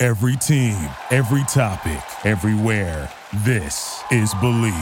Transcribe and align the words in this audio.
Every 0.00 0.36
team, 0.36 0.76
every 1.10 1.42
topic, 1.48 2.00
everywhere. 2.24 3.10
This 3.38 4.00
is 4.12 4.32
Bleav. 4.34 4.72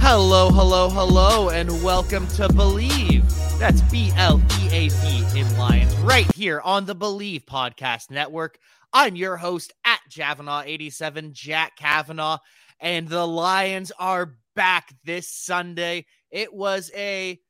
Hello, 0.00 0.50
hello, 0.50 0.90
hello, 0.90 1.50
and 1.50 1.70
welcome 1.84 2.26
to 2.30 2.48
Bleav. 2.48 3.58
That's 3.60 3.80
B 3.82 4.10
L 4.16 4.42
E 4.62 4.68
A 4.72 4.88
V 4.88 5.38
in 5.38 5.56
Lions, 5.56 5.94
right 5.98 6.26
here 6.34 6.60
on 6.62 6.84
the 6.84 6.96
Bleav 6.96 7.44
Podcast 7.44 8.10
Network. 8.10 8.58
I'm 8.92 9.14
your 9.14 9.36
host 9.36 9.72
at 9.84 10.00
Javanaugh87, 10.10 11.30
Jack 11.30 11.76
Kavanaugh, 11.76 12.38
and 12.80 13.08
the 13.08 13.24
Lions 13.24 13.92
are 14.00 14.34
back 14.56 14.92
this 15.04 15.28
Sunday. 15.28 16.06
It 16.36 16.52
was 16.52 16.90
a 16.94 17.40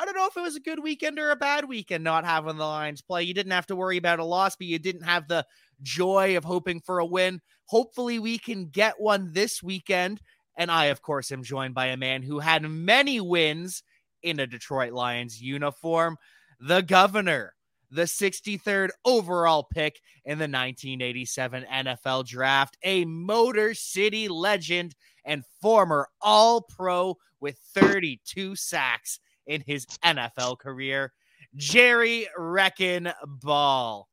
I 0.00 0.04
don't 0.04 0.16
know 0.16 0.28
if 0.28 0.36
it 0.36 0.42
was 0.42 0.54
a 0.54 0.60
good 0.60 0.80
weekend 0.80 1.18
or 1.18 1.30
a 1.30 1.36
bad 1.36 1.68
weekend 1.68 2.04
not 2.04 2.24
having 2.24 2.56
the 2.56 2.64
Lions 2.64 3.02
play. 3.02 3.24
You 3.24 3.34
didn't 3.34 3.50
have 3.50 3.66
to 3.66 3.74
worry 3.74 3.96
about 3.96 4.20
a 4.20 4.24
loss, 4.24 4.54
but 4.54 4.68
you 4.68 4.78
didn't 4.78 5.02
have 5.02 5.26
the 5.26 5.44
joy 5.82 6.36
of 6.36 6.44
hoping 6.44 6.80
for 6.80 7.00
a 7.00 7.04
win. 7.04 7.40
Hopefully, 7.64 8.20
we 8.20 8.38
can 8.38 8.66
get 8.66 9.00
one 9.00 9.32
this 9.32 9.60
weekend. 9.60 10.20
And 10.56 10.70
I, 10.70 10.84
of 10.86 11.02
course, 11.02 11.32
am 11.32 11.42
joined 11.42 11.74
by 11.74 11.86
a 11.86 11.96
man 11.96 12.22
who 12.22 12.38
had 12.38 12.62
many 12.62 13.20
wins 13.20 13.82
in 14.22 14.38
a 14.38 14.46
Detroit 14.46 14.92
Lions 14.92 15.42
uniform, 15.42 16.16
the 16.60 16.80
governor, 16.80 17.54
the 17.90 18.02
63rd 18.02 18.90
overall 19.04 19.64
pick 19.64 20.00
in 20.24 20.38
the 20.38 20.42
1987 20.44 21.64
NFL 21.72 22.26
draft, 22.26 22.76
a 22.82 23.04
Motor 23.04 23.74
City 23.74 24.28
legend 24.28 24.94
and 25.24 25.44
former 25.60 26.08
All 26.20 26.60
Pro 26.62 27.16
with 27.40 27.58
32 27.74 28.56
sacks 28.56 29.20
in 29.46 29.62
his 29.66 29.86
NFL 30.04 30.58
career, 30.58 31.12
Jerry 31.56 32.28
Wrecking 32.36 33.08
Ball. 33.26 34.08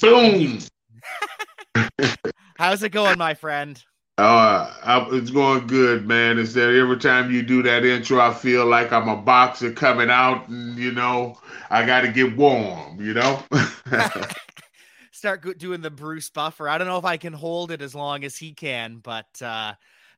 Boom. 0.00 0.58
How's 2.58 2.82
it 2.82 2.90
going, 2.90 3.18
my 3.18 3.34
friend? 3.34 3.82
Uh, 4.18 4.74
I, 4.82 5.08
it's 5.12 5.30
going 5.30 5.68
good, 5.68 6.08
man. 6.08 6.40
Is 6.40 6.52
that 6.54 6.74
every 6.74 6.98
time 6.98 7.30
you 7.30 7.40
do 7.40 7.62
that 7.62 7.84
intro, 7.84 8.18
I 8.18 8.34
feel 8.34 8.66
like 8.66 8.92
I'm 8.92 9.08
a 9.08 9.16
boxer 9.16 9.72
coming 9.72 10.10
out, 10.10 10.48
and 10.48 10.76
you 10.76 10.90
know, 10.90 11.38
I 11.70 11.86
got 11.86 12.00
to 12.00 12.08
get 12.08 12.36
warm. 12.36 13.00
You 13.00 13.14
know. 13.14 13.42
Start 15.12 15.58
doing 15.58 15.82
the 15.82 15.90
Bruce 15.90 16.30
Buffer. 16.30 16.68
I 16.68 16.78
don't 16.78 16.88
know 16.88 16.98
if 16.98 17.04
I 17.04 17.16
can 17.16 17.32
hold 17.32 17.70
it 17.70 17.80
as 17.80 17.94
long 17.94 18.24
as 18.24 18.36
he 18.36 18.52
can, 18.52 18.98
but 18.98 19.40
uh, 19.40 19.74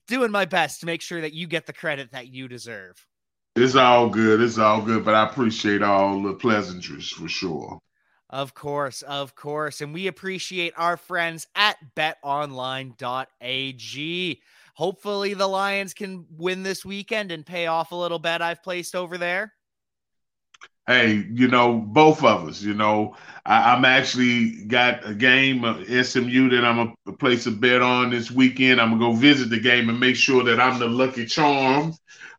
doing 0.06 0.31
my 0.31 0.47
best 0.47 0.81
to 0.81 0.87
make 0.87 1.03
sure 1.03 1.21
that 1.21 1.34
you 1.34 1.47
get 1.47 1.67
the 1.67 1.73
credit 1.75 2.12
that 2.12 2.28
you 2.28 2.48
deserve. 2.48 3.06
It's 3.56 3.77
all 3.77 4.09
good. 4.09 4.41
It's 4.41 4.59
all 4.59 4.81
good, 4.81 5.05
but 5.05 5.15
I 5.15 5.27
appreciate 5.27 5.83
all 5.83 6.23
the 6.23 6.33
pleasantries 6.33 7.09
for 7.09 7.28
sure. 7.28 7.78
Of 8.31 8.55
course, 8.55 9.03
of 9.03 9.34
course. 9.34 9.81
And 9.81 9.92
we 9.92 10.06
appreciate 10.06 10.73
our 10.77 10.97
friends 10.97 11.48
at 11.56 11.77
betonline.ag. 11.97 12.93
Hopefully, 14.75 15.34
the 15.34 15.49
Lions 15.49 15.93
can 15.93 16.27
win 16.38 16.62
this 16.62 16.84
weekend 16.84 17.32
and 17.32 17.44
pay 17.44 17.66
off 17.66 17.91
a 17.91 17.97
little 17.97 18.21
bet 18.21 18.41
I've 18.41 18.62
placed 18.62 18.94
over 18.94 19.19
there. 19.19 19.53
Hey, 20.87 21.27
you 21.32 21.49
know, 21.49 21.78
both 21.78 22.25
of 22.25 22.49
us, 22.49 22.62
you 22.62 22.75
know, 22.75 23.16
I, 23.44 23.77
am 23.77 23.84
actually 23.84 24.65
got 24.65 25.09
a 25.09 25.15
game, 25.15 25.65
uh, 25.65 25.84
SMU, 25.84 26.49
that 26.50 26.65
I'm 26.65 26.76
going 26.76 26.94
to 27.06 27.12
place 27.12 27.47
a 27.47 27.50
bet 27.50 27.82
on 27.82 28.10
this 28.10 28.31
weekend. 28.31 28.81
I'm 28.81 28.99
going 28.99 29.00
to 29.00 29.06
go 29.06 29.12
visit 29.12 29.50
the 29.50 29.60
game 29.60 29.88
and 29.88 30.00
make 30.00 30.16
sure 30.16 30.43
that 30.44 30.59
I'm 30.59 30.78
the 30.78 30.88
lucky 30.88 31.26
charm. 31.26 31.94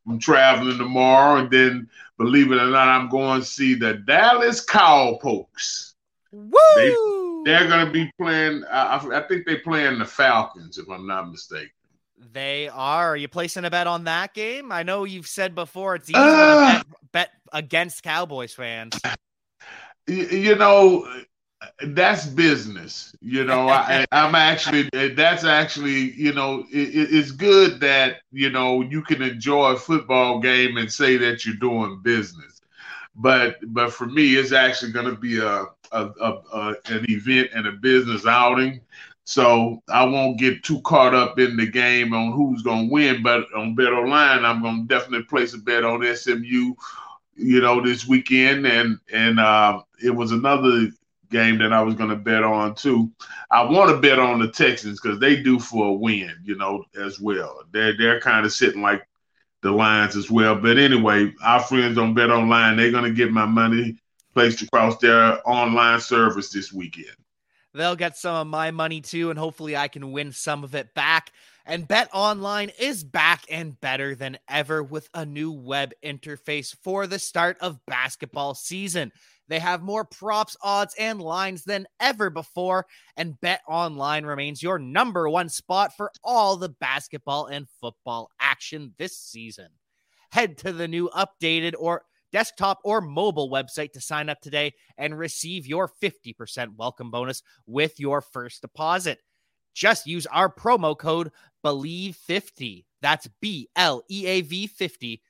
I'm 0.08 0.20
traveling 0.20 0.78
tomorrow, 0.78 1.40
and 1.40 1.52
then 1.52 1.90
believe 2.22 2.52
it 2.52 2.62
or 2.62 2.68
not, 2.68 2.88
I'm 2.88 3.10
going 3.10 3.42
to 3.42 3.46
see 3.46 3.76
the 3.76 3.96
Dallas 3.96 4.64
Cowpokes. 4.64 5.94
Woo! 6.32 7.44
They, 7.46 7.54
are 7.56 7.68
going 7.68 7.86
to 7.86 7.92
be 7.92 8.12
playing. 8.20 8.64
I, 8.72 8.98
I 8.98 9.22
think 9.28 9.46
they're 9.46 9.62
playing 9.62 10.00
the 10.00 10.06
Falcons, 10.06 10.78
if 10.78 10.90
I'm 10.90 11.08
not 11.08 11.32
mistaken. 11.32 11.72
They 12.32 12.70
are. 12.70 13.10
Are 13.10 13.18
you 13.18 13.28
placing 13.28 13.66
a 13.66 13.72
bet 13.72 13.88
on 13.88 14.04
that 14.04 14.34
game? 14.34 14.72
I 14.72 14.84
know 14.84 15.04
you've 15.04 15.28
said 15.28 15.56
before 15.56 15.96
it's 15.96 16.10
easy 16.10 16.20
uh, 16.20 16.80
to 16.80 16.86
bet, 16.86 16.96
bet 17.12 17.30
against 17.52 18.04
Cowboys 18.04 18.54
fans. 18.54 18.94
You 20.08 20.56
know, 20.56 21.08
that's 21.88 22.26
business. 22.26 23.16
You 23.22 23.44
know, 23.44 23.70
I, 23.70 24.06
am 24.12 24.36
actually 24.36 24.90
that's 24.92 25.44
actually 25.44 26.12
you 26.14 26.34
know 26.34 26.66
it, 26.72 26.90
it's 27.12 27.32
good 27.32 27.80
that 27.82 28.22
you 28.32 28.50
know 28.50 28.82
you 28.82 29.02
can 29.04 29.22
enjoy 29.22 29.72
a 29.72 29.78
football 29.78 30.40
game 30.40 30.78
and 30.78 30.92
say 30.92 31.18
that 31.18 31.46
you're 31.46 31.56
doing 31.56 32.02
business, 32.02 32.62
but 33.16 33.58
but 33.74 33.94
for 33.94 34.08
me 34.08 34.36
it's 34.36 34.52
actually 34.52 34.92
going 34.92 35.08
to 35.08 35.16
be 35.16 35.40
a, 35.40 35.66
a, 35.92 36.06
a, 36.22 36.42
a 36.54 36.76
an 36.86 37.06
event 37.10 37.50
and 37.54 37.68
a 37.68 37.72
business 37.74 38.26
outing. 38.26 38.82
So 39.24 39.82
I 39.88 40.04
won't 40.04 40.40
get 40.40 40.64
too 40.64 40.82
caught 40.82 41.14
up 41.14 41.40
in 41.40 41.56
the 41.56 41.68
game 41.68 42.12
on 42.12 42.32
who's 42.32 42.64
going 42.64 42.88
to 42.88 42.94
win, 42.94 43.22
but 43.22 43.46
on 43.56 43.76
Bet 43.76 43.94
Online, 43.94 44.44
I'm 44.44 44.62
going 44.62 44.88
to 44.88 44.94
definitely 44.94 45.26
place 45.26 45.54
a 45.54 45.60
bet 45.60 45.86
on 45.86 46.04
SMU 46.16 46.74
you 47.42 47.62
know, 47.62 47.82
this 47.82 48.08
weekend, 48.08 48.66
and 48.66 49.00
and 49.12 49.40
uh, 49.40 49.82
it 50.04 50.12
was 50.12 50.32
another 50.32 50.90
game 51.32 51.58
that 51.60 51.74
I 51.74 51.82
was 51.82 51.96
going 51.96 52.10
to 52.10 52.16
bet 52.16 52.44
on 52.44 52.76
too. 52.76 53.12
I 53.50 53.64
want 53.64 53.90
to 53.90 53.98
bet 53.98 54.20
on 54.20 54.40
the 54.40 54.50
Texans 54.50 55.00
because 55.00 55.20
they 55.20 55.42
do 55.42 55.60
for 55.60 55.88
a 55.88 55.94
win, 55.94 56.34
you 56.44 56.56
know, 56.56 56.84
as 56.96 57.20
well. 57.20 57.64
They're 57.72 57.98
they're 57.98 58.20
kind 58.20 58.46
of 58.46 58.52
sitting 58.52 58.82
like 58.82 59.08
the 59.62 59.72
Lions 59.72 60.16
as 60.16 60.30
well. 60.30 60.56
But 60.56 60.78
anyway, 60.78 61.34
our 61.44 61.62
friends 61.62 61.98
on 61.98 62.14
Bet 62.14 62.30
Online, 62.30 62.78
they're 62.78 62.92
going 62.92 63.06
to 63.06 63.14
get 63.14 63.32
my 63.32 63.46
money 63.46 63.98
placed 64.34 64.62
across 64.62 64.98
their 64.98 65.40
online 65.48 66.00
service 66.00 66.52
this 66.52 66.72
weekend. 66.72 67.16
They'll 67.74 67.96
get 67.96 68.18
some 68.18 68.36
of 68.36 68.48
my 68.48 68.72
money 68.72 69.02
too, 69.02 69.30
and 69.30 69.40
hopefully 69.40 69.78
I 69.78 69.88
can 69.88 70.12
win 70.12 70.34
some 70.34 70.64
of 70.64 70.76
it 70.76 70.94
back. 70.94 71.32
And 71.66 71.88
Bet 71.88 72.10
Online 72.12 72.72
is 72.80 73.04
back 73.04 73.46
and 73.50 73.80
better 73.80 74.16
than 74.16 74.40
ever 74.50 74.84
with 74.84 75.10
a 75.14 75.26
new 75.26 75.52
web 75.52 75.94
interface 76.04 76.76
for 76.84 77.08
the 77.08 77.20
start 77.20 77.58
of 77.62 77.86
basketball 77.86 78.56
season. 78.56 79.12
They 79.52 79.60
have 79.60 79.84
more 79.84 80.06
props, 80.06 80.56
odds, 80.62 80.96
and 80.98 81.22
lines 81.22 81.66
than 81.66 81.86
ever 82.00 82.30
before, 82.30 82.86
and 83.18 83.38
Bet 83.42 83.60
Online 83.68 84.26
remains 84.26 84.64
your 84.64 84.80
number 84.80 85.28
one 85.28 85.50
spot 85.50 85.92
for 85.98 86.10
all 86.24 86.56
the 86.56 86.70
basketball 86.70 87.48
and 87.48 87.68
football 87.82 88.30
action 88.40 88.94
this 88.98 89.18
season. 89.18 89.68
Head 90.32 90.58
to 90.60 90.72
the 90.72 90.88
new 90.88 91.10
updated 91.10 91.74
or 91.78 92.04
desktop 92.32 92.80
or 92.86 93.02
mobile 93.02 93.52
website 93.52 93.92
to 93.92 94.00
sign 94.00 94.30
up 94.30 94.40
today 94.40 94.72
and 94.98 95.20
receive 95.20 95.68
your 95.68 95.92
50% 96.02 96.78
welcome 96.78 97.12
bonus 97.12 97.44
with 97.68 98.00
your 98.00 98.22
first 98.22 98.62
deposit. 98.62 99.20
Just 99.74 100.08
use 100.08 100.26
our 100.28 100.50
promo 100.50 100.98
code 100.98 101.30
BLEAV50. 101.66 102.86
That's 103.02 103.28
B 103.42 103.68
L 103.76 104.02
E 104.10 104.26
A 104.28 104.40
V 104.44 104.68
50 104.68 105.22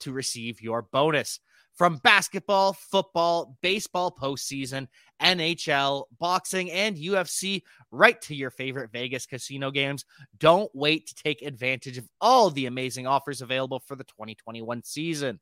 to 0.00 0.12
receive 0.12 0.62
your 0.62 0.80
bonus. 0.80 1.40
From 1.76 1.98
basketball, 1.98 2.72
football, 2.72 3.58
baseball 3.60 4.10
postseason, 4.10 4.88
NHL, 5.22 6.04
boxing, 6.18 6.70
and 6.70 6.96
UFC, 6.96 7.62
right 7.90 8.20
to 8.22 8.34
your 8.34 8.50
favorite 8.50 8.90
Vegas 8.92 9.26
casino 9.26 9.70
games. 9.70 10.06
Don't 10.38 10.70
wait 10.74 11.06
to 11.08 11.14
take 11.14 11.42
advantage 11.42 11.98
of 11.98 12.08
all 12.20 12.48
the 12.48 12.64
amazing 12.64 13.06
offers 13.06 13.42
available 13.42 13.80
for 13.80 13.94
the 13.94 14.04
2021 14.04 14.84
season. 14.84 15.38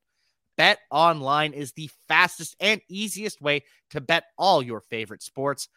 Bet 0.57 0.79
online 0.91 1.53
is 1.53 1.71
the 1.71 1.89
fastest 2.07 2.55
and 2.59 2.81
easiest 2.89 3.41
way 3.41 3.63
to 3.91 4.01
bet 4.01 4.25
all 4.37 4.61
your 4.61 4.81
favorite 4.81 5.23
sports. 5.23 5.69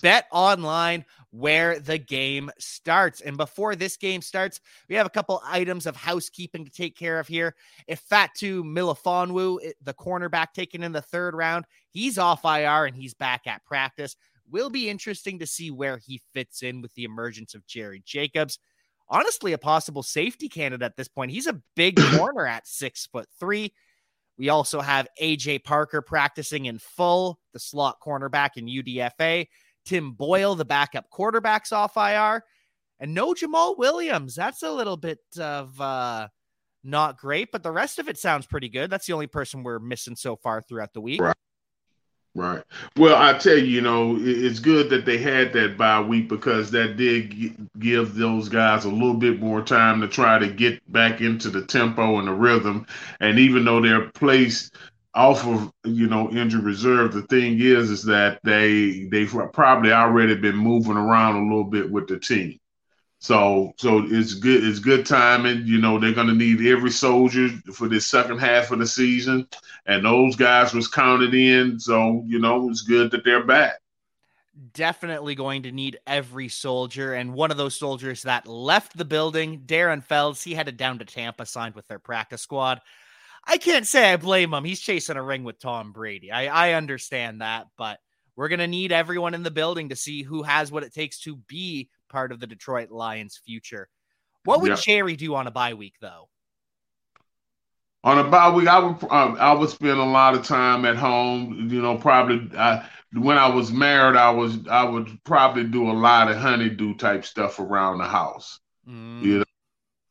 Bet 0.00 0.26
online 0.32 1.04
where 1.30 1.78
the 1.78 1.98
game 1.98 2.50
starts. 2.58 3.20
And 3.20 3.36
before 3.36 3.74
this 3.74 3.96
game 3.96 4.20
starts, 4.20 4.60
we 4.88 4.94
have 4.94 5.06
a 5.06 5.10
couple 5.10 5.42
items 5.44 5.86
of 5.86 5.96
housekeeping 5.96 6.64
to 6.64 6.70
take 6.70 6.96
care 6.96 7.18
of 7.18 7.26
here. 7.26 7.54
Ifeatu 7.90 8.62
Melifonwu, 8.62 9.72
the 9.82 9.94
cornerback 9.94 10.52
taken 10.52 10.82
in 10.82 10.92
the 10.92 11.02
third 11.02 11.34
round, 11.34 11.64
he's 11.90 12.18
off 12.18 12.44
IR 12.44 12.84
and 12.84 12.96
he's 12.96 13.14
back 13.14 13.46
at 13.46 13.64
practice. 13.64 14.16
Will 14.50 14.70
be 14.70 14.90
interesting 14.90 15.38
to 15.38 15.46
see 15.46 15.70
where 15.70 15.96
he 15.96 16.20
fits 16.34 16.62
in 16.62 16.82
with 16.82 16.94
the 16.94 17.04
emergence 17.04 17.54
of 17.54 17.66
Jerry 17.66 18.02
Jacobs. 18.04 18.58
Honestly, 19.08 19.52
a 19.52 19.58
possible 19.58 20.02
safety 20.02 20.48
candidate 20.48 20.84
at 20.84 20.96
this 20.96 21.08
point. 21.08 21.30
He's 21.30 21.46
a 21.46 21.60
big 21.76 21.98
corner 22.16 22.46
at 22.46 22.66
six 22.66 23.06
foot 23.06 23.28
three. 23.40 23.72
We 24.38 24.48
also 24.48 24.80
have 24.80 25.08
AJ 25.20 25.64
Parker 25.64 26.02
practicing 26.02 26.66
in 26.66 26.78
full, 26.78 27.38
the 27.52 27.58
slot 27.58 27.98
cornerback 28.04 28.56
in 28.56 28.66
UDFA. 28.66 29.46
Tim 29.84 30.12
Boyle, 30.12 30.54
the 30.54 30.64
backup 30.64 31.10
quarterback's 31.10 31.72
off 31.72 31.96
IR. 31.96 32.44
And 33.00 33.14
no 33.14 33.34
Jamaal 33.34 33.76
Williams. 33.78 34.34
That's 34.34 34.62
a 34.62 34.70
little 34.70 34.96
bit 34.96 35.18
of 35.38 35.80
uh, 35.80 36.28
not 36.84 37.18
great, 37.18 37.50
but 37.50 37.62
the 37.62 37.72
rest 37.72 37.98
of 37.98 38.08
it 38.08 38.18
sounds 38.18 38.46
pretty 38.46 38.68
good. 38.68 38.90
That's 38.90 39.06
the 39.06 39.12
only 39.12 39.26
person 39.26 39.62
we're 39.62 39.80
missing 39.80 40.16
so 40.16 40.36
far 40.36 40.62
throughout 40.62 40.92
the 40.92 41.00
week. 41.00 41.20
Right. 41.20 41.36
Right. 42.34 42.62
Well, 42.96 43.16
I 43.16 43.36
tell 43.36 43.58
you, 43.58 43.66
you 43.66 43.80
know, 43.82 44.16
it's 44.18 44.58
good 44.58 44.88
that 44.88 45.04
they 45.04 45.18
had 45.18 45.52
that 45.52 45.76
bye 45.76 46.00
week 46.00 46.30
because 46.30 46.70
that 46.70 46.96
did 46.96 47.68
give 47.78 48.14
those 48.14 48.48
guys 48.48 48.86
a 48.86 48.90
little 48.90 49.12
bit 49.14 49.38
more 49.38 49.60
time 49.60 50.00
to 50.00 50.08
try 50.08 50.38
to 50.38 50.48
get 50.48 50.80
back 50.90 51.20
into 51.20 51.50
the 51.50 51.60
tempo 51.60 52.18
and 52.18 52.28
the 52.28 52.32
rhythm. 52.32 52.86
And 53.20 53.38
even 53.38 53.66
though 53.66 53.82
they're 53.82 54.08
placed 54.08 54.74
off 55.14 55.46
of 55.46 55.72
you 55.84 56.06
know 56.06 56.30
injured 56.30 56.64
reserve, 56.64 57.12
the 57.12 57.22
thing 57.22 57.60
is, 57.60 57.90
is 57.90 58.02
that 58.04 58.40
they 58.44 59.08
they've 59.10 59.34
probably 59.52 59.92
already 59.92 60.34
been 60.34 60.56
moving 60.56 60.96
around 60.96 61.36
a 61.36 61.42
little 61.42 61.64
bit 61.64 61.90
with 61.90 62.08
the 62.08 62.18
team. 62.18 62.58
So 63.18 63.72
so 63.76 64.04
it's 64.04 64.34
good 64.34 64.64
it's 64.64 64.78
good 64.78 65.06
timing. 65.06 65.66
You 65.66 65.80
know, 65.80 65.98
they're 65.98 66.12
gonna 66.12 66.34
need 66.34 66.66
every 66.66 66.90
soldier 66.90 67.48
for 67.72 67.88
this 67.88 68.06
second 68.06 68.38
half 68.38 68.70
of 68.70 68.78
the 68.78 68.86
season. 68.86 69.46
And 69.86 70.04
those 70.04 70.36
guys 70.36 70.74
was 70.74 70.88
counted 70.88 71.34
in. 71.34 71.78
So, 71.78 72.22
you 72.26 72.38
know, 72.38 72.68
it's 72.68 72.82
good 72.82 73.10
that 73.10 73.24
they're 73.24 73.44
back. 73.44 73.78
Definitely 74.74 75.34
going 75.34 75.62
to 75.62 75.72
need 75.72 75.98
every 76.06 76.48
soldier. 76.48 77.14
And 77.14 77.32
one 77.32 77.50
of 77.50 77.56
those 77.56 77.76
soldiers 77.76 78.22
that 78.22 78.46
left 78.46 78.96
the 78.96 79.04
building, 79.04 79.62
Darren 79.66 80.04
Fells, 80.04 80.42
he 80.42 80.54
headed 80.54 80.76
down 80.76 80.98
to 80.98 81.04
Tampa, 81.04 81.46
signed 81.46 81.74
with 81.74 81.88
their 81.88 81.98
practice 81.98 82.42
squad. 82.42 82.80
I 83.46 83.58
can't 83.58 83.86
say 83.86 84.12
I 84.12 84.16
blame 84.16 84.54
him. 84.54 84.64
He's 84.64 84.80
chasing 84.80 85.16
a 85.16 85.22
ring 85.22 85.44
with 85.44 85.58
Tom 85.58 85.92
Brady. 85.92 86.30
I, 86.30 86.70
I 86.70 86.72
understand 86.74 87.40
that, 87.40 87.66
but 87.76 87.98
we're 88.36 88.48
going 88.48 88.60
to 88.60 88.66
need 88.66 88.92
everyone 88.92 89.34
in 89.34 89.42
the 89.42 89.50
building 89.50 89.88
to 89.88 89.96
see 89.96 90.22
who 90.22 90.42
has 90.42 90.70
what 90.70 90.84
it 90.84 90.94
takes 90.94 91.20
to 91.20 91.36
be 91.36 91.90
part 92.08 92.32
of 92.32 92.40
the 92.40 92.46
Detroit 92.46 92.90
Lions' 92.90 93.40
future. 93.44 93.88
What 94.44 94.60
would 94.62 94.76
Jerry 94.76 95.16
do 95.16 95.34
on 95.34 95.46
a 95.46 95.50
bye 95.50 95.74
week, 95.74 95.94
though? 96.00 96.28
On 98.04 98.18
a 98.18 98.24
bye 98.24 98.50
week, 98.50 98.66
I 98.66 98.80
would 98.80 99.02
um, 99.10 99.36
I 99.38 99.52
would 99.52 99.70
spend 99.70 100.00
a 100.00 100.04
lot 100.04 100.34
of 100.34 100.44
time 100.44 100.84
at 100.84 100.96
home. 100.96 101.68
You 101.70 101.80
know, 101.80 101.96
probably 101.96 102.50
I, 102.58 102.88
when 103.12 103.38
I 103.38 103.48
was 103.48 103.70
married, 103.70 104.16
I 104.16 104.30
was 104.30 104.58
I 104.68 104.82
would 104.82 105.22
probably 105.22 105.64
do 105.64 105.88
a 105.88 105.92
lot 105.92 106.28
of 106.28 106.36
honeydew 106.36 106.96
type 106.96 107.24
stuff 107.24 107.60
around 107.60 107.98
the 107.98 108.04
house. 108.04 108.58
Mm. 108.88 109.22
You 109.22 109.38
know, 109.38 109.44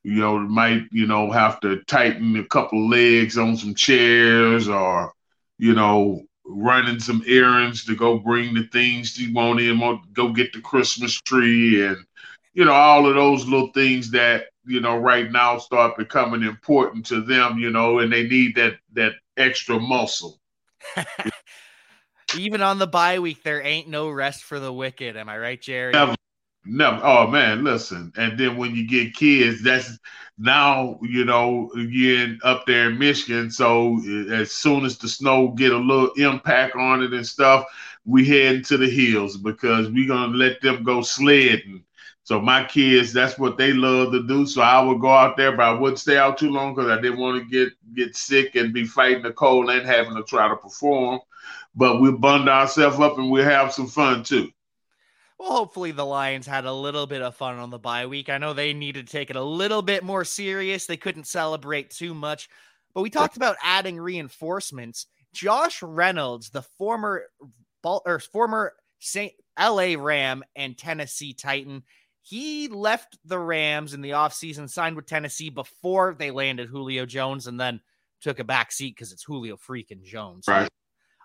you 0.03 0.19
know, 0.19 0.39
might 0.39 0.83
you 0.91 1.05
know 1.05 1.31
have 1.31 1.59
to 1.61 1.83
tighten 1.83 2.35
a 2.35 2.45
couple 2.45 2.89
legs 2.89 3.37
on 3.37 3.55
some 3.57 3.75
chairs, 3.75 4.67
or 4.67 5.13
you 5.57 5.73
know, 5.73 6.21
running 6.45 6.99
some 6.99 7.23
errands 7.27 7.85
to 7.85 7.95
go 7.95 8.17
bring 8.17 8.53
the 8.53 8.63
things 8.71 9.17
you 9.17 9.33
want 9.33 9.59
in, 9.59 9.79
go 10.13 10.29
get 10.29 10.53
the 10.53 10.61
Christmas 10.61 11.13
tree, 11.21 11.85
and 11.85 11.97
you 12.53 12.65
know 12.65 12.73
all 12.73 13.07
of 13.07 13.15
those 13.15 13.45
little 13.45 13.71
things 13.73 14.11
that 14.11 14.45
you 14.65 14.81
know 14.81 14.97
right 14.97 15.31
now 15.31 15.57
start 15.57 15.97
becoming 15.97 16.43
important 16.43 17.05
to 17.07 17.21
them. 17.21 17.59
You 17.59 17.69
know, 17.69 17.99
and 17.99 18.11
they 18.11 18.27
need 18.27 18.55
that 18.55 18.77
that 18.93 19.13
extra 19.37 19.79
muscle. 19.79 20.39
Even 22.37 22.61
on 22.61 22.79
the 22.79 22.87
bye 22.87 23.19
week, 23.19 23.43
there 23.43 23.61
ain't 23.61 23.89
no 23.89 24.09
rest 24.09 24.43
for 24.43 24.59
the 24.59 24.71
wicked. 24.71 25.17
Am 25.17 25.27
I 25.27 25.37
right, 25.37 25.61
Jerry? 25.61 25.91
Never, 25.91 26.15
Never. 26.65 26.99
Oh 27.03 27.27
man, 27.27 27.63
listen. 27.63 28.11
And 28.17 28.37
then 28.39 28.55
when 28.57 28.75
you 28.75 28.87
get 28.87 29.15
kids, 29.15 29.63
that's 29.63 29.97
now 30.37 30.99
you 31.01 31.25
know 31.25 31.71
you're 31.75 32.35
up 32.43 32.65
there 32.67 32.89
in 32.89 32.99
Michigan. 32.99 33.49
So 33.49 33.99
eh, 34.07 34.33
as 34.33 34.51
soon 34.51 34.85
as 34.85 34.97
the 34.97 35.07
snow 35.07 35.49
get 35.49 35.71
a 35.71 35.77
little 35.77 36.11
impact 36.17 36.75
on 36.75 37.01
it 37.01 37.13
and 37.13 37.25
stuff, 37.25 37.65
we 38.05 38.25
head 38.27 38.63
to 38.65 38.77
the 38.77 38.89
hills 38.89 39.37
because 39.37 39.89
we're 39.89 40.07
gonna 40.07 40.37
let 40.37 40.61
them 40.61 40.83
go 40.83 41.01
sledding. 41.01 41.83
So 42.23 42.39
my 42.39 42.63
kids, 42.63 43.11
that's 43.11 43.39
what 43.39 43.57
they 43.57 43.73
love 43.73 44.11
to 44.13 44.27
do. 44.27 44.45
So 44.45 44.61
I 44.61 44.81
would 44.83 45.01
go 45.01 45.09
out 45.09 45.37
there, 45.37 45.55
but 45.57 45.63
I 45.65 45.73
wouldn't 45.73 45.99
stay 45.99 46.17
out 46.17 46.37
too 46.37 46.51
long 46.51 46.75
because 46.75 46.89
I 46.91 47.01
didn't 47.01 47.19
want 47.19 47.41
to 47.41 47.49
get 47.49 47.73
get 47.95 48.15
sick 48.15 48.55
and 48.55 48.71
be 48.73 48.85
fighting 48.85 49.23
the 49.23 49.33
cold 49.33 49.69
and 49.71 49.85
having 49.87 50.15
to 50.15 50.23
try 50.23 50.47
to 50.47 50.55
perform. 50.55 51.21
But 51.75 52.01
we 52.01 52.11
bundle 52.11 52.49
ourselves 52.49 52.99
up 52.99 53.17
and 53.17 53.31
we 53.31 53.41
have 53.41 53.73
some 53.73 53.87
fun 53.87 54.23
too. 54.23 54.51
Well, 55.41 55.53
hopefully 55.53 55.89
the 55.89 56.05
Lions 56.05 56.45
had 56.45 56.65
a 56.65 56.71
little 56.71 57.07
bit 57.07 57.23
of 57.23 57.35
fun 57.35 57.57
on 57.57 57.71
the 57.71 57.79
bye 57.79 58.05
week. 58.05 58.29
I 58.29 58.37
know 58.37 58.53
they 58.53 58.73
needed 58.73 59.07
to 59.07 59.11
take 59.11 59.31
it 59.31 59.35
a 59.35 59.43
little 59.43 59.81
bit 59.81 60.03
more 60.03 60.23
serious. 60.23 60.85
They 60.85 60.97
couldn't 60.97 61.25
celebrate 61.25 61.89
too 61.89 62.13
much. 62.13 62.47
But 62.93 63.01
we 63.01 63.09
talked 63.09 63.37
about 63.37 63.55
adding 63.63 63.99
reinforcements. 63.99 65.07
Josh 65.33 65.81
Reynolds, 65.81 66.51
the 66.51 66.61
former 66.61 67.23
or 67.83 68.19
former 68.19 68.73
St. 68.99 69.33
LA 69.59 69.95
Ram 69.97 70.43
and 70.55 70.77
Tennessee 70.77 71.33
Titan, 71.33 71.81
he 72.21 72.67
left 72.67 73.17
the 73.25 73.39
Rams 73.39 73.95
in 73.95 74.01
the 74.01 74.11
offseason, 74.11 74.69
signed 74.69 74.95
with 74.95 75.07
Tennessee 75.07 75.49
before 75.49 76.15
they 76.19 76.29
landed 76.29 76.69
Julio 76.69 77.07
Jones, 77.07 77.47
and 77.47 77.59
then 77.59 77.81
took 78.21 78.37
a 78.37 78.43
back 78.43 78.71
seat 78.71 78.95
because 78.95 79.11
it's 79.11 79.23
Julio 79.23 79.57
freaking 79.57 80.03
Jones. 80.03 80.45
Right. 80.47 80.69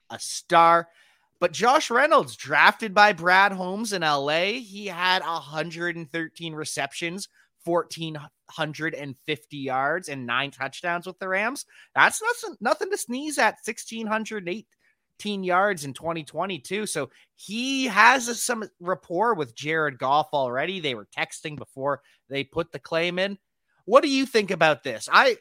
A 0.09 0.19
star. 0.19 0.89
But 1.39 1.53
Josh 1.53 1.91
Reynolds, 1.91 2.35
drafted 2.35 2.95
by 2.95 3.13
Brad 3.13 3.53
Holmes 3.53 3.93
in 3.93 4.03
LA, 4.03 4.53
he 4.61 4.87
had 4.87 5.23
113 5.23 6.55
receptions, 6.55 7.29
1,450 7.65 9.57
yards, 9.57 10.09
and 10.09 10.27
nine 10.27 10.51
touchdowns 10.51 11.07
with 11.07 11.19
the 11.19 11.29
Rams. 11.29 11.67
That's 11.95 12.23
nothing, 12.23 12.57
nothing 12.61 12.91
to 12.91 12.97
sneeze 12.97 13.39
at. 13.39 13.59
1,618 13.65 15.45
yards 15.45 15.85
in 15.85 15.93
2022. 15.93 16.87
So 16.87 17.11
he 17.35 17.85
has 17.87 18.43
some 18.43 18.65
rapport 18.81 19.35
with 19.35 19.55
Jared 19.55 19.99
Goff 19.99 20.29
already. 20.33 20.81
They 20.81 20.95
were 20.95 21.09
texting 21.17 21.57
before 21.57 22.01
they 22.31 22.45
put 22.45 22.73
the 22.73 22.79
claim 22.79 23.19
in. 23.19 23.37
What 23.85 24.03
do 24.03 24.09
you 24.09 24.25
think 24.27 24.51
about 24.51 24.83
this? 24.85 25.09
I 25.13 25.37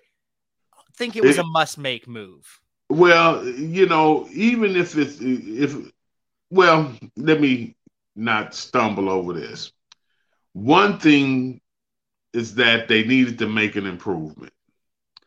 think 0.98 1.16
it 1.16 1.24
was 1.24 1.38
a 1.38 1.44
must 1.44 1.78
make 1.78 2.08
move. 2.08 2.60
Well, 2.90 3.46
you 3.48 3.88
know, 3.88 4.28
even 4.32 4.76
if 4.76 4.98
it's 4.98 5.18
if 5.20 5.76
well, 6.50 6.94
let 7.18 7.42
me 7.42 7.76
not 8.16 8.54
stumble 8.54 9.10
over 9.10 9.34
this. 9.34 9.72
One 10.54 11.00
thing 11.00 11.62
is 12.34 12.56
that 12.56 12.88
they 12.88 13.04
needed 13.04 13.40
to 13.40 13.48
make 13.48 13.76
an 13.76 13.86
improvement. 13.86 14.54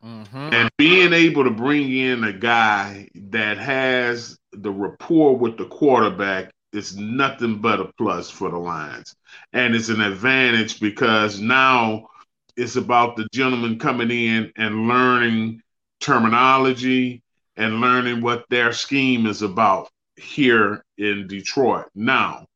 Mm-hmm. 0.05 0.37
And 0.52 0.70
being 0.76 1.12
able 1.12 1.44
to 1.44 1.50
bring 1.50 1.93
in 1.93 2.25
a 2.25 2.32
guy 2.32 3.08
that 3.14 3.58
has 3.58 4.38
the 4.53 4.70
rapport 4.70 5.36
with 5.36 5.58
the 5.58 5.67
quarterback 5.67 6.53
is 6.72 6.96
nothing 6.96 7.60
but 7.60 7.81
a 7.81 7.91
plus 7.98 8.31
for 8.31 8.50
the 8.50 8.58
Lions. 8.58 9.17
And 9.53 9.74
it's 9.74 9.88
an 9.88 10.00
advantage 10.00 10.81
because 10.81 11.41
now 11.41 12.08
it's 12.56 12.77
about 12.77 13.17
the 13.17 13.27
gentleman 13.32 13.79
coming 13.79 14.10
in 14.10 14.53
and 14.56 14.86
learning 14.88 15.62
terminology 16.00 17.22
and 17.58 17.81
learning 17.81 18.22
what 18.22 18.46
their 18.48 18.72
scheme 18.72 19.27
is 19.27 19.43
about 19.43 19.91
here 20.17 20.84
in 20.96 21.27
Detroit. 21.27 21.86
Now, 21.94 22.46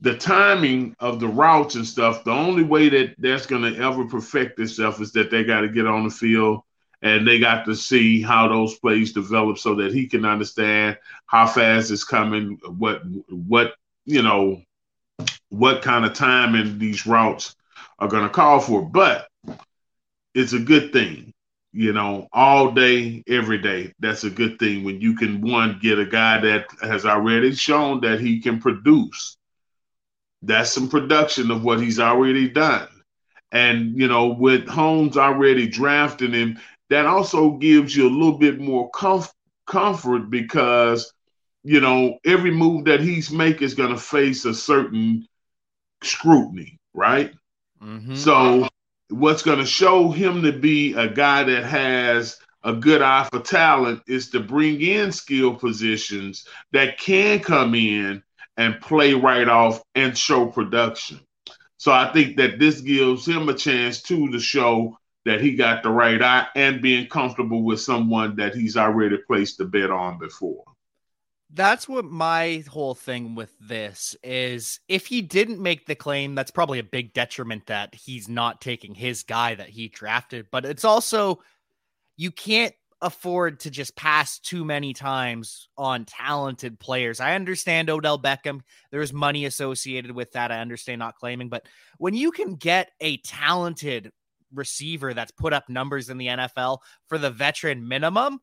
the 0.00 0.16
timing 0.16 0.94
of 1.00 1.18
the 1.18 1.26
routes 1.26 1.74
and 1.74 1.86
stuff, 1.86 2.24
the 2.24 2.30
only 2.30 2.62
way 2.62 2.88
that 2.88 3.16
that's 3.18 3.46
going 3.46 3.62
to 3.62 3.80
ever 3.82 4.04
perfect 4.04 4.58
itself 4.60 5.00
is 5.00 5.12
that 5.12 5.30
they 5.30 5.42
got 5.42 5.62
to 5.62 5.68
get 5.68 5.86
on 5.86 6.04
the 6.04 6.10
field 6.10 6.62
and 7.02 7.26
they 7.26 7.40
got 7.40 7.64
to 7.64 7.74
see 7.74 8.22
how 8.22 8.48
those 8.48 8.78
plays 8.78 9.12
develop 9.12 9.58
so 9.58 9.74
that 9.74 9.92
he 9.92 10.06
can 10.06 10.24
understand 10.24 10.98
how 11.26 11.46
fast 11.46 11.90
it's 11.90 12.04
coming, 12.04 12.58
what 12.78 13.02
what 13.28 13.74
you 14.06 14.22
know, 14.22 14.62
what 15.48 15.82
kind 15.82 16.04
of 16.04 16.14
timing 16.14 16.78
these 16.78 17.06
routes 17.06 17.56
are 17.98 18.08
going 18.08 18.22
to 18.22 18.30
call 18.30 18.60
for. 18.60 18.82
But 18.82 19.26
it's 20.32 20.52
a 20.52 20.60
good 20.60 20.92
thing 20.92 21.33
you 21.74 21.92
know, 21.92 22.28
all 22.32 22.72
day, 22.72 23.24
every 23.28 23.58
day. 23.58 23.92
That's 23.98 24.24
a 24.24 24.30
good 24.30 24.58
thing 24.58 24.84
when 24.84 25.00
you 25.00 25.16
can 25.16 25.40
one 25.40 25.78
get 25.82 25.98
a 25.98 26.06
guy 26.06 26.40
that 26.40 26.66
has 26.82 27.04
already 27.04 27.54
shown 27.54 28.00
that 28.02 28.20
he 28.20 28.40
can 28.40 28.60
produce. 28.60 29.36
That's 30.42 30.72
some 30.72 30.88
production 30.88 31.50
of 31.50 31.64
what 31.64 31.80
he's 31.80 31.98
already 31.98 32.48
done. 32.48 32.88
And 33.52 33.98
you 33.98 34.08
know, 34.08 34.28
with 34.28 34.68
Holmes 34.68 35.16
already 35.16 35.66
drafting 35.66 36.32
him, 36.32 36.58
that 36.90 37.06
also 37.06 37.52
gives 37.52 37.96
you 37.96 38.08
a 38.08 38.16
little 38.16 38.38
bit 38.38 38.60
more 38.60 38.90
comf- 38.92 39.32
comfort 39.66 40.30
because 40.30 41.12
you 41.64 41.80
know 41.80 42.18
every 42.24 42.50
move 42.50 42.84
that 42.86 43.00
he's 43.00 43.30
making 43.30 43.64
is 43.64 43.74
going 43.74 43.90
to 43.90 43.98
face 43.98 44.44
a 44.44 44.54
certain 44.54 45.26
scrutiny, 46.02 46.78
right? 46.94 47.32
Mm-hmm. 47.82 48.14
So 48.14 48.68
what's 49.08 49.42
going 49.42 49.58
to 49.58 49.66
show 49.66 50.10
him 50.10 50.42
to 50.42 50.52
be 50.52 50.94
a 50.94 51.08
guy 51.08 51.44
that 51.44 51.64
has 51.64 52.38
a 52.62 52.72
good 52.72 53.02
eye 53.02 53.28
for 53.30 53.40
talent 53.40 54.02
is 54.06 54.30
to 54.30 54.40
bring 54.40 54.80
in 54.80 55.12
skill 55.12 55.54
positions 55.54 56.46
that 56.72 56.98
can 56.98 57.40
come 57.40 57.74
in 57.74 58.22
and 58.56 58.80
play 58.80 59.12
right 59.14 59.48
off 59.48 59.82
and 59.94 60.16
show 60.16 60.46
production. 60.46 61.20
So 61.76 61.92
I 61.92 62.12
think 62.12 62.38
that 62.38 62.58
this 62.58 62.80
gives 62.80 63.26
him 63.26 63.48
a 63.48 63.54
chance 63.54 64.00
too 64.00 64.30
to 64.32 64.40
show 64.40 64.98
that 65.26 65.40
he 65.40 65.54
got 65.54 65.82
the 65.82 65.90
right 65.90 66.20
eye 66.22 66.46
and 66.54 66.80
being 66.80 67.08
comfortable 67.08 67.62
with 67.62 67.80
someone 67.80 68.36
that 68.36 68.54
he's 68.54 68.76
already 68.76 69.18
placed 69.26 69.58
the 69.58 69.64
bet 69.64 69.90
on 69.90 70.18
before. 70.18 70.64
That's 71.54 71.88
what 71.88 72.04
my 72.04 72.64
whole 72.68 72.94
thing 72.94 73.36
with 73.36 73.52
this 73.60 74.16
is. 74.24 74.80
If 74.88 75.06
he 75.06 75.22
didn't 75.22 75.62
make 75.62 75.86
the 75.86 75.94
claim, 75.94 76.34
that's 76.34 76.50
probably 76.50 76.80
a 76.80 76.84
big 76.84 77.12
detriment 77.12 77.66
that 77.66 77.94
he's 77.94 78.28
not 78.28 78.60
taking 78.60 78.94
his 78.94 79.22
guy 79.22 79.54
that 79.54 79.68
he 79.68 79.88
drafted. 79.88 80.46
But 80.50 80.64
it's 80.64 80.84
also, 80.84 81.40
you 82.16 82.32
can't 82.32 82.74
afford 83.00 83.60
to 83.60 83.70
just 83.70 83.94
pass 83.94 84.40
too 84.40 84.64
many 84.64 84.94
times 84.94 85.68
on 85.78 86.06
talented 86.06 86.80
players. 86.80 87.20
I 87.20 87.34
understand 87.34 87.88
Odell 87.88 88.18
Beckham. 88.18 88.60
There's 88.90 89.12
money 89.12 89.44
associated 89.44 90.10
with 90.10 90.32
that. 90.32 90.50
I 90.50 90.60
understand 90.60 90.98
not 90.98 91.16
claiming, 91.16 91.50
but 91.50 91.66
when 91.98 92.14
you 92.14 92.32
can 92.32 92.56
get 92.56 92.90
a 93.00 93.18
talented 93.18 94.10
receiver 94.52 95.14
that's 95.14 95.32
put 95.32 95.52
up 95.52 95.68
numbers 95.68 96.10
in 96.10 96.18
the 96.18 96.28
NFL 96.28 96.78
for 97.06 97.18
the 97.18 97.30
veteran 97.30 97.86
minimum, 97.86 98.40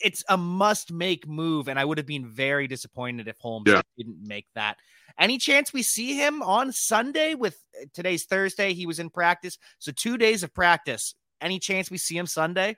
it's 0.00 0.24
a 0.28 0.36
must 0.36 0.92
make 0.92 1.26
move. 1.26 1.68
And 1.68 1.78
I 1.78 1.84
would 1.84 1.98
have 1.98 2.06
been 2.06 2.26
very 2.26 2.68
disappointed 2.68 3.28
if 3.28 3.38
Holmes 3.38 3.66
yeah. 3.68 3.82
didn't 3.96 4.26
make 4.26 4.46
that. 4.54 4.76
Any 5.18 5.38
chance 5.38 5.72
we 5.72 5.82
see 5.82 6.14
him 6.14 6.42
on 6.42 6.70
Sunday 6.72 7.34
with 7.34 7.60
uh, 7.80 7.86
today's 7.92 8.24
Thursday? 8.24 8.72
He 8.72 8.86
was 8.86 9.00
in 9.00 9.10
practice. 9.10 9.58
So 9.78 9.90
two 9.92 10.16
days 10.16 10.42
of 10.42 10.54
practice. 10.54 11.14
Any 11.40 11.58
chance 11.58 11.90
we 11.90 11.98
see 11.98 12.16
him 12.16 12.26
Sunday? 12.26 12.76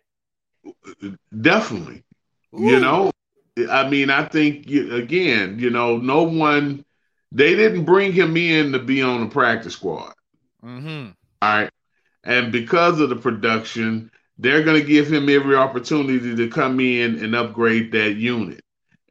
Definitely. 1.38 2.04
Ooh. 2.54 2.70
You 2.70 2.80
know, 2.80 3.10
I 3.70 3.88
mean, 3.88 4.10
I 4.10 4.24
think 4.24 4.66
again, 4.68 5.58
you 5.58 5.70
know, 5.70 5.96
no 5.96 6.22
one 6.22 6.84
they 7.32 7.54
didn't 7.54 7.84
bring 7.84 8.12
him 8.12 8.36
in 8.36 8.72
to 8.72 8.78
be 8.78 9.02
on 9.02 9.20
the 9.20 9.26
practice 9.28 9.74
squad. 9.74 10.12
Mm-hmm. 10.64 11.10
All 11.42 11.58
right, 11.58 11.70
and 12.24 12.52
because 12.52 13.00
of 13.00 13.08
the 13.08 13.16
production, 13.16 14.10
they're 14.40 14.62
going 14.62 14.80
to 14.80 14.86
give 14.86 15.12
him 15.12 15.28
every 15.28 15.54
opportunity 15.54 16.34
to 16.34 16.48
come 16.48 16.80
in 16.80 17.22
and 17.22 17.34
upgrade 17.34 17.92
that 17.92 18.14
unit, 18.14 18.62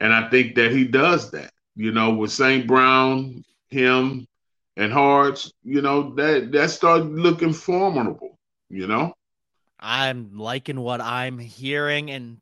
and 0.01 0.13
I 0.13 0.29
think 0.29 0.55
that 0.55 0.71
he 0.71 0.85
does 0.85 1.31
that. 1.31 1.51
You 1.75 1.91
know, 1.91 2.15
with 2.15 2.31
St. 2.31 2.67
Brown, 2.67 3.45
him, 3.69 4.27
and 4.75 4.91
Harts, 4.91 5.53
you 5.63 5.81
know 5.81 6.13
that 6.15 6.51
that 6.51 6.71
started 6.71 7.11
looking 7.11 7.53
formidable. 7.53 8.37
You 8.69 8.87
know. 8.87 9.13
I'm 9.79 10.37
liking 10.37 10.81
what 10.81 11.01
I'm 11.01 11.39
hearing. 11.39 12.11
And 12.11 12.41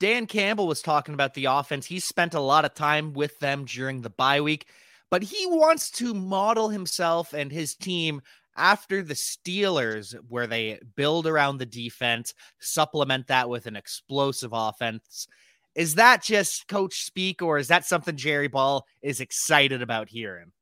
Dan 0.00 0.26
Campbell 0.26 0.66
was 0.66 0.80
talking 0.80 1.14
about 1.14 1.34
the 1.34 1.46
offense. 1.46 1.86
He 1.86 2.00
spent 2.00 2.34
a 2.34 2.40
lot 2.40 2.64
of 2.64 2.74
time 2.74 3.12
with 3.12 3.38
them 3.40 3.64
during 3.66 4.00
the 4.00 4.10
bye 4.10 4.40
week, 4.40 4.66
but 5.10 5.22
he 5.22 5.46
wants 5.46 5.90
to 5.92 6.14
model 6.14 6.70
himself 6.70 7.34
and 7.34 7.52
his 7.52 7.74
team 7.74 8.22
after 8.58 9.02
the 9.02 9.14
Steelers, 9.14 10.14
where 10.28 10.46
they 10.46 10.80
build 10.96 11.26
around 11.26 11.58
the 11.58 11.66
defense, 11.66 12.34
supplement 12.58 13.28
that 13.28 13.48
with 13.48 13.66
an 13.66 13.76
explosive 13.76 14.50
offense. 14.52 15.28
Is 15.74 15.94
that 15.94 16.22
just 16.22 16.66
coach 16.66 17.04
speak, 17.04 17.40
or 17.40 17.56
is 17.56 17.68
that 17.68 17.86
something 17.86 18.16
Jerry 18.16 18.48
Ball 18.48 18.84
is 19.00 19.20
excited 19.20 19.80
about 19.80 20.08
hearing? 20.08 20.52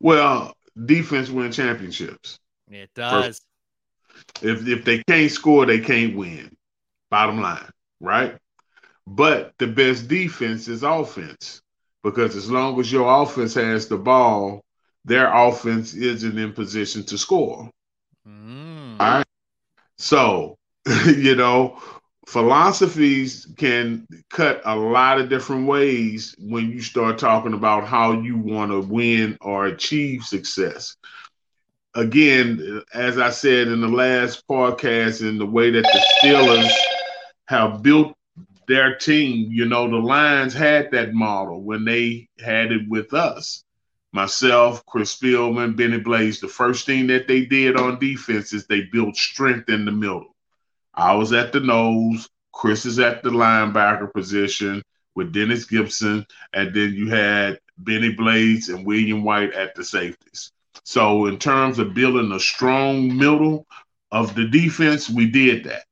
Well, 0.00 0.56
defense 0.86 1.30
win 1.30 1.50
championships. 1.50 2.38
It 2.70 2.90
does. 2.94 3.24
First, 3.24 3.42
if 4.42 4.66
if 4.66 4.84
they 4.84 5.02
can't 5.02 5.30
score, 5.30 5.66
they 5.66 5.80
can't 5.80 6.16
win. 6.16 6.56
Bottom 7.10 7.40
line, 7.40 7.68
right? 8.00 8.36
But 9.06 9.52
the 9.58 9.66
best 9.66 10.08
defense 10.08 10.68
is 10.68 10.82
offense 10.82 11.60
because 12.02 12.36
as 12.36 12.50
long 12.50 12.78
as 12.80 12.90
your 12.90 13.22
offense 13.22 13.54
has 13.54 13.88
the 13.88 13.98
ball, 13.98 14.63
their 15.04 15.32
offense 15.32 15.94
isn't 15.94 16.38
in 16.38 16.52
position 16.52 17.04
to 17.04 17.18
score. 17.18 17.70
Mm. 18.26 19.00
All 19.00 19.18
right. 19.18 19.26
So, 19.98 20.56
you 21.06 21.34
know, 21.34 21.78
philosophies 22.26 23.46
can 23.56 24.06
cut 24.30 24.62
a 24.64 24.76
lot 24.76 25.20
of 25.20 25.28
different 25.28 25.66
ways 25.66 26.34
when 26.38 26.70
you 26.70 26.80
start 26.80 27.18
talking 27.18 27.54
about 27.54 27.86
how 27.86 28.12
you 28.12 28.38
want 28.38 28.70
to 28.70 28.80
win 28.80 29.36
or 29.40 29.66
achieve 29.66 30.24
success 30.24 30.96
again, 31.94 32.82
as 32.92 33.18
I 33.18 33.30
said 33.30 33.68
in 33.68 33.80
the 33.80 33.88
last 33.88 34.46
podcast, 34.48 35.20
in 35.20 35.38
the 35.38 35.46
way 35.46 35.70
that 35.70 35.82
the 35.82 36.06
Steelers 36.22 36.70
have 37.46 37.82
built 37.82 38.14
their 38.66 38.96
team, 38.96 39.50
you 39.52 39.66
know, 39.66 39.88
the 39.88 39.96
Lions 39.96 40.54
had 40.54 40.90
that 40.92 41.12
model 41.12 41.62
when 41.62 41.84
they 41.84 42.28
had 42.38 42.72
it 42.72 42.88
with 42.88 43.12
us. 43.12 43.64
Myself, 44.14 44.86
Chris 44.86 45.16
Spielman, 45.16 45.74
Bennie 45.74 45.98
Blades, 45.98 46.38
the 46.38 46.46
first 46.46 46.86
thing 46.86 47.08
that 47.08 47.26
they 47.26 47.44
did 47.44 47.76
on 47.76 47.98
defense 47.98 48.52
is 48.52 48.64
they 48.64 48.82
built 48.82 49.16
strength 49.16 49.68
in 49.68 49.84
the 49.84 49.90
middle. 49.90 50.36
I 50.94 51.16
was 51.16 51.32
at 51.32 51.52
the 51.52 51.58
nose, 51.58 52.28
Chris 52.52 52.86
is 52.86 53.00
at 53.00 53.24
the 53.24 53.30
linebacker 53.30 54.12
position 54.12 54.84
with 55.16 55.32
Dennis 55.32 55.64
Gibson, 55.64 56.24
and 56.52 56.72
then 56.72 56.94
you 56.94 57.08
had 57.08 57.58
Bennie 57.76 58.14
Blades 58.14 58.68
and 58.68 58.86
William 58.86 59.24
White 59.24 59.52
at 59.52 59.74
the 59.74 59.82
safeties. 59.82 60.52
So 60.84 61.26
in 61.26 61.36
terms 61.36 61.80
of 61.80 61.92
building 61.92 62.30
a 62.30 62.38
strong 62.38 63.18
middle 63.18 63.66
of 64.12 64.36
the 64.36 64.46
defense, 64.46 65.10
we 65.10 65.28
did 65.28 65.64
that. 65.64 65.86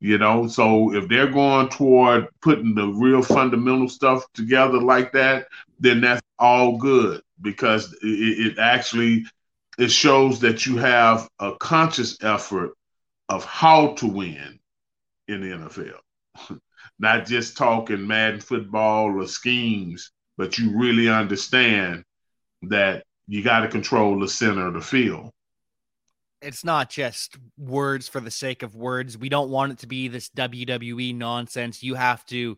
You 0.00 0.16
know, 0.16 0.48
so 0.48 0.94
if 0.94 1.08
they're 1.08 1.30
going 1.30 1.68
toward 1.68 2.28
putting 2.40 2.74
the 2.74 2.86
real 2.86 3.22
fundamental 3.22 3.88
stuff 3.88 4.24
together 4.32 4.80
like 4.80 5.12
that, 5.12 5.48
then 5.78 6.00
that's 6.00 6.22
all 6.38 6.78
good 6.78 7.20
because 7.42 7.92
it, 8.02 8.06
it 8.52 8.58
actually 8.58 9.26
it 9.78 9.90
shows 9.90 10.40
that 10.40 10.64
you 10.64 10.78
have 10.78 11.28
a 11.38 11.52
conscious 11.56 12.16
effort 12.22 12.72
of 13.28 13.44
how 13.44 13.92
to 13.94 14.06
win 14.06 14.58
in 15.28 15.40
the 15.42 15.56
NFL. 15.56 16.60
Not 16.98 17.26
just 17.26 17.56
talking 17.56 18.06
Madden 18.06 18.40
football 18.40 19.18
or 19.18 19.26
schemes, 19.26 20.12
but 20.36 20.58
you 20.58 20.78
really 20.78 21.08
understand 21.08 22.04
that 22.62 23.04
you 23.26 23.42
got 23.42 23.60
to 23.60 23.68
control 23.68 24.18
the 24.18 24.28
center 24.28 24.66
of 24.66 24.74
the 24.74 24.80
field. 24.80 25.30
It's 26.42 26.64
not 26.64 26.88
just 26.88 27.36
words 27.58 28.08
for 28.08 28.20
the 28.20 28.30
sake 28.30 28.62
of 28.62 28.74
words. 28.74 29.18
We 29.18 29.28
don't 29.28 29.50
want 29.50 29.72
it 29.72 29.78
to 29.80 29.86
be 29.86 30.08
this 30.08 30.30
WWE 30.30 31.14
nonsense. 31.14 31.82
You 31.82 31.94
have 31.94 32.24
to 32.26 32.56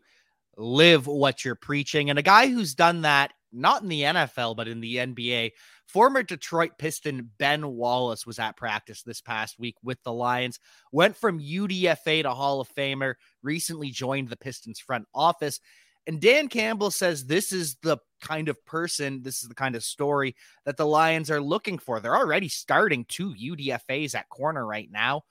live 0.56 1.06
what 1.06 1.44
you're 1.44 1.54
preaching. 1.54 2.10
And 2.10 2.18
a 2.18 2.22
guy 2.22 2.48
who's 2.48 2.74
done 2.74 3.02
that, 3.02 3.32
not 3.52 3.82
in 3.82 3.88
the 3.88 4.02
NFL, 4.02 4.56
but 4.56 4.68
in 4.68 4.80
the 4.80 4.96
NBA, 4.96 5.50
former 5.86 6.22
Detroit 6.22 6.72
Piston 6.78 7.30
Ben 7.38 7.66
Wallace 7.68 8.26
was 8.26 8.38
at 8.38 8.56
practice 8.56 9.02
this 9.02 9.20
past 9.20 9.58
week 9.58 9.76
with 9.82 10.02
the 10.04 10.12
Lions, 10.12 10.58
went 10.92 11.16
from 11.16 11.40
UDFA 11.40 12.22
to 12.22 12.30
Hall 12.30 12.60
of 12.60 12.74
Famer, 12.74 13.14
recently 13.42 13.90
joined 13.90 14.28
the 14.28 14.36
Pistons 14.36 14.80
front 14.80 15.06
office. 15.14 15.60
And 16.06 16.21
Dan 16.21 16.49
Campbell 16.49 16.90
says 16.90 17.25
this 17.25 17.52
is 17.52 17.76
the 17.82 17.99
kind 18.21 18.49
of 18.49 18.64
person, 18.64 19.23
this 19.23 19.42
is 19.42 19.49
the 19.49 19.54
kind 19.54 19.76
of 19.76 19.85
story 19.85 20.35
that 20.64 20.76
the 20.76 20.87
Lions 20.87 21.30
are 21.30 21.40
looking 21.40 21.78
for. 21.78 22.00
They're 22.00 22.16
already 22.16 22.49
starting 22.49 23.04
two 23.04 23.35
UDFAs 23.35 24.14
at 24.14 24.28
corner 24.28 24.66
right 24.66 24.90
now. 24.90 25.23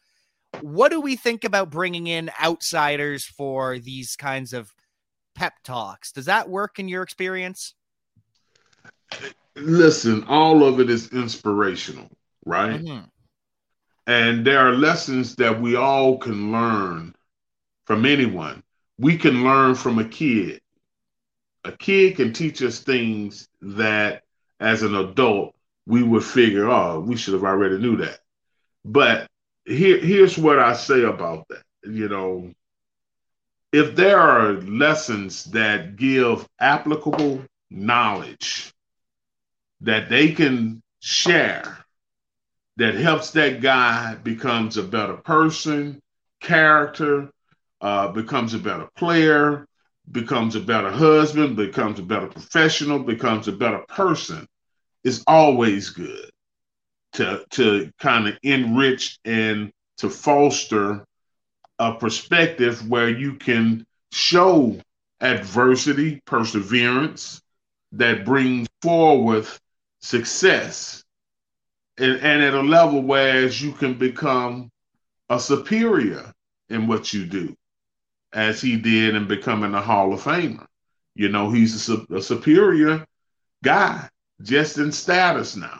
What 0.61 0.91
do 0.91 0.99
we 0.99 1.15
think 1.15 1.43
about 1.43 1.69
bringing 1.69 2.07
in 2.07 2.29
outsiders 2.43 3.25
for 3.25 3.79
these 3.79 4.15
kinds 4.15 4.53
of 4.53 4.73
pep 5.35 5.53
talks? 5.63 6.11
Does 6.11 6.25
that 6.25 6.49
work 6.49 6.79
in 6.79 6.87
your 6.87 7.03
experience? 7.03 7.73
Listen, 9.55 10.23
all 10.25 10.63
of 10.63 10.79
it 10.79 10.89
is 10.89 11.11
inspirational, 11.11 12.07
right? 12.45 12.81
Mm-hmm. 12.81 13.05
And 14.07 14.45
there 14.45 14.59
are 14.59 14.73
lessons 14.73 15.35
that 15.35 15.61
we 15.61 15.75
all 15.75 16.17
can 16.17 16.51
learn 16.51 17.13
from 17.85 18.05
anyone. 18.05 18.63
We 18.97 19.17
can 19.17 19.43
learn 19.43 19.75
from 19.75 19.99
a 19.99 20.05
kid 20.05 20.60
a 21.63 21.71
kid 21.71 22.15
can 22.15 22.33
teach 22.33 22.61
us 22.61 22.79
things 22.79 23.47
that 23.61 24.23
as 24.59 24.83
an 24.83 24.95
adult 24.95 25.55
we 25.85 26.03
would 26.03 26.23
figure, 26.23 26.69
oh, 26.69 26.99
we 26.99 27.15
should 27.15 27.33
have 27.33 27.43
already 27.43 27.77
knew 27.77 27.97
that. 27.97 28.19
But 28.85 29.27
here, 29.65 29.97
here's 29.99 30.37
what 30.37 30.59
I 30.59 30.73
say 30.73 31.03
about 31.03 31.47
that. 31.49 31.63
You 31.83 32.09
know, 32.09 32.51
if 33.71 33.95
there 33.95 34.19
are 34.19 34.53
lessons 34.53 35.45
that 35.45 35.95
give 35.95 36.47
applicable 36.59 37.43
knowledge 37.69 38.73
that 39.81 40.09
they 40.09 40.31
can 40.31 40.81
share 40.99 41.77
that 42.77 42.95
helps 42.95 43.31
that 43.31 43.61
guy 43.61 44.15
becomes 44.15 44.77
a 44.77 44.83
better 44.83 45.15
person, 45.15 46.01
character, 46.39 47.29
uh, 47.81 48.07
becomes 48.09 48.53
a 48.53 48.59
better 48.59 48.87
player, 48.95 49.67
becomes 50.09 50.55
a 50.55 50.59
better 50.59 50.91
husband, 50.91 51.55
becomes 51.55 51.99
a 51.99 52.03
better 52.03 52.27
professional, 52.27 52.99
becomes 52.99 53.47
a 53.47 53.51
better 53.51 53.79
person, 53.87 54.47
is 55.03 55.23
always 55.27 55.89
good 55.89 56.29
to 57.13 57.43
to 57.51 57.91
kind 57.99 58.27
of 58.27 58.37
enrich 58.43 59.19
and 59.25 59.71
to 59.97 60.09
foster 60.09 61.05
a 61.79 61.95
perspective 61.95 62.87
where 62.87 63.09
you 63.09 63.35
can 63.35 63.85
show 64.11 64.79
adversity, 65.19 66.21
perseverance 66.25 67.41
that 67.93 68.25
brings 68.25 68.67
forward 68.81 69.47
success. 69.99 71.03
And, 71.97 72.19
and 72.21 72.41
at 72.41 72.53
a 72.53 72.61
level 72.61 73.01
where 73.01 73.45
you 73.47 73.73
can 73.73 73.95
become 73.95 74.71
a 75.29 75.39
superior 75.39 76.31
in 76.69 76.87
what 76.87 77.13
you 77.13 77.25
do, 77.25 77.55
as 78.33 78.61
he 78.61 78.77
did 78.77 79.15
in 79.15 79.27
becoming 79.27 79.73
a 79.73 79.81
Hall 79.81 80.13
of 80.13 80.21
Famer. 80.21 80.65
You 81.15 81.29
know, 81.29 81.51
he's 81.51 81.89
a, 81.89 82.05
a 82.13 82.21
superior 82.21 83.05
guy, 83.63 84.09
just 84.41 84.77
in 84.77 84.91
status 84.91 85.55
now. 85.55 85.79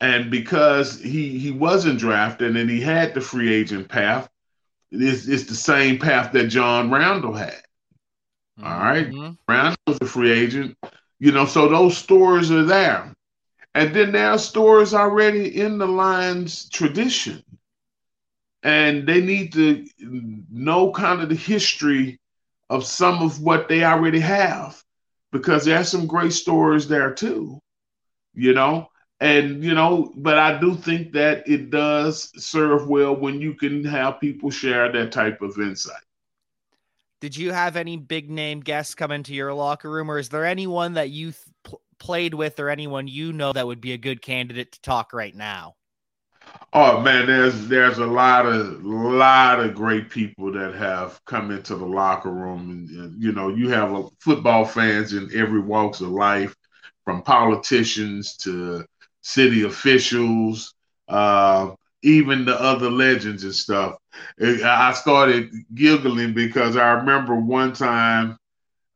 And 0.00 0.30
because 0.30 0.98
he 0.98 1.38
he 1.38 1.50
wasn't 1.50 1.98
drafted 1.98 2.56
and 2.56 2.70
he 2.70 2.80
had 2.80 3.12
the 3.12 3.20
free 3.20 3.52
agent 3.52 3.88
path, 3.88 4.28
it's, 4.90 5.28
it's 5.28 5.44
the 5.44 5.54
same 5.54 5.98
path 5.98 6.32
that 6.32 6.48
John 6.48 6.90
Randle 6.90 7.34
had. 7.34 7.62
Mm-hmm. 8.58 8.64
All 8.64 8.78
right. 8.78 9.10
Mm-hmm. 9.10 9.32
Randle 9.46 9.76
was 9.86 9.98
a 10.00 10.06
free 10.06 10.32
agent. 10.32 10.76
You 11.18 11.32
know, 11.32 11.44
so 11.44 11.68
those 11.68 11.98
stories 11.98 12.50
are 12.50 12.64
there. 12.64 13.14
And 13.74 13.94
then 13.94 14.12
there 14.12 14.30
are 14.30 14.38
stores 14.38 14.94
already 14.94 15.60
in 15.60 15.78
the 15.78 15.86
Lions 15.86 16.68
tradition. 16.70 17.44
And 18.62 19.06
they 19.06 19.20
need 19.20 19.52
to 19.54 19.86
know 20.50 20.92
kind 20.92 21.22
of 21.22 21.28
the 21.28 21.34
history 21.34 22.20
of 22.68 22.84
some 22.84 23.22
of 23.22 23.40
what 23.40 23.68
they 23.68 23.84
already 23.84 24.20
have 24.20 24.82
because 25.32 25.64
there's 25.64 25.88
some 25.88 26.06
great 26.06 26.32
stories 26.32 26.86
there 26.88 27.12
too, 27.12 27.58
you 28.34 28.52
know. 28.52 28.88
And 29.20 29.62
you 29.62 29.74
know, 29.74 30.12
but 30.16 30.38
I 30.38 30.58
do 30.58 30.74
think 30.74 31.12
that 31.12 31.46
it 31.46 31.70
does 31.70 32.30
serve 32.42 32.88
well 32.88 33.14
when 33.14 33.40
you 33.40 33.54
can 33.54 33.84
have 33.84 34.20
people 34.20 34.50
share 34.50 34.90
that 34.92 35.12
type 35.12 35.42
of 35.42 35.58
insight. 35.58 36.02
Did 37.20 37.36
you 37.36 37.52
have 37.52 37.76
any 37.76 37.98
big 37.98 38.30
name 38.30 38.60
guests 38.60 38.94
come 38.94 39.10
into 39.10 39.34
your 39.34 39.52
locker 39.52 39.90
room, 39.90 40.10
or 40.10 40.18
is 40.18 40.30
there 40.30 40.46
anyone 40.46 40.94
that 40.94 41.10
you 41.10 41.34
th- 41.64 41.76
played 41.98 42.32
with, 42.32 42.58
or 42.58 42.70
anyone 42.70 43.08
you 43.08 43.34
know 43.34 43.52
that 43.52 43.66
would 43.66 43.82
be 43.82 43.92
a 43.92 43.98
good 43.98 44.22
candidate 44.22 44.72
to 44.72 44.80
talk 44.80 45.12
right 45.12 45.34
now? 45.34 45.74
Oh 46.72 47.00
man, 47.00 47.26
there's 47.26 47.66
there's 47.68 47.98
a 47.98 48.06
lot 48.06 48.46
of 48.46 48.84
lot 48.84 49.60
of 49.60 49.74
great 49.74 50.08
people 50.10 50.52
that 50.52 50.74
have 50.74 51.20
come 51.24 51.50
into 51.50 51.76
the 51.76 51.86
locker 51.86 52.30
room, 52.30 52.70
and, 52.70 52.90
and 52.90 53.22
you 53.22 53.32
know 53.32 53.48
you 53.48 53.68
have 53.70 53.92
a, 53.92 54.04
football 54.20 54.64
fans 54.64 55.12
in 55.12 55.30
every 55.34 55.60
walks 55.60 56.00
of 56.00 56.10
life, 56.10 56.54
from 57.04 57.22
politicians 57.22 58.36
to 58.38 58.84
city 59.22 59.64
officials, 59.64 60.74
uh, 61.08 61.70
even 62.02 62.44
the 62.44 62.60
other 62.60 62.90
legends 62.90 63.44
and 63.44 63.54
stuff. 63.54 63.96
I 64.40 64.92
started 64.92 65.50
giggling 65.74 66.34
because 66.34 66.76
I 66.76 66.90
remember 66.92 67.34
one 67.34 67.72
time 67.72 68.36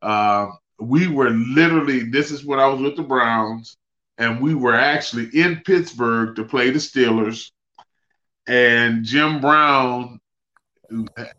uh, 0.01 0.47
we 0.79 1.07
were 1.07 1.29
literally, 1.31 2.03
this 2.03 2.31
is 2.31 2.45
when 2.45 2.59
I 2.59 2.67
was 2.67 2.81
with 2.81 2.95
the 2.95 3.03
Browns, 3.03 3.77
and 4.17 4.41
we 4.41 4.53
were 4.53 4.75
actually 4.75 5.27
in 5.33 5.61
Pittsburgh 5.65 6.35
to 6.35 6.43
play 6.43 6.69
the 6.69 6.79
Steelers. 6.79 7.51
And 8.47 9.03
Jim 9.03 9.41
Brown 9.41 10.19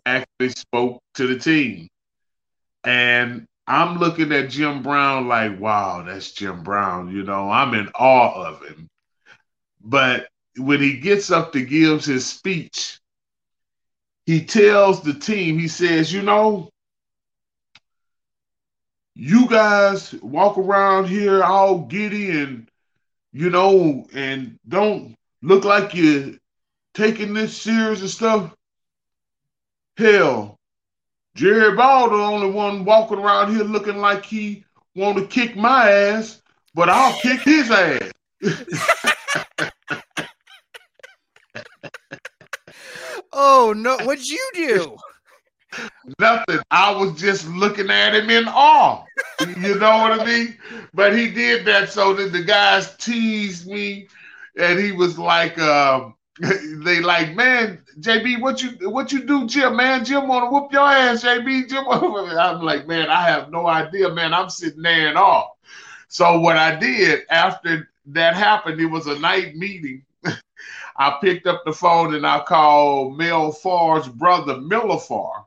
actually 0.05 0.49
spoke 0.51 1.03
to 1.15 1.27
the 1.27 1.39
team. 1.39 1.89
And 2.85 3.47
I'm 3.67 3.99
looking 3.99 4.33
at 4.33 4.51
Jim 4.51 4.83
Brown 4.83 5.29
like, 5.29 5.59
wow, 5.59 6.03
that's 6.03 6.33
Jim 6.33 6.63
Brown. 6.63 7.15
You 7.15 7.23
know, 7.23 7.51
I'm 7.51 7.75
in 7.75 7.89
awe 7.95 8.49
of 8.49 8.63
him. 8.67 8.89
But 9.81 10.29
when 10.57 10.81
he 10.81 10.99
gets 10.99 11.31
up 11.31 11.53
to 11.53 11.63
gives 11.63 12.05
his 12.05 12.27
speech, 12.27 12.99
he 14.25 14.45
tells 14.45 15.03
the 15.03 15.15
team, 15.15 15.59
he 15.59 15.69
says, 15.69 16.13
you 16.13 16.23
know, 16.23 16.71
you 19.19 19.49
guys 19.49 20.13
walk 20.21 20.59
around 20.59 21.07
here 21.07 21.43
all 21.43 21.79
giddy 21.79 22.39
and 22.39 22.71
you 23.33 23.49
know, 23.51 24.07
and 24.15 24.59
don't 24.69 25.17
look 25.43 25.65
like 25.65 25.95
you're 25.95 26.35
taking 26.93 27.33
this 27.33 27.57
serious 27.57 28.03
and 28.03 28.11
stuff. 28.11 28.55
Hell, 29.97 30.59
Jerry 31.35 31.75
Ball, 31.75 32.11
the 32.11 32.17
only 32.17 32.51
one 32.51 32.85
walking 32.85 33.19
around 33.19 33.55
here 33.55 33.65
looking 33.65 33.97
like 33.99 34.25
he 34.25 34.65
want 34.95 35.17
to 35.17 35.27
kick 35.27 35.57
my 35.57 35.91
ass, 35.91 36.43
but 36.75 36.91
I'll 36.91 37.19
kick 37.21 37.41
his 37.41 37.71
ass. 37.71 38.11
oh 43.33 43.73
no! 43.75 43.97
What'd 43.99 44.27
you 44.27 44.51
do? 44.55 44.97
Nothing. 46.19 46.61
I 46.71 46.91
was 46.93 47.21
just 47.21 47.49
looking 47.49 47.91
at 47.91 48.15
him 48.15 48.31
in 48.31 48.49
awe. 48.49 49.05
You 49.41 49.75
know 49.75 49.99
what 49.99 50.21
I 50.21 50.25
mean? 50.25 50.57
But 50.95 51.17
he 51.17 51.31
did 51.31 51.65
that 51.67 51.91
so 51.91 52.15
that 52.15 52.33
the 52.33 52.43
guys 52.43 52.97
teased 52.97 53.67
me, 53.67 54.09
and 54.57 54.79
he 54.79 54.93
was 54.93 55.19
like, 55.19 55.59
um, 55.59 56.15
they 56.39 57.01
like, 57.01 57.35
man, 57.35 57.83
JB, 58.01 58.41
what 58.41 58.63
you 58.63 58.91
what 58.91 59.11
you 59.11 59.25
do, 59.25 59.47
Jim? 59.47 59.77
Man, 59.77 60.05
Jim 60.05 60.29
want 60.29 60.45
to 60.45 60.51
whoop 60.51 60.73
your 60.73 60.83
ass, 60.83 61.25
JB. 61.25 61.69
Jim, 61.69 61.85
I'm 61.89 62.61
like, 62.61 62.87
man, 62.87 63.09
I 63.09 63.23
have 63.23 63.51
no 63.51 63.67
idea, 63.67 64.11
man. 64.11 64.35
I'm 64.35 64.51
sitting 64.51 64.83
there 64.83 65.09
and 65.09 65.17
all. 65.17 65.59
So 66.09 66.39
what 66.41 66.57
I 66.57 66.77
did 66.77 67.23
after 67.31 67.89
that 68.07 68.35
happened, 68.35 68.81
it 68.81 68.87
was 68.87 69.07
a 69.07 69.19
night 69.19 69.57
meeting. 69.57 70.05
I 70.97 71.19
picked 71.23 71.47
up 71.47 71.63
the 71.65 71.73
phone 71.73 72.15
and 72.15 72.27
I 72.27 72.41
called 72.41 73.17
Mel 73.17 73.53
Farr's 73.53 74.09
brother, 74.09 74.61
Miller 74.61 74.99
Farr, 74.99 75.46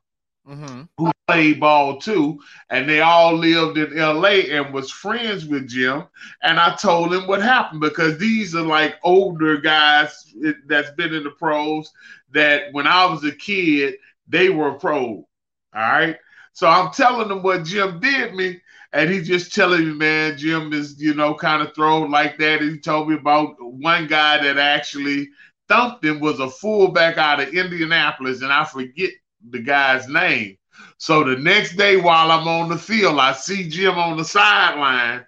mm-hmm. 0.49 0.81
who 0.97 1.11
played 1.27 1.59
ball 1.59 1.99
too, 1.99 2.39
and 2.69 2.89
they 2.89 3.01
all 3.01 3.35
lived 3.35 3.77
in 3.77 3.95
LA 3.95 4.49
and 4.51 4.73
was 4.73 4.91
friends 4.91 5.45
with 5.45 5.67
Jim. 5.67 6.03
And 6.41 6.59
I 6.59 6.75
told 6.75 7.13
him 7.13 7.27
what 7.27 7.41
happened 7.41 7.81
because 7.81 8.17
these 8.17 8.55
are 8.55 8.65
like 8.65 8.95
older 9.03 9.57
guys 9.57 10.33
that's 10.67 10.91
been 10.91 11.13
in 11.13 11.23
the 11.23 11.31
pros 11.31 11.91
that 12.31 12.73
when 12.73 12.87
I 12.87 13.05
was 13.05 13.23
a 13.23 13.31
kid, 13.31 13.95
they 14.27 14.49
were 14.49 14.73
pro. 14.73 15.01
All 15.01 15.27
right. 15.73 16.17
So 16.53 16.67
I'm 16.67 16.91
telling 16.91 17.29
them 17.29 17.43
what 17.43 17.63
Jim 17.63 17.99
did 17.99 18.33
me. 18.33 18.61
And 18.91 19.07
he's 19.07 19.27
just 19.27 19.53
telling 19.53 19.87
me, 19.87 19.93
man, 19.93 20.35
Jim 20.35 20.73
is, 20.73 20.99
you 20.99 21.13
know, 21.13 21.35
kind 21.35 21.61
of 21.61 21.75
thrown 21.75 22.09
like 22.09 22.39
that. 22.39 22.61
And 22.61 22.71
He 22.71 22.79
told 22.79 23.07
me 23.07 23.15
about 23.15 23.55
one 23.59 24.07
guy 24.07 24.41
that 24.41 24.57
actually 24.57 25.29
thumped 25.69 26.03
him 26.03 26.19
was 26.19 26.39
a 26.39 26.49
fullback 26.49 27.17
out 27.17 27.39
of 27.39 27.53
Indianapolis, 27.53 28.41
and 28.41 28.51
I 28.51 28.65
forget 28.65 29.11
the 29.49 29.59
guy's 29.59 30.07
name. 30.07 30.57
So 30.97 31.23
the 31.23 31.37
next 31.37 31.75
day 31.75 31.97
while 31.97 32.31
I'm 32.31 32.47
on 32.47 32.69
the 32.69 32.77
field, 32.77 33.19
I 33.19 33.33
see 33.33 33.67
Jim 33.69 33.97
on 33.97 34.17
the 34.17 34.25
sideline 34.25 35.25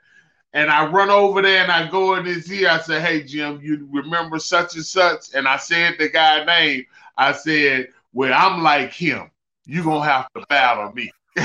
and 0.53 0.69
I 0.69 0.85
run 0.87 1.09
over 1.09 1.41
there 1.41 1.63
and 1.63 1.71
I 1.71 1.89
go 1.89 2.15
in 2.15 2.25
his 2.25 2.51
ear. 2.51 2.69
I 2.69 2.81
say, 2.81 2.99
Hey, 2.99 3.23
Jim, 3.23 3.59
you 3.63 3.87
remember 3.91 4.39
such 4.39 4.75
and 4.75 4.85
such? 4.85 5.33
And 5.33 5.47
I 5.47 5.57
said 5.57 5.95
the 5.97 6.09
guy's 6.09 6.45
name. 6.45 6.85
I 7.17 7.31
said, 7.31 7.89
Well, 8.13 8.33
I'm 8.33 8.63
like 8.63 8.91
him. 8.91 9.31
You're 9.65 9.83
going 9.83 10.01
to 10.01 10.09
have 10.09 10.27
to 10.33 10.45
battle 10.49 10.91
me. 10.91 11.11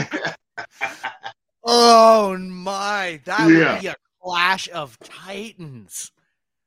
oh, 1.65 2.37
my. 2.37 3.21
That 3.25 3.49
yeah. 3.49 3.75
would 3.75 3.83
be 3.83 3.87
a 3.89 3.97
clash 4.23 4.69
of 4.71 4.99
titans. 5.01 6.11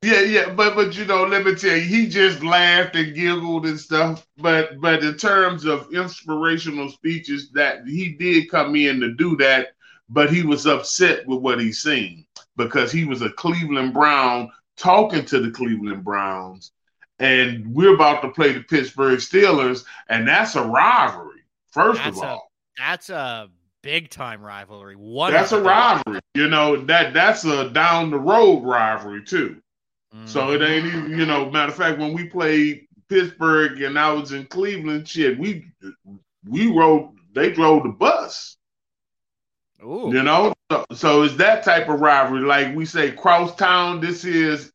Yeah, 0.01 0.21
yeah, 0.21 0.49
but 0.53 0.75
but 0.75 0.95
you 0.97 1.03
know, 1.03 1.25
let 1.25 1.45
me 1.45 1.55
tell 1.55 1.75
you, 1.75 1.81
he 1.81 2.07
just 2.07 2.41
laughed 2.41 2.95
and 2.95 3.13
giggled 3.13 3.65
and 3.65 3.77
stuff. 3.77 4.25
But 4.37 4.79
but 4.79 5.03
in 5.03 5.17
terms 5.17 5.65
of 5.65 5.93
inspirational 5.93 6.89
speeches, 6.89 7.51
that 7.51 7.85
he 7.85 8.13
did 8.13 8.49
come 8.49 8.77
in 8.77 9.01
to 9.01 9.13
do 9.13 9.35
that, 9.37 9.73
but 10.07 10.31
he 10.31 10.43
was 10.43 10.65
upset 10.65 11.27
with 11.27 11.39
what 11.39 11.59
he 11.59 11.73
seen 11.73 12.25
because 12.55 12.93
he 12.93 13.03
was 13.03 13.21
a 13.21 13.29
Cleveland 13.31 13.93
Brown 13.93 14.49
talking 14.77 15.25
to 15.25 15.39
the 15.41 15.51
Cleveland 15.51 16.05
Browns, 16.05 16.71
and 17.19 17.73
we're 17.73 17.93
about 17.93 18.21
to 18.21 18.29
play 18.29 18.53
the 18.53 18.61
Pittsburgh 18.61 19.19
Steelers, 19.19 19.83
and 20.07 20.25
that's 20.25 20.55
a 20.55 20.63
rivalry. 20.63 21.41
First 21.71 22.01
that's 22.01 22.17
of 22.17 22.23
all, 22.23 22.49
a, 22.77 22.81
that's 22.81 23.09
a 23.09 23.49
big 23.81 24.09
time 24.09 24.41
rivalry. 24.41 24.95
One 24.95 25.33
that's 25.33 25.51
a 25.51 25.61
rivalry. 25.61 26.21
You 26.35 26.47
know 26.47 26.77
that 26.85 27.13
that's 27.13 27.43
a 27.43 27.69
down 27.69 28.11
the 28.11 28.19
road 28.19 28.63
rivalry 28.63 29.25
too. 29.25 29.61
So 30.25 30.51
it 30.51 30.61
ain't 30.61 30.85
even, 30.85 31.11
you 31.11 31.25
know, 31.25 31.49
matter 31.49 31.71
of 31.71 31.77
fact, 31.77 31.99
when 31.99 32.13
we 32.13 32.25
played 32.25 32.87
Pittsburgh 33.09 33.81
and 33.81 33.97
I 33.97 34.11
was 34.11 34.31
in 34.31 34.45
Cleveland, 34.47 35.07
shit, 35.07 35.37
we 35.37 35.65
we 36.47 36.67
rode 36.67 37.11
they 37.33 37.51
drove 37.51 37.83
the 37.83 37.89
bus. 37.89 38.57
Ooh. 39.83 40.11
You 40.11 40.23
know, 40.23 40.53
so, 40.71 40.85
so 40.93 41.23
it's 41.23 41.35
that 41.35 41.63
type 41.63 41.89
of 41.89 42.01
rivalry. 42.01 42.41
Like 42.41 42.75
we 42.75 42.85
say, 42.85 43.11
cross 43.11 43.55
town, 43.55 44.01
this 44.01 44.25
is 44.25 44.71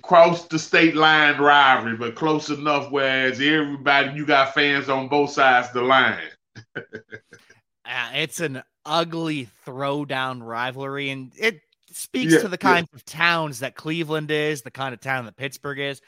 cross 0.00 0.46
the 0.46 0.58
state 0.58 0.96
line 0.96 1.38
rivalry, 1.38 1.96
but 1.96 2.14
close 2.14 2.48
enough 2.48 2.90
whereas 2.90 3.40
everybody 3.40 4.16
you 4.16 4.24
got 4.24 4.54
fans 4.54 4.88
on 4.88 5.08
both 5.08 5.30
sides 5.30 5.68
of 5.68 5.74
the 5.74 5.82
line. 5.82 6.18
uh, 6.74 6.80
it's 8.14 8.40
an 8.40 8.62
ugly 8.86 9.48
throwdown 9.66 10.42
rivalry, 10.42 11.10
and 11.10 11.32
it 11.38 11.60
speaks 11.96 12.32
yeah, 12.32 12.40
to 12.40 12.48
the 12.48 12.58
kinds 12.58 12.88
yeah. 12.92 12.96
of 12.96 13.04
towns 13.04 13.60
that 13.60 13.74
Cleveland 13.74 14.30
is, 14.30 14.62
the 14.62 14.70
kind 14.70 14.94
of 14.94 15.00
town 15.00 15.24
that 15.26 15.36
Pittsburgh 15.36 15.78
is. 15.78 16.00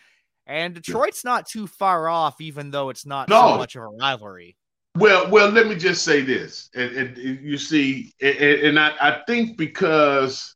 And 0.46 0.74
Detroit's 0.74 1.24
not 1.24 1.46
too 1.46 1.66
far 1.66 2.08
off, 2.08 2.40
even 2.40 2.70
though 2.70 2.90
it's 2.90 3.06
not 3.06 3.28
no. 3.28 3.40
so 3.40 3.56
much 3.56 3.76
of 3.76 3.82
a 3.82 3.88
rivalry. 3.88 4.56
Well, 4.96 5.28
well, 5.30 5.48
let 5.48 5.66
me 5.66 5.74
just 5.74 6.04
say 6.04 6.20
this, 6.20 6.70
and, 6.74 6.96
and 6.96 7.16
you 7.16 7.58
see, 7.58 8.12
and, 8.20 8.38
and 8.38 8.78
I, 8.78 8.92
I 9.00 9.22
think 9.26 9.56
because 9.56 10.54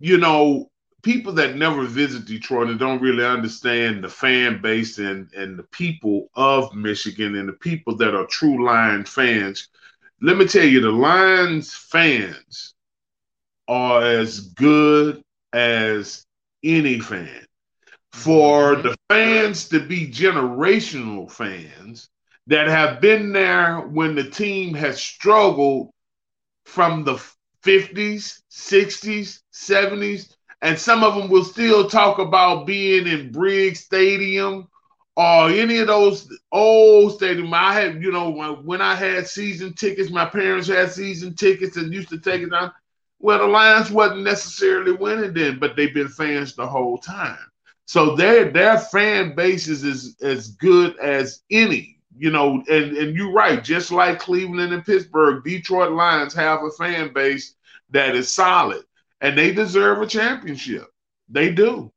you 0.00 0.18
know 0.18 0.70
people 1.04 1.32
that 1.34 1.56
never 1.56 1.84
visit 1.84 2.26
Detroit 2.26 2.68
and 2.68 2.78
don't 2.78 3.00
really 3.00 3.24
understand 3.24 4.02
the 4.02 4.08
fan 4.08 4.60
base 4.60 4.98
and, 4.98 5.32
and 5.34 5.58
the 5.58 5.62
people 5.64 6.28
of 6.34 6.74
Michigan 6.74 7.36
and 7.36 7.48
the 7.48 7.54
people 7.54 7.96
that 7.96 8.14
are 8.14 8.26
true 8.26 8.64
Lion 8.66 9.04
fans, 9.04 9.68
let 10.20 10.36
me 10.36 10.46
tell 10.46 10.64
you, 10.64 10.80
the 10.80 10.90
Lions 10.90 11.74
fans 11.74 12.73
are 13.68 14.02
as 14.02 14.40
good 14.40 15.22
as 15.52 16.24
any 16.62 17.00
fan. 17.00 17.46
For 18.12 18.74
mm-hmm. 18.74 18.82
the 18.88 18.96
fans 19.08 19.68
to 19.68 19.80
be 19.80 20.06
generational 20.08 21.30
fans 21.30 22.08
that 22.46 22.68
have 22.68 23.00
been 23.00 23.32
there 23.32 23.80
when 23.80 24.14
the 24.14 24.24
team 24.24 24.74
has 24.74 25.00
struggled 25.00 25.90
from 26.64 27.04
the 27.04 27.14
50s, 27.64 28.40
60s, 28.50 29.40
70s, 29.52 30.34
and 30.62 30.78
some 30.78 31.02
of 31.02 31.14
them 31.14 31.28
will 31.28 31.44
still 31.44 31.88
talk 31.88 32.18
about 32.18 32.66
being 32.66 33.06
in 33.06 33.32
Briggs 33.32 33.80
Stadium 33.80 34.68
or 35.16 35.48
any 35.48 35.78
of 35.78 35.86
those 35.86 36.28
old 36.52 37.18
stadiums. 37.18 37.52
I 37.52 37.74
had, 37.74 38.02
you 38.02 38.10
know, 38.10 38.30
when 38.64 38.80
I 38.80 38.94
had 38.94 39.28
season 39.28 39.74
tickets, 39.74 40.10
my 40.10 40.24
parents 40.24 40.68
had 40.68 40.90
season 40.90 41.34
tickets 41.34 41.76
and 41.76 41.92
used 41.92 42.08
to 42.10 42.18
take 42.18 42.42
it 42.42 42.50
down. 42.50 42.72
Well, 43.24 43.38
the 43.38 43.46
Lions 43.46 43.90
wasn't 43.90 44.24
necessarily 44.24 44.92
winning 44.92 45.32
then, 45.32 45.58
but 45.58 45.76
they've 45.76 45.94
been 45.94 46.08
fans 46.08 46.54
the 46.54 46.66
whole 46.66 46.98
time. 46.98 47.38
So 47.86 48.14
their 48.14 48.50
their 48.50 48.78
fan 48.78 49.34
base 49.34 49.66
is 49.66 49.82
as, 49.82 50.14
as 50.20 50.48
good 50.48 50.98
as 50.98 51.40
any, 51.50 52.02
you 52.18 52.30
know, 52.30 52.62
and, 52.68 52.94
and 52.94 53.16
you're 53.16 53.32
right, 53.32 53.64
just 53.64 53.90
like 53.90 54.18
Cleveland 54.18 54.74
and 54.74 54.84
Pittsburgh, 54.84 55.42
Detroit 55.42 55.92
Lions 55.92 56.34
have 56.34 56.64
a 56.64 56.70
fan 56.72 57.14
base 57.14 57.54
that 57.88 58.14
is 58.14 58.30
solid 58.30 58.84
and 59.22 59.38
they 59.38 59.54
deserve 59.54 60.02
a 60.02 60.06
championship. 60.06 60.84
They 61.30 61.50
do. 61.50 61.90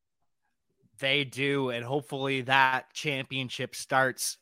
They 0.97 1.25
do. 1.25 1.71
And 1.71 1.83
hopefully 1.83 2.39
that 2.43 2.93
championship 2.93 3.75
starts 3.75 4.37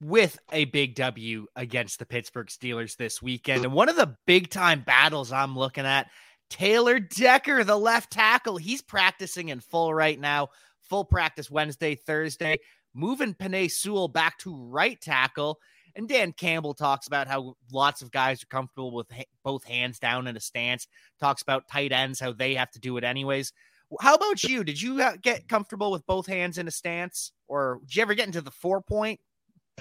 with 0.00 0.38
a 0.52 0.66
big 0.66 0.94
W 0.94 1.46
against 1.56 1.98
the 1.98 2.06
Pittsburgh 2.06 2.48
Steelers 2.48 2.96
this 2.96 3.22
weekend. 3.22 3.64
And 3.64 3.72
one 3.72 3.88
of 3.88 3.96
the 3.96 4.16
big 4.26 4.50
time 4.50 4.82
battles 4.82 5.32
I'm 5.32 5.56
looking 5.56 5.86
at 5.86 6.10
Taylor 6.50 7.00
Decker, 7.00 7.64
the 7.64 7.78
left 7.78 8.12
tackle, 8.12 8.56
he's 8.56 8.82
practicing 8.82 9.48
in 9.48 9.60
full 9.60 9.94
right 9.94 10.18
now. 10.18 10.48
Full 10.82 11.04
practice 11.04 11.50
Wednesday, 11.50 11.96
Thursday, 11.96 12.58
moving 12.94 13.34
Penei 13.34 13.68
Sewell 13.70 14.06
back 14.06 14.38
to 14.38 14.54
right 14.54 15.00
tackle. 15.00 15.58
And 15.96 16.08
Dan 16.08 16.32
Campbell 16.32 16.74
talks 16.74 17.06
about 17.06 17.26
how 17.26 17.56
lots 17.72 18.02
of 18.02 18.12
guys 18.12 18.42
are 18.42 18.46
comfortable 18.46 18.94
with 18.94 19.10
ha- 19.10 19.24
both 19.42 19.64
hands 19.64 19.98
down 19.98 20.26
in 20.26 20.36
a 20.36 20.40
stance. 20.40 20.86
Talks 21.18 21.42
about 21.42 21.68
tight 21.68 21.90
ends, 21.90 22.20
how 22.20 22.32
they 22.32 22.54
have 22.54 22.70
to 22.72 22.78
do 22.78 22.98
it 22.98 23.02
anyways. 23.02 23.52
How 24.00 24.14
about 24.14 24.44
you? 24.44 24.62
Did 24.62 24.80
you 24.80 25.02
uh, 25.02 25.16
get 25.20 25.48
comfortable 25.48 25.90
with 25.90 26.06
both 26.06 26.26
hands 26.26 26.58
in 26.58 26.68
a 26.68 26.72
stance, 26.72 27.32
or 27.48 27.80
did 27.86 27.96
you 27.96 28.02
ever 28.02 28.14
get 28.14 28.26
into 28.26 28.40
the 28.40 28.50
four 28.50 28.82
point? 28.82 29.20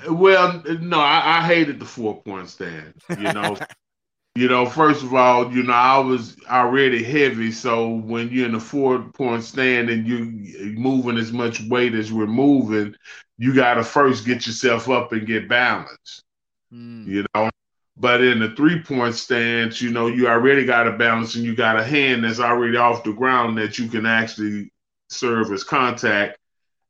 Well, 0.09 0.61
no, 0.81 0.99
I, 0.99 1.39
I 1.39 1.47
hated 1.47 1.79
the 1.79 1.85
four 1.85 2.21
point 2.21 2.49
stand. 2.49 2.93
You 3.09 3.33
know, 3.33 3.57
you 4.35 4.47
know, 4.47 4.65
first 4.65 5.03
of 5.03 5.13
all, 5.13 5.51
you 5.53 5.63
know, 5.63 5.73
I 5.73 5.97
was 5.99 6.35
already 6.49 7.03
heavy, 7.03 7.51
so 7.51 7.89
when 7.89 8.29
you're 8.29 8.47
in 8.47 8.55
a 8.55 8.59
four 8.59 8.99
point 8.99 9.43
stand 9.43 9.89
and 9.89 10.05
you're 10.05 10.73
moving 10.77 11.17
as 11.17 11.31
much 11.31 11.61
weight 11.61 11.93
as 11.93 12.11
we're 12.11 12.27
moving, 12.27 12.95
you 13.37 13.53
got 13.53 13.75
to 13.75 13.83
first 13.83 14.25
get 14.25 14.45
yourself 14.45 14.89
up 14.89 15.11
and 15.13 15.25
get 15.25 15.47
balance. 15.47 16.21
Mm. 16.73 17.07
You 17.07 17.25
know, 17.33 17.49
but 17.97 18.21
in 18.21 18.39
the 18.39 18.49
three 18.55 18.81
point 18.81 19.15
stance, 19.15 19.81
you 19.81 19.91
know, 19.91 20.07
you 20.07 20.27
already 20.27 20.65
got 20.65 20.87
a 20.87 20.91
balance 20.91 21.35
and 21.35 21.45
you 21.45 21.55
got 21.55 21.79
a 21.79 21.83
hand 21.83 22.23
that's 22.23 22.39
already 22.39 22.77
off 22.77 23.03
the 23.03 23.13
ground 23.13 23.57
that 23.57 23.79
you 23.79 23.87
can 23.87 24.05
actually 24.05 24.71
serve 25.09 25.51
as 25.51 25.63
contact 25.63 26.37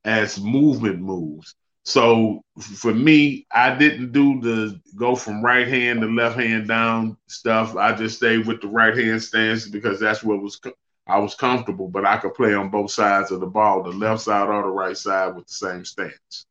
as 0.03 0.39
movement 0.39 0.99
moves. 0.99 1.53
So 1.85 2.41
for 2.59 2.93
me, 2.93 3.45
I 3.51 3.75
didn't 3.75 4.11
do 4.11 4.41
the 4.41 4.81
go 4.95 5.15
from 5.15 5.43
right 5.43 5.67
hand 5.67 6.01
to 6.01 6.07
left 6.07 6.37
hand 6.37 6.67
down 6.67 7.15
stuff. 7.27 7.75
I 7.75 7.93
just 7.93 8.17
stayed 8.17 8.47
with 8.47 8.61
the 8.61 8.67
right 8.67 8.97
hand 8.97 9.21
stance 9.21 9.67
because 9.67 9.99
that's 9.99 10.23
what 10.23 10.41
was 10.41 10.59
I 11.07 11.19
was 11.19 11.35
comfortable, 11.35 11.87
but 11.87 12.03
I 12.03 12.17
could 12.17 12.33
play 12.33 12.55
on 12.55 12.69
both 12.69 12.89
sides 12.89 13.29
of 13.29 13.39
the 13.39 13.45
ball, 13.45 13.83
the 13.83 13.91
left 13.91 14.23
side 14.23 14.47
or 14.47 14.63
the 14.63 14.69
right 14.69 14.97
side 14.97 15.35
with 15.35 15.45
the 15.45 15.53
same 15.53 15.85
stance. 15.85 16.47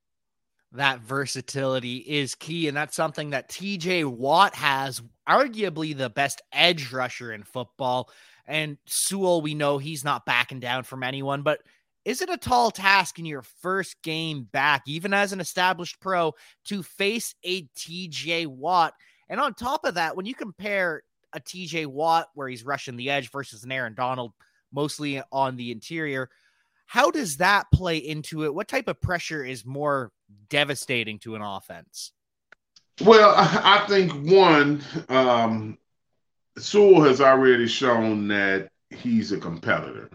That 0.70 1.00
versatility 1.00 1.96
is 1.98 2.36
key, 2.36 2.68
and 2.68 2.76
that's 2.76 2.94
something 2.94 3.30
that 3.30 3.48
TJ 3.48 4.04
Watt 4.04 4.54
has, 4.54 5.02
arguably 5.28 5.96
the 5.96 6.10
best 6.10 6.42
edge 6.52 6.92
rusher 6.92 7.32
in 7.32 7.42
football. 7.42 8.10
And 8.46 8.78
Sewell, 8.86 9.40
we 9.40 9.54
know 9.54 9.78
he's 9.78 10.04
not 10.04 10.26
backing 10.26 10.60
down 10.60 10.84
from 10.84 11.02
anyone, 11.02 11.42
but 11.42 11.60
is 12.04 12.20
it 12.20 12.30
a 12.30 12.36
tall 12.36 12.70
task 12.70 13.18
in 13.18 13.24
your 13.24 13.42
first 13.42 14.00
game 14.02 14.48
back, 14.52 14.82
even 14.86 15.14
as 15.14 15.32
an 15.32 15.40
established 15.40 16.00
pro, 16.00 16.34
to 16.66 16.82
face 16.82 17.34
a 17.44 17.62
TJ 17.76 18.46
Watt? 18.46 18.94
And 19.28 19.40
on 19.40 19.54
top 19.54 19.84
of 19.84 19.94
that, 19.94 20.16
when 20.16 20.26
you 20.26 20.34
compare 20.34 21.02
a 21.34 21.40
TJ 21.40 21.86
Watt 21.86 22.28
where 22.34 22.48
he's 22.48 22.64
rushing 22.64 22.96
the 22.96 23.10
edge 23.10 23.30
versus 23.30 23.64
an 23.64 23.72
Aaron 23.72 23.94
Donald 23.94 24.32
mostly 24.72 25.22
on 25.32 25.56
the 25.56 25.70
interior. 25.70 26.30
How 26.86 27.10
does 27.10 27.38
that 27.38 27.66
play 27.72 27.98
into 27.98 28.44
it? 28.44 28.54
What 28.54 28.68
type 28.68 28.88
of 28.88 29.00
pressure 29.00 29.44
is 29.44 29.64
more 29.64 30.10
devastating 30.48 31.18
to 31.20 31.34
an 31.34 31.42
offense? 31.42 32.12
Well, 33.04 33.34
I 33.36 33.84
think 33.88 34.12
one, 34.30 34.82
um, 35.08 35.78
Sewell 36.56 37.02
has 37.02 37.20
already 37.20 37.66
shown 37.66 38.28
that 38.28 38.68
he's 38.90 39.32
a 39.32 39.38
competitor. 39.38 40.10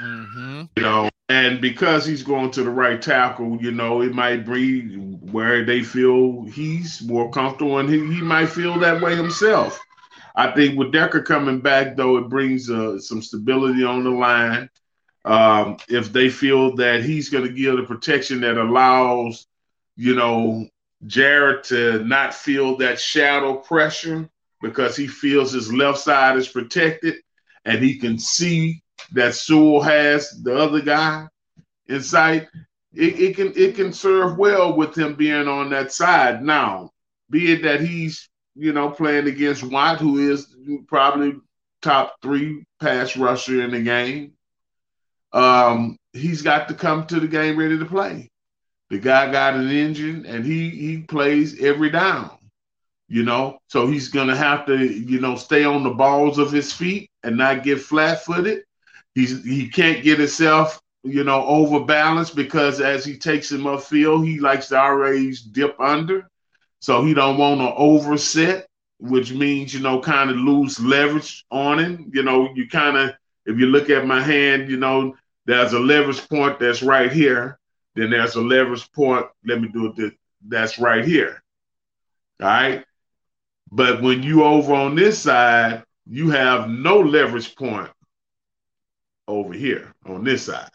Mm-hmm. 0.00 0.62
You 0.76 0.82
know, 0.82 1.10
and 1.28 1.60
because 1.60 2.04
he's 2.04 2.22
going 2.22 2.50
to 2.52 2.62
the 2.62 2.70
right 2.70 3.00
tackle, 3.00 3.58
you 3.60 3.70
know, 3.70 4.02
it 4.02 4.12
might 4.12 4.46
be 4.46 4.96
where 4.96 5.64
they 5.64 5.82
feel 5.82 6.44
he's 6.44 7.02
more 7.02 7.30
comfortable, 7.30 7.78
and 7.78 7.88
he, 7.88 7.98
he 7.98 8.20
might 8.20 8.46
feel 8.50 8.78
that 8.80 9.00
way 9.00 9.16
himself. 9.16 9.80
I 10.36 10.50
think 10.50 10.78
with 10.78 10.92
Decker 10.92 11.22
coming 11.22 11.60
back, 11.60 11.96
though, 11.96 12.18
it 12.18 12.28
brings 12.28 12.68
uh, 12.68 12.98
some 12.98 13.22
stability 13.22 13.84
on 13.84 14.04
the 14.04 14.10
line. 14.10 14.68
Um, 15.24 15.78
if 15.88 16.12
they 16.12 16.28
feel 16.28 16.76
that 16.76 17.02
he's 17.02 17.30
going 17.30 17.44
to 17.44 17.52
give 17.52 17.76
the 17.76 17.84
protection 17.84 18.42
that 18.42 18.58
allows, 18.58 19.46
you 19.96 20.14
know, 20.14 20.68
Jared 21.06 21.64
to 21.64 22.04
not 22.04 22.34
feel 22.34 22.76
that 22.78 23.00
shadow 23.00 23.56
pressure 23.56 24.28
because 24.60 24.96
he 24.96 25.06
feels 25.06 25.52
his 25.52 25.72
left 25.72 25.98
side 25.98 26.36
is 26.36 26.48
protected 26.48 27.16
and 27.64 27.82
he 27.82 27.98
can 27.98 28.18
see 28.18 28.82
that 29.12 29.34
Sewell 29.34 29.82
has 29.82 30.30
the 30.42 30.56
other 30.56 30.80
guy 30.80 31.26
in 31.88 32.02
sight, 32.02 32.48
it, 32.92 33.20
it 33.20 33.36
can 33.36 33.52
it 33.56 33.74
can 33.74 33.92
serve 33.92 34.38
well 34.38 34.76
with 34.76 34.96
him 34.96 35.14
being 35.14 35.48
on 35.48 35.70
that 35.70 35.92
side. 35.92 36.42
Now, 36.42 36.90
be 37.30 37.52
it 37.52 37.62
that 37.62 37.80
he's 37.80 38.28
you 38.54 38.72
know, 38.72 38.90
playing 38.90 39.26
against 39.26 39.64
Watt, 39.64 39.98
who 39.98 40.30
is 40.30 40.54
probably 40.86 41.34
top 41.82 42.14
three 42.22 42.64
pass 42.80 43.16
rusher 43.16 43.62
in 43.62 43.72
the 43.72 43.82
game. 43.82 44.32
Um, 45.32 45.98
he's 46.12 46.42
got 46.42 46.68
to 46.68 46.74
come 46.74 47.06
to 47.06 47.18
the 47.18 47.28
game 47.28 47.58
ready 47.58 47.78
to 47.78 47.84
play. 47.84 48.30
The 48.90 48.98
guy 48.98 49.32
got 49.32 49.54
an 49.54 49.70
engine 49.70 50.24
and 50.26 50.44
he 50.44 50.70
he 50.70 50.98
plays 50.98 51.60
every 51.60 51.90
down. 51.90 52.30
You 53.08 53.22
know, 53.22 53.58
so 53.68 53.86
he's 53.86 54.08
gonna 54.08 54.36
have 54.36 54.66
to, 54.66 54.78
you 54.78 55.20
know, 55.20 55.36
stay 55.36 55.64
on 55.64 55.82
the 55.82 55.90
balls 55.90 56.38
of 56.38 56.52
his 56.52 56.72
feet 56.72 57.10
and 57.22 57.36
not 57.36 57.62
get 57.64 57.80
flat 57.80 58.24
footed. 58.24 58.62
He's 59.14 59.44
he 59.44 59.68
can't 59.68 60.02
get 60.02 60.18
himself, 60.18 60.80
you 61.04 61.22
know, 61.22 61.44
overbalanced 61.46 62.34
because 62.34 62.80
as 62.80 63.04
he 63.04 63.16
takes 63.16 63.50
him 63.50 63.62
upfield, 63.62 64.26
he 64.26 64.40
likes 64.40 64.68
to 64.68 64.80
always 64.80 65.42
dip 65.42 65.78
under. 65.78 66.28
So 66.80 67.04
he 67.04 67.14
don't 67.14 67.38
want 67.38 67.60
to 67.60 67.72
overset, 67.74 68.66
which 68.98 69.32
means, 69.32 69.72
you 69.72 69.80
know, 69.80 70.00
kind 70.00 70.30
of 70.30 70.36
lose 70.36 70.80
leverage 70.80 71.44
on 71.50 71.78
him. 71.78 72.10
You 72.12 72.24
know, 72.24 72.50
you 72.54 72.68
kind 72.68 72.96
of, 72.96 73.12
if 73.46 73.58
you 73.58 73.66
look 73.66 73.88
at 73.88 74.06
my 74.06 74.20
hand, 74.20 74.68
you 74.68 74.76
know, 74.76 75.16
there's 75.46 75.72
a 75.72 75.78
leverage 75.78 76.28
point 76.28 76.58
that's 76.58 76.82
right 76.82 77.12
here. 77.12 77.58
Then 77.94 78.10
there's 78.10 78.34
a 78.34 78.40
leverage 78.40 78.90
point. 78.92 79.26
Let 79.46 79.60
me 79.60 79.68
do 79.68 79.94
it. 79.96 80.14
That's 80.46 80.78
right 80.78 81.04
here. 81.04 81.42
All 82.40 82.48
right. 82.48 82.84
But 83.70 84.02
when 84.02 84.22
you 84.22 84.44
over 84.44 84.74
on 84.74 84.96
this 84.96 85.20
side, 85.20 85.84
you 86.06 86.30
have 86.30 86.68
no 86.68 86.98
leverage 86.98 87.54
point 87.56 87.90
over 89.28 89.52
here 89.52 89.92
on 90.06 90.24
this 90.24 90.44
side. 90.46 90.70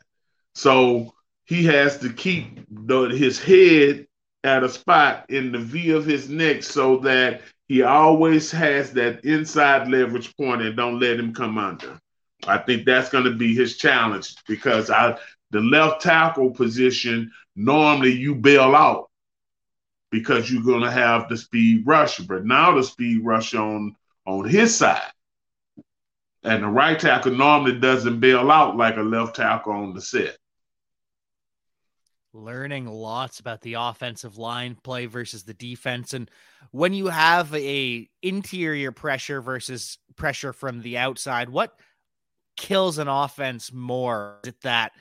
So 0.54 1.14
he 1.46 1.66
has 1.66 1.98
to 2.00 2.12
keep 2.12 2.66
the, 2.70 3.10
his 3.10 3.40
head 3.42 4.08
at 4.44 4.64
a 4.64 4.70
spot 4.70 5.26
in 5.30 5.52
the 5.52 5.60
V 5.60 5.92
of 5.92 6.06
his 6.06 6.30
neck 6.30 6.64
so 6.64 6.98
that 6.98 7.42
he 7.68 7.84
always 7.84 8.52
has 8.52 8.92
that 8.94 9.24
inside 9.26 9.88
leverage 9.88 10.36
point 10.36 10.62
and 10.62 10.76
don't 10.76 11.00
let 11.00 11.20
him 11.20 11.34
come 11.34 11.58
under. 11.58 12.00
I 12.48 12.58
think 12.58 12.86
that's 12.86 13.10
going 13.10 13.26
to 13.26 13.36
be 13.36 13.54
his 13.54 13.78
challenge 13.78 14.36
because 14.48 14.90
I 14.90 15.18
the 15.52 15.60
left 15.60 16.02
tackle 16.02 16.52
position 16.52 17.32
normally 17.56 18.14
you 18.14 18.36
bail 18.36 18.76
out 18.76 19.10
because 20.12 20.52
you're 20.52 20.64
going 20.64 20.82
to 20.82 20.92
have 20.92 21.28
the 21.30 21.38
speed 21.38 21.86
rush, 21.86 22.20
but 22.20 22.46
now 22.46 22.76
the 22.76 22.84
speed 22.84 23.24
rush 23.24 23.54
on 23.54 23.96
on 24.26 24.48
his 24.48 24.76
side. 24.76 25.12
And 26.44 26.64
the 26.64 26.68
right 26.68 26.98
tackle 26.98 27.34
normally 27.34 27.80
doesn't 27.80 28.20
bail 28.20 28.50
out 28.50 28.78
like 28.78 28.98
a 28.98 29.02
left 29.02 29.36
tackle 29.36 29.74
on 29.74 29.94
the 29.94 30.02
set. 30.02 30.38
Learning 32.32 32.86
lots 32.86 33.40
about 33.40 33.62
the 33.62 33.74
offensive 33.74 34.38
line 34.38 34.78
play 34.84 35.08
versus 35.08 35.44
the 35.44 35.54
defense. 35.54 36.14
And 36.14 36.30
when 36.72 36.94
you 36.94 37.08
have 37.08 37.54
a 37.56 38.08
interior 38.22 38.92
pressure 38.92 39.42
versus 39.42 39.98
pressure 40.16 40.54
from 40.54 40.82
the 40.82 40.98
outside, 40.98 41.50
what 41.50 41.74
kills 42.56 43.00
an 43.00 43.08
offense 43.08 43.74
more? 43.74 44.40
Is 44.44 44.50
it 44.50 44.62
that 44.62 44.92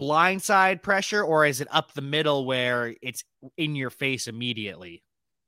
blindside 0.00 0.82
pressure 0.82 1.22
or 1.22 1.44
is 1.44 1.60
it 1.60 1.68
up 1.70 1.92
the 1.92 2.00
middle 2.00 2.46
where 2.46 2.94
it's 3.02 3.22
in 3.56 3.76
your 3.76 3.90
face 3.90 4.26
immediately? 4.26 5.02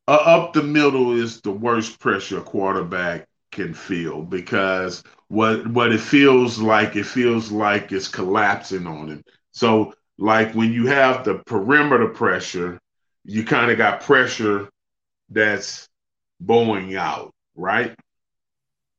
Uh, 0.06 0.12
up 0.12 0.52
the 0.52 0.62
middle 0.62 1.12
is 1.18 1.40
the 1.40 1.50
worst 1.50 1.98
pressure 1.98 2.38
a 2.38 2.42
quarterback 2.42 3.26
can 3.52 3.74
feel 3.74 4.22
because 4.22 5.04
what 5.28 5.66
what 5.68 5.92
it 5.92 6.00
feels 6.00 6.58
like 6.58 6.96
it 6.96 7.06
feels 7.06 7.52
like 7.52 7.92
it's 7.92 8.08
collapsing 8.08 8.86
on 8.86 9.08
him. 9.08 9.24
So 9.52 9.94
like 10.18 10.54
when 10.54 10.72
you 10.72 10.86
have 10.86 11.24
the 11.24 11.36
perimeter 11.46 12.08
pressure, 12.08 12.80
you 13.24 13.44
kind 13.44 13.70
of 13.70 13.78
got 13.78 14.00
pressure 14.00 14.68
that's 15.28 15.88
bowing 16.40 16.96
out, 16.96 17.32
right? 17.54 17.94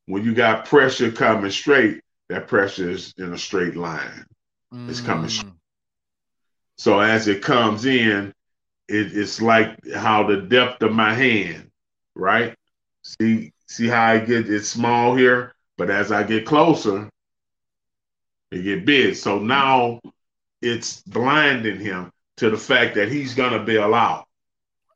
When 0.06 0.24
you 0.24 0.34
got 0.34 0.66
pressure 0.66 1.12
coming 1.12 1.52
straight, 1.52 2.02
that 2.30 2.48
pressure 2.48 2.90
is 2.90 3.14
in 3.18 3.34
a 3.34 3.38
straight 3.38 3.76
line. 3.76 4.26
Mm. 4.74 4.90
It's 4.90 5.02
coming. 5.02 5.30
Mm. 5.30 5.54
So 6.78 7.00
as 7.00 7.28
it 7.28 7.42
comes 7.42 7.86
in, 7.86 8.34
it, 8.90 9.18
it's 9.18 9.42
like 9.42 9.78
how 9.94 10.28
the 10.28 10.38
depth 10.38 10.84
of 10.84 10.92
my 10.92 11.14
hand, 11.14 11.70
right? 12.16 12.56
See, 13.04 13.53
see 13.68 13.88
how 13.88 14.04
I 14.04 14.20
get 14.20 14.50
it 14.50 14.66
small 14.66 15.16
here, 15.16 15.54
but 15.78 15.90
as 15.90 16.12
I 16.12 16.24
get 16.24 16.46
closer, 16.46 17.10
it 18.52 18.64
get 18.64 18.86
big. 18.86 19.16
So 19.16 19.40
now 19.40 20.00
it's 20.62 21.02
blinding 21.02 21.80
him 21.80 22.12
to 22.38 22.50
the 22.50 22.58
fact 22.58 22.96
that 22.96 23.12
he's 23.12 23.34
gonna 23.34 23.60
bail 23.60 23.94
out. 23.94 24.26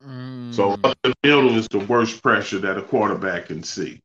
Mm. 0.04 0.54
So 0.54 0.76
the 0.76 1.14
middle 1.22 1.56
is 1.56 1.68
the 1.68 1.80
worst 1.80 2.22
pressure 2.22 2.58
that 2.58 2.78
a 2.78 2.82
quarterback 2.82 3.46
can 3.46 3.62
see. 3.62 4.00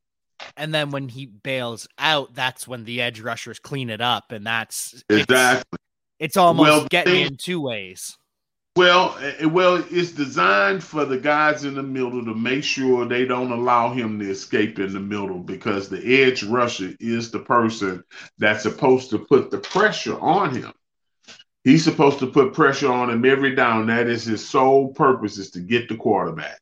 And 0.58 0.73
then 0.73 0.91
when 0.91 1.08
he 1.08 1.26
bails 1.26 1.88
out, 1.97 2.34
that's 2.34 2.67
when 2.67 2.84
the 2.84 3.02
edge 3.02 3.21
rushers 3.21 3.60
clean 3.60 3.89
it 3.89 4.02
up, 4.02 4.32
and 4.32 4.45
that's 4.45 5.04
exactly. 5.10 5.63
It's, 5.71 5.84
it's 6.19 6.38
almost 6.38 6.69
well, 6.69 6.88
getting 6.89 7.13
they, 7.13 7.23
in 7.23 7.38
two 7.38 7.62
ways. 7.62 8.17
Well, 8.75 9.15
eh, 9.19 9.33
eh, 9.41 9.45
well, 9.45 9.83
it's 9.91 10.12
designed 10.12 10.83
for 10.83 11.05
the 11.05 11.19
guys 11.19 11.63
in 11.63 11.75
the 11.75 11.83
middle 11.83 12.25
to 12.25 12.33
make 12.33 12.63
sure 12.63 13.05
they 13.05 13.23
don't 13.23 13.51
allow 13.51 13.93
him 13.93 14.17
to 14.19 14.29
escape 14.29 14.79
in 14.79 14.93
the 14.93 14.99
middle 14.99 15.39
because 15.39 15.89
the 15.89 16.23
edge 16.23 16.41
rusher 16.41 16.95
is 16.99 17.29
the 17.29 17.39
person 17.39 18.03
that's 18.39 18.63
supposed 18.63 19.12
to 19.12 19.19
put 19.19 19.51
the 19.51 19.59
pressure 19.59 20.19
on 20.19 20.55
him. 20.55 20.73
He's 21.63 21.83
supposed 21.83 22.17
to 22.19 22.27
put 22.27 22.53
pressure 22.53 22.91
on 22.91 23.12
him 23.12 23.23
every 23.25 23.53
down. 23.53 23.88
That 23.88 24.07
is 24.07 24.25
his 24.25 24.47
sole 24.47 24.91
purpose 24.91 25.38
is 25.38 25.51
to 25.51 25.59
get 25.59 25.88
the 25.88 25.95
quarterback. 25.95 26.59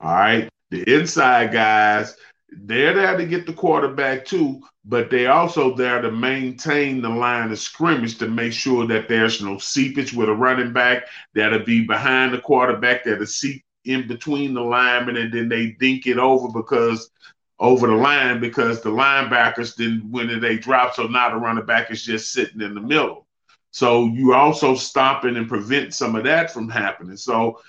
All 0.00 0.14
right. 0.14 0.50
The 0.70 0.82
inside 0.94 1.50
guys, 1.50 2.14
they're 2.50 2.92
there 2.92 3.16
to 3.16 3.24
get 3.24 3.46
the 3.46 3.52
quarterback 3.54 4.26
too, 4.26 4.60
but 4.88 5.10
they're 5.10 5.32
also 5.32 5.74
there 5.74 6.00
to 6.00 6.10
maintain 6.10 7.02
the 7.02 7.08
line 7.08 7.50
of 7.50 7.58
scrimmage 7.58 8.18
to 8.18 8.28
make 8.28 8.52
sure 8.52 8.86
that 8.86 9.08
there's 9.08 9.42
no 9.42 9.58
seepage 9.58 10.12
with 10.12 10.28
a 10.28 10.32
running 10.32 10.72
back 10.72 11.06
that'll 11.34 11.64
be 11.64 11.84
behind 11.84 12.32
the 12.32 12.38
quarterback 12.38 13.04
that'll 13.04 13.26
seep 13.26 13.64
in 13.84 14.06
between 14.06 14.54
the 14.54 14.60
linemen 14.60 15.16
and 15.16 15.32
then 15.32 15.48
they 15.48 15.72
dink 15.72 16.06
it 16.06 16.18
over 16.18 16.48
because 16.48 17.10
over 17.58 17.86
the 17.86 17.94
line 17.94 18.40
because 18.40 18.82
the 18.82 18.90
linebackers 18.90 19.76
didn't 19.76 20.10
when 20.10 20.40
they 20.40 20.56
drop, 20.58 20.94
so 20.94 21.06
now 21.06 21.30
the 21.30 21.36
running 21.36 21.64
back 21.64 21.90
is 21.90 22.04
just 22.04 22.32
sitting 22.32 22.60
in 22.60 22.74
the 22.74 22.80
middle. 22.80 23.26
So 23.70 24.06
you 24.06 24.34
also 24.34 24.74
stopping 24.74 25.36
and 25.36 25.48
prevent 25.48 25.94
some 25.94 26.16
of 26.16 26.24
that 26.24 26.50
from 26.50 26.68
happening. 26.68 27.16
So 27.16 27.60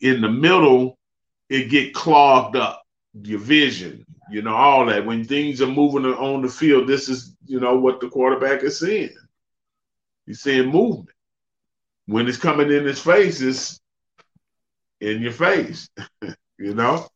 in 0.00 0.20
the 0.20 0.30
middle, 0.30 0.98
it 1.48 1.70
get 1.70 1.94
clogged 1.94 2.56
up 2.56 2.82
your 3.22 3.40
vision, 3.40 4.04
you 4.30 4.42
know, 4.42 4.54
all 4.54 4.86
that. 4.86 5.04
When 5.04 5.24
things 5.24 5.60
are 5.60 5.66
moving 5.66 6.04
on 6.06 6.42
the 6.42 6.48
field, 6.48 6.88
this 6.88 7.08
is, 7.08 7.34
you 7.46 7.60
know, 7.60 7.76
what 7.76 8.00
the 8.00 8.08
quarterback 8.08 8.62
is 8.62 8.78
seeing. 8.78 9.14
He's 10.26 10.40
seeing 10.40 10.70
movement. 10.70 11.08
When 12.06 12.28
it's 12.28 12.38
coming 12.38 12.70
in 12.70 12.84
his 12.84 13.00
face, 13.00 13.40
it's 13.40 13.80
in 15.00 15.22
your 15.22 15.32
face, 15.32 15.88
you 16.58 16.74
know? 16.74 17.06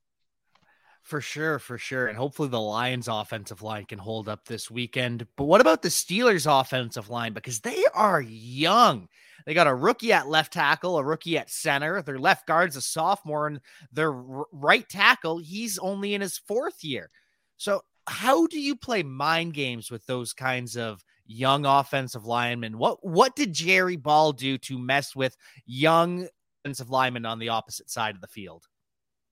For 1.05 1.21
sure, 1.21 1.59
for 1.59 1.77
sure. 1.77 2.07
And 2.07 2.17
hopefully 2.17 2.49
the 2.49 2.59
Lions 2.59 3.09
offensive 3.09 3.63
line 3.63 3.85
can 3.85 3.99
hold 3.99 4.27
up 4.27 4.47
this 4.47 4.71
weekend. 4.71 5.27
But 5.37 5.45
what 5.45 5.61
about 5.61 5.83
the 5.83 5.91
Steelers 5.91 6.47
offensive 6.51 7.11
line? 7.11 7.35
Because 7.35 7.61
they 7.61 7.85
are 7.93 8.23
young. 8.23 9.09
They 9.45 9.53
got 9.53 9.67
a 9.67 9.75
rookie 9.75 10.15
at 10.15 10.29
left 10.29 10.55
tackle, 10.55 10.97
a 10.97 11.05
rookie 11.05 11.37
at 11.37 11.51
center. 11.51 12.01
Their 12.01 12.19
left 12.19 12.47
guard's 12.47 12.77
a 12.77 12.81
sophomore, 12.81 13.47
and 13.47 13.61
their 13.93 14.13
right 14.13 14.89
tackle, 14.89 15.39
he's 15.41 15.79
only 15.79 16.15
in 16.15 16.23
his 16.23 16.39
fourth 16.39 16.83
year. 16.83 17.11
So, 17.59 17.83
how 18.07 18.47
do 18.47 18.59
you 18.59 18.75
play 18.75 19.03
mind 19.03 19.53
games 19.53 19.91
with 19.91 20.07
those 20.07 20.33
kinds 20.33 20.75
of 20.75 21.05
young 21.27 21.67
offensive 21.67 22.25
linemen? 22.25 22.79
What 22.79 23.05
what 23.05 23.37
did 23.37 23.53
Jerry 23.53 23.97
Ball 23.97 24.33
do 24.33 24.57
to 24.57 24.79
mess 24.79 25.15
with 25.15 25.37
young 25.67 26.29
offensive 26.65 26.89
linemen 26.89 27.27
on 27.27 27.39
the 27.39 27.51
opposite 27.51 27.91
side 27.91 28.15
of 28.15 28.23
the 28.23 28.27
field? 28.27 28.67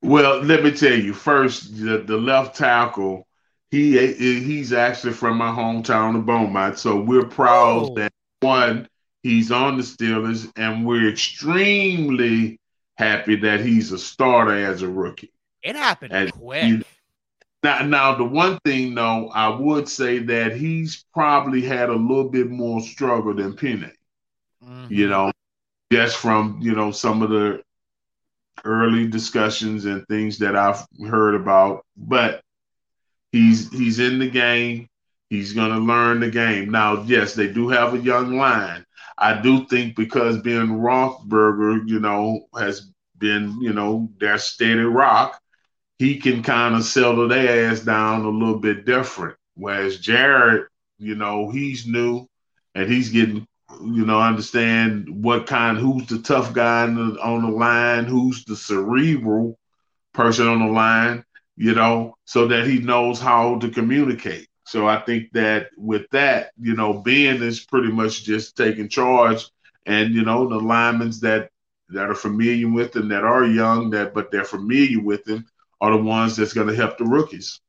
Well, 0.02 0.42
let 0.42 0.64
me 0.64 0.72
tell 0.72 0.94
you 0.94 1.14
first, 1.14 1.78
the, 1.78 1.98
the 1.98 2.16
left 2.16 2.56
tackle, 2.56 3.26
he 3.70 4.12
he's 4.12 4.72
actually 4.72 5.14
from 5.14 5.38
my 5.38 5.50
hometown 5.50 6.16
of 6.16 6.26
Beaumont, 6.26 6.78
so 6.78 7.00
we're 7.00 7.24
proud 7.24 7.90
oh. 7.90 7.94
that 7.94 8.12
one 8.40 8.88
He's 9.22 9.52
on 9.52 9.76
the 9.76 9.84
Steelers, 9.84 10.50
and 10.56 10.84
we're 10.84 11.08
extremely 11.08 12.58
happy 12.96 13.36
that 13.36 13.60
he's 13.60 13.92
a 13.92 13.98
starter 13.98 14.66
as 14.66 14.82
a 14.82 14.88
rookie. 14.88 15.32
It 15.62 15.76
happened 15.76 16.12
and 16.12 16.32
quick. 16.32 16.64
He, 16.64 16.82
now, 17.62 17.82
now, 17.82 18.14
the 18.16 18.24
one 18.24 18.58
thing 18.64 18.96
though, 18.96 19.28
I 19.28 19.48
would 19.48 19.88
say 19.88 20.18
that 20.18 20.56
he's 20.56 21.04
probably 21.14 21.62
had 21.62 21.88
a 21.88 21.94
little 21.94 22.28
bit 22.28 22.50
more 22.50 22.80
struggle 22.80 23.32
than 23.32 23.52
Penei. 23.52 23.92
Mm-hmm. 24.64 24.92
You 24.92 25.08
know, 25.08 25.30
just 25.92 26.16
from 26.16 26.58
you 26.60 26.74
know 26.74 26.90
some 26.90 27.22
of 27.22 27.30
the 27.30 27.62
early 28.64 29.07
discussions 29.07 29.85
and 29.85 30.07
things 30.09 30.38
that 30.38 30.57
I've 30.57 30.85
heard 31.09 31.35
about. 31.35 31.85
But 31.96 32.42
he's 33.33 33.70
he's 33.70 33.98
in 33.98 34.18
the 34.18 34.31
game. 34.31 34.88
He's 35.31 35.53
going 35.55 35.70
to 35.70 35.79
learn 35.79 36.20
the 36.20 36.31
game. 36.31 36.70
Now, 36.70 37.03
yes, 37.05 37.35
they 37.35 37.48
do 37.51 37.68
have 37.68 37.94
a 37.94 37.98
young 37.98 38.37
line, 38.37 38.85
I 39.18 39.40
do 39.40 39.64
think 39.66 39.96
because 39.96 40.38
Ben 40.42 40.68
Roethlisberger, 40.68 41.88
you 41.88 42.01
know, 42.01 42.46
has 42.59 42.90
been, 43.18 43.61
you 43.61 43.72
know, 43.72 44.11
their 44.18 44.38
steady 44.38 44.81
rock, 44.81 45.40
he 45.98 46.18
can 46.18 46.42
kind 46.42 46.75
of 46.75 46.85
settle 46.85 47.29
their 47.29 47.70
ass 47.70 47.81
down 47.81 48.25
a 48.25 48.29
little 48.29 48.59
bit 48.59 48.85
different. 48.85 49.37
Whereas 49.55 49.98
Jared, 49.98 50.66
you 50.98 51.14
know, 51.14 51.51
he's 51.51 51.87
new 51.87 52.27
and 52.75 52.90
he's 52.90 53.11
getting, 53.11 53.46
you 53.80 54.04
know, 54.04 54.20
understand 54.20 55.08
what 55.08 55.46
kind, 55.46 55.78
who's 55.78 56.06
the 56.06 56.18
tough 56.18 56.52
guy 56.52 56.82
on 56.82 56.94
the, 56.94 57.20
on 57.20 57.42
the 57.42 57.50
line, 57.50 58.04
who's 58.04 58.44
the 58.44 58.56
cerebral 58.56 59.58
person 60.12 60.46
on 60.46 60.61
the 60.61 60.72
line, 60.72 61.24
you 61.56 61.74
know, 61.74 62.14
so 62.24 62.46
that 62.48 62.66
he 62.66 62.78
knows 62.78 63.20
how 63.20 63.58
to 63.58 63.68
communicate. 63.70 64.48
So 64.64 64.87
I 64.87 65.00
think 65.00 65.32
that 65.32 65.70
with 65.76 66.08
that, 66.12 66.52
you 66.61 66.74
know, 66.74 66.94
Ben 66.94 67.42
is 67.42 67.64
pretty 67.64 67.90
much 67.92 68.24
just 68.24 68.56
taking 68.56 68.88
charge, 68.88 69.48
and 69.87 70.14
you 70.14 70.22
know, 70.22 70.48
the 70.48 70.56
linemen 70.56 71.12
that 71.22 71.50
that 71.88 72.08
are 72.08 72.14
familiar 72.14 72.70
with 72.70 72.96
him, 72.96 73.08
that 73.08 73.24
are 73.24 73.44
young, 73.44 73.90
that 73.90 74.14
but 74.14 74.30
they're 74.30 74.44
familiar 74.44 75.02
with 75.02 75.26
him, 75.28 75.46
are 75.80 75.90
the 75.90 76.02
ones 76.02 76.37
that's 76.37 76.52
going 76.54 76.68
to 76.68 76.74
help 76.74 76.96
the 76.96 77.04
rookies. 77.04 77.61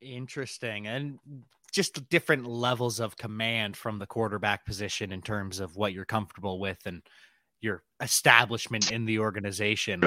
Interesting, 0.00 0.86
and 0.86 1.18
just 1.76 2.08
different 2.08 2.46
levels 2.46 3.00
of 3.00 3.18
command 3.18 3.76
from 3.76 3.98
the 3.98 4.06
quarterback 4.06 4.64
position 4.64 5.12
in 5.12 5.20
terms 5.20 5.60
of 5.60 5.76
what 5.76 5.92
you're 5.92 6.06
comfortable 6.06 6.58
with 6.58 6.78
and 6.86 7.02
your 7.60 7.82
establishment 8.00 8.90
in 8.90 9.04
the 9.04 9.18
organization. 9.18 10.02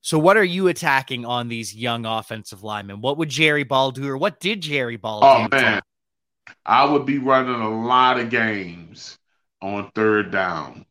So, 0.00 0.18
what 0.18 0.36
are 0.36 0.44
you 0.44 0.66
attacking 0.66 1.24
on 1.24 1.46
these 1.46 1.74
young 1.74 2.04
offensive 2.04 2.64
linemen? 2.64 3.00
What 3.00 3.16
would 3.16 3.28
Jerry 3.28 3.62
Ball 3.62 3.92
do, 3.92 4.08
or 4.08 4.16
what 4.16 4.40
did 4.40 4.60
Jerry 4.60 4.96
Ball 4.96 5.20
oh, 5.22 5.38
do? 5.48 5.56
Oh 5.56 5.60
man, 5.60 5.82
I 6.66 6.84
would 6.84 7.06
be 7.06 7.18
running 7.18 7.60
a 7.60 7.86
lot 7.86 8.18
of 8.18 8.28
games 8.28 9.18
on 9.62 9.92
third 9.94 10.32
down, 10.32 10.84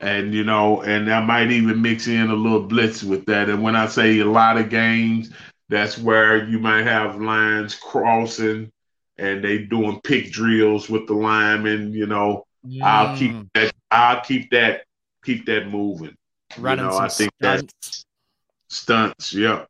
and 0.00 0.32
you 0.32 0.44
know, 0.44 0.80
and 0.80 1.12
I 1.12 1.20
might 1.20 1.50
even 1.50 1.82
mix 1.82 2.06
in 2.06 2.30
a 2.30 2.34
little 2.34 2.62
blitz 2.62 3.02
with 3.02 3.26
that. 3.26 3.50
And 3.50 3.62
when 3.62 3.76
I 3.76 3.88
say 3.88 4.20
a 4.20 4.24
lot 4.24 4.56
of 4.56 4.70
games, 4.70 5.32
that's 5.68 5.98
where 5.98 6.44
you 6.48 6.58
might 6.58 6.84
have 6.84 7.20
lines 7.20 7.74
crossing, 7.74 8.72
and 9.18 9.42
they 9.42 9.58
doing 9.58 10.00
pick 10.02 10.30
drills 10.30 10.88
with 10.88 11.06
the 11.06 11.14
linemen. 11.14 11.92
You 11.92 12.06
know. 12.06 12.44
I'll 12.82 13.16
keep 13.16 13.32
mm. 13.32 13.48
that. 13.54 13.72
I'll 13.90 14.20
keep 14.20 14.50
that. 14.50 14.82
Keep 15.24 15.46
that 15.46 15.68
moving. 15.68 16.16
Running 16.58 16.84
you 16.84 16.90
know, 16.90 16.96
some 16.96 17.04
I 17.04 17.08
think 17.08 17.32
stunts. 17.40 18.04
Stunts, 18.68 19.32
yeah. 19.32 19.64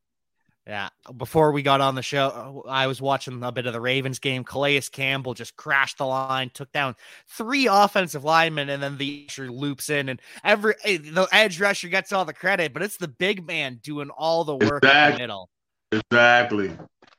Yeah. 0.66 0.90
Before 1.16 1.50
we 1.52 1.62
got 1.62 1.80
on 1.80 1.94
the 1.94 2.02
show, 2.02 2.62
I 2.68 2.86
was 2.86 3.00
watching 3.00 3.42
a 3.42 3.50
bit 3.50 3.66
of 3.66 3.72
the 3.72 3.80
Ravens 3.80 4.18
game. 4.18 4.44
Calais 4.44 4.82
Campbell 4.92 5.32
just 5.32 5.56
crashed 5.56 5.98
the 5.98 6.04
line, 6.04 6.50
took 6.52 6.70
down 6.72 6.94
three 7.26 7.66
offensive 7.66 8.22
linemen, 8.22 8.68
and 8.68 8.82
then 8.82 8.98
the 8.98 9.26
rusher 9.26 9.50
loops 9.50 9.88
in, 9.88 10.10
and 10.10 10.20
every 10.44 10.74
eh, 10.84 10.98
the 10.98 11.26
edge 11.32 11.58
rusher 11.58 11.88
gets 11.88 12.12
all 12.12 12.26
the 12.26 12.34
credit, 12.34 12.74
but 12.74 12.82
it's 12.82 12.98
the 12.98 13.08
big 13.08 13.46
man 13.46 13.80
doing 13.82 14.10
all 14.10 14.44
the 14.44 14.56
work 14.56 14.84
exactly. 14.84 15.06
in 15.06 15.12
the 15.12 15.18
middle. 15.18 15.48
Exactly. 15.90 16.76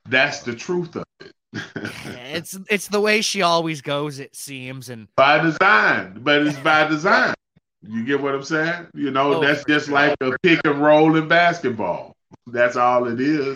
That's 0.08 0.42
the 0.42 0.54
truth 0.54 0.96
of 0.96 1.06
it. 1.22 1.34
It's 1.54 2.58
it's 2.70 2.88
the 2.88 3.02
way 3.02 3.22
she 3.22 3.42
always 3.42 3.82
goes, 3.82 4.20
it 4.20 4.36
seems, 4.36 4.90
and 4.90 5.08
by 5.16 5.40
design, 5.40 6.20
but 6.22 6.46
it's 6.46 6.58
by 6.60 6.88
design. 6.88 7.34
You 7.82 8.04
get 8.04 8.22
what 8.22 8.36
I'm 8.36 8.44
saying? 8.44 8.88
You 8.94 9.12
know, 9.12 9.36
oh, 9.36 9.42
that's 9.42 9.64
just 9.66 9.88
sure. 9.88 9.96
like 9.96 10.16
a 10.22 10.38
pick 10.44 10.60
and 10.66 10.82
roll 10.82 11.16
in 11.16 11.28
basketball. 11.28 12.16
That's 12.46 12.76
all 12.76 13.08
it 13.08 13.20
is. 13.20 13.56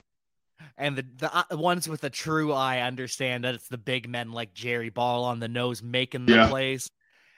And 0.77 0.95
the, 0.95 1.05
the 1.17 1.35
uh, 1.35 1.43
ones 1.51 1.87
with 1.87 2.03
a 2.03 2.09
true 2.09 2.51
eye 2.51 2.81
understand 2.81 3.43
that 3.43 3.53
it's 3.53 3.67
the 3.67 3.77
big 3.77 4.09
men 4.09 4.31
like 4.31 4.53
Jerry 4.53 4.89
Ball 4.89 5.25
on 5.25 5.39
the 5.39 5.47
nose 5.47 5.83
making 5.83 6.25
the 6.25 6.33
yeah. 6.33 6.47
plays. 6.47 6.89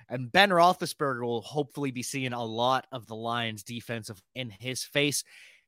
And 0.08 0.32
Ben 0.32 0.52
Roethlisberger 0.52 1.24
will 1.24 1.42
hopefully 1.42 1.92
be 1.92 2.04
seeing 2.04 2.32
a 2.32 2.44
lot 2.44 2.86
of 2.92 3.08
the 3.08 3.16
Lions' 3.16 3.64
defensive 3.64 4.22
in 4.36 4.52
his 4.52 4.84
face. 4.84 5.24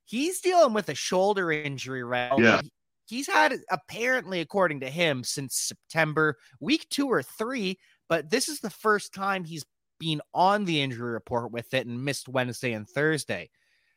He's 0.06 0.40
dealing 0.40 0.74
with 0.74 0.88
a 0.90 0.96
shoulder 0.96 1.52
injury 1.52 2.04
right 2.04 2.38
Yeah. 2.38 2.62
He's 3.08 3.28
had 3.28 3.56
apparently, 3.72 4.42
according 4.42 4.82
to 4.82 4.90
him, 4.90 5.24
since 5.24 5.56
September, 5.56 6.38
week 6.60 6.88
two 6.90 7.08
or 7.08 7.24
three, 7.24 7.80
but 8.10 8.30
this 8.30 8.50
is 8.50 8.60
the 8.60 8.70
first 8.70 9.14
time 9.14 9.46
he's 9.46 9.66
been 10.00 10.22
on 10.34 10.66
the 10.66 10.82
injury 10.82 11.12
report 11.12 11.52
with 11.52 11.74
it 11.74 11.88
and 11.88 12.04
missed 12.04 12.28
Wednesday 12.28 12.74
and 12.74 12.88
Thursday. 12.88 13.50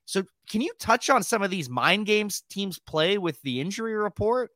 So, 0.07 0.23
can 0.49 0.61
you 0.61 0.73
touch 0.79 1.11
on 1.11 1.23
some 1.23 1.43
of 1.43 1.51
these 1.51 1.69
mind 1.69 2.07
games 2.07 2.43
teams 2.49 2.79
play 2.79 3.19
with 3.19 3.41
the 3.43 3.61
injury 3.61 3.95
report? 3.95 4.51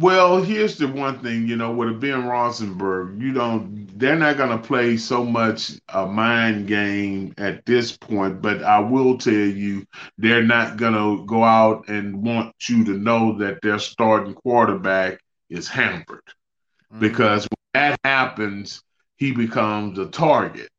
Well, 0.00 0.42
here's 0.42 0.78
the 0.78 0.88
one 0.88 1.18
thing, 1.18 1.46
you 1.46 1.56
know, 1.56 1.72
with 1.72 1.90
a 1.90 1.92
Ben 1.92 2.22
Roethlisberger, 2.22 3.20
you 3.20 3.34
don't, 3.34 3.86
they're 3.98 4.16
not 4.16 4.38
going 4.38 4.48
to 4.48 4.66
play 4.66 4.96
so 4.96 5.22
much 5.26 5.72
a 5.90 6.06
mind 6.06 6.68
game 6.68 7.34
at 7.36 7.66
this 7.66 7.98
point, 7.98 8.40
but 8.40 8.62
I 8.62 8.78
will 8.78 9.18
tell 9.18 9.34
you, 9.34 9.84
they're 10.16 10.42
not 10.42 10.78
going 10.78 10.94
to 10.94 11.26
go 11.26 11.44
out 11.44 11.88
and 11.88 12.22
want 12.22 12.54
you 12.66 12.82
to 12.86 12.92
know 12.92 13.36
that 13.40 13.60
their 13.60 13.78
starting 13.78 14.32
quarterback 14.32 15.20
is 15.50 15.68
hampered. 15.68 16.24
Mm-hmm. 16.90 17.00
Because 17.00 17.42
when 17.42 17.82
that 17.82 18.00
happens, 18.02 18.82
he 19.18 19.32
becomes 19.32 19.98
a 19.98 20.06
target. 20.06 20.70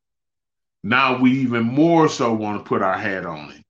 Now 0.84 1.20
we 1.20 1.42
even 1.42 1.62
more 1.62 2.10
so 2.10 2.34
want 2.34 2.58
to 2.58 2.68
put 2.68 2.82
our 2.82 2.98
hat 2.98 3.28
on 3.28 3.52
him 3.52 3.64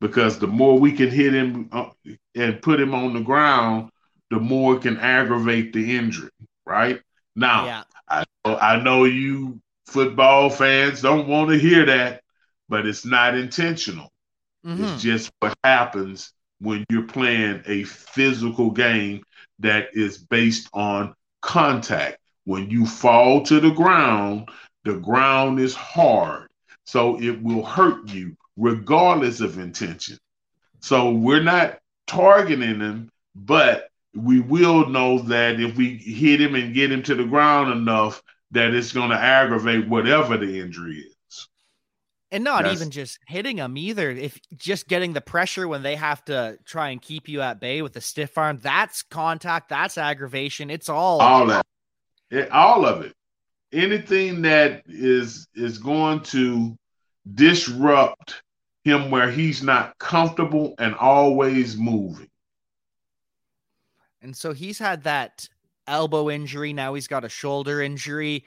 because 0.00 0.40
the 0.40 0.48
more 0.48 0.80
we 0.80 0.90
can 0.90 1.10
hit 1.10 1.32
him 1.32 1.68
uh, 1.70 1.90
and 2.34 2.60
put 2.60 2.80
him 2.80 2.92
on 2.92 3.14
the 3.14 3.20
ground, 3.20 3.90
the 4.30 4.38
more 4.38 4.76
it 4.76 4.82
can 4.82 4.96
aggravate 4.98 5.72
the 5.72 5.96
injury. 5.96 6.30
Right 6.66 7.00
now, 7.34 7.64
yeah. 7.64 7.82
I 8.08 8.24
I 8.44 8.80
know 8.80 9.04
you 9.04 9.60
football 9.86 10.50
fans 10.50 11.02
don't 11.02 11.28
want 11.28 11.50
to 11.50 11.58
hear 11.58 11.84
that, 11.86 12.22
but 12.68 12.86
it's 12.86 13.04
not 13.04 13.36
intentional. 13.36 14.10
Mm-hmm. 14.64 14.84
It's 14.84 15.02
just 15.02 15.32
what 15.40 15.56
happens 15.64 16.32
when 16.60 16.84
you're 16.90 17.02
playing 17.02 17.62
a 17.66 17.84
physical 17.84 18.70
game 18.70 19.22
that 19.58 19.88
is 19.94 20.18
based 20.18 20.68
on 20.72 21.14
contact. 21.42 22.18
When 22.44 22.70
you 22.70 22.86
fall 22.86 23.42
to 23.44 23.60
the 23.60 23.70
ground, 23.70 24.48
the 24.84 24.94
ground 24.94 25.60
is 25.60 25.74
hard, 25.74 26.48
so 26.84 27.20
it 27.20 27.42
will 27.42 27.64
hurt 27.64 28.08
you 28.08 28.36
regardless 28.56 29.40
of 29.40 29.58
intention. 29.58 30.18
So 30.80 31.10
we're 31.10 31.42
not 31.42 31.78
targeting 32.06 32.78
them, 32.78 33.10
but 33.34 33.89
we 34.14 34.40
will 34.40 34.88
know 34.88 35.20
that 35.20 35.60
if 35.60 35.76
we 35.76 35.96
hit 35.96 36.40
him 36.40 36.54
and 36.54 36.74
get 36.74 36.90
him 36.90 37.02
to 37.04 37.14
the 37.14 37.24
ground 37.24 37.72
enough, 37.72 38.22
that 38.50 38.74
it's 38.74 38.92
going 38.92 39.10
to 39.10 39.16
aggravate 39.16 39.88
whatever 39.88 40.36
the 40.36 40.60
injury 40.60 40.98
is. 40.98 41.48
And 42.32 42.44
not 42.44 42.62
that's, 42.62 42.74
even 42.74 42.90
just 42.90 43.18
hitting 43.26 43.58
him 43.58 43.76
either. 43.76 44.10
If 44.10 44.38
just 44.56 44.86
getting 44.88 45.12
the 45.12 45.20
pressure 45.20 45.66
when 45.66 45.82
they 45.82 45.96
have 45.96 46.24
to 46.26 46.58
try 46.64 46.90
and 46.90 47.02
keep 47.02 47.28
you 47.28 47.40
at 47.40 47.60
bay 47.60 47.82
with 47.82 47.96
a 47.96 48.00
stiff 48.00 48.38
arm, 48.38 48.60
that's 48.62 49.02
contact, 49.02 49.68
that's 49.68 49.98
aggravation. 49.98 50.70
It's 50.70 50.88
all 50.88 51.20
all 51.20 51.46
that, 51.46 51.66
it, 52.30 52.50
all 52.50 52.86
of 52.86 53.02
it. 53.02 53.14
Anything 53.72 54.42
that 54.42 54.82
is 54.86 55.48
is 55.54 55.78
going 55.78 56.20
to 56.20 56.76
disrupt 57.34 58.42
him 58.84 59.10
where 59.10 59.30
he's 59.30 59.62
not 59.62 59.98
comfortable 59.98 60.74
and 60.78 60.94
always 60.94 61.76
moving. 61.76 62.29
And 64.22 64.36
so 64.36 64.52
he's 64.52 64.78
had 64.78 65.04
that 65.04 65.48
elbow 65.86 66.30
injury. 66.30 66.72
Now 66.72 66.94
he's 66.94 67.08
got 67.08 67.24
a 67.24 67.28
shoulder 67.28 67.80
injury. 67.80 68.44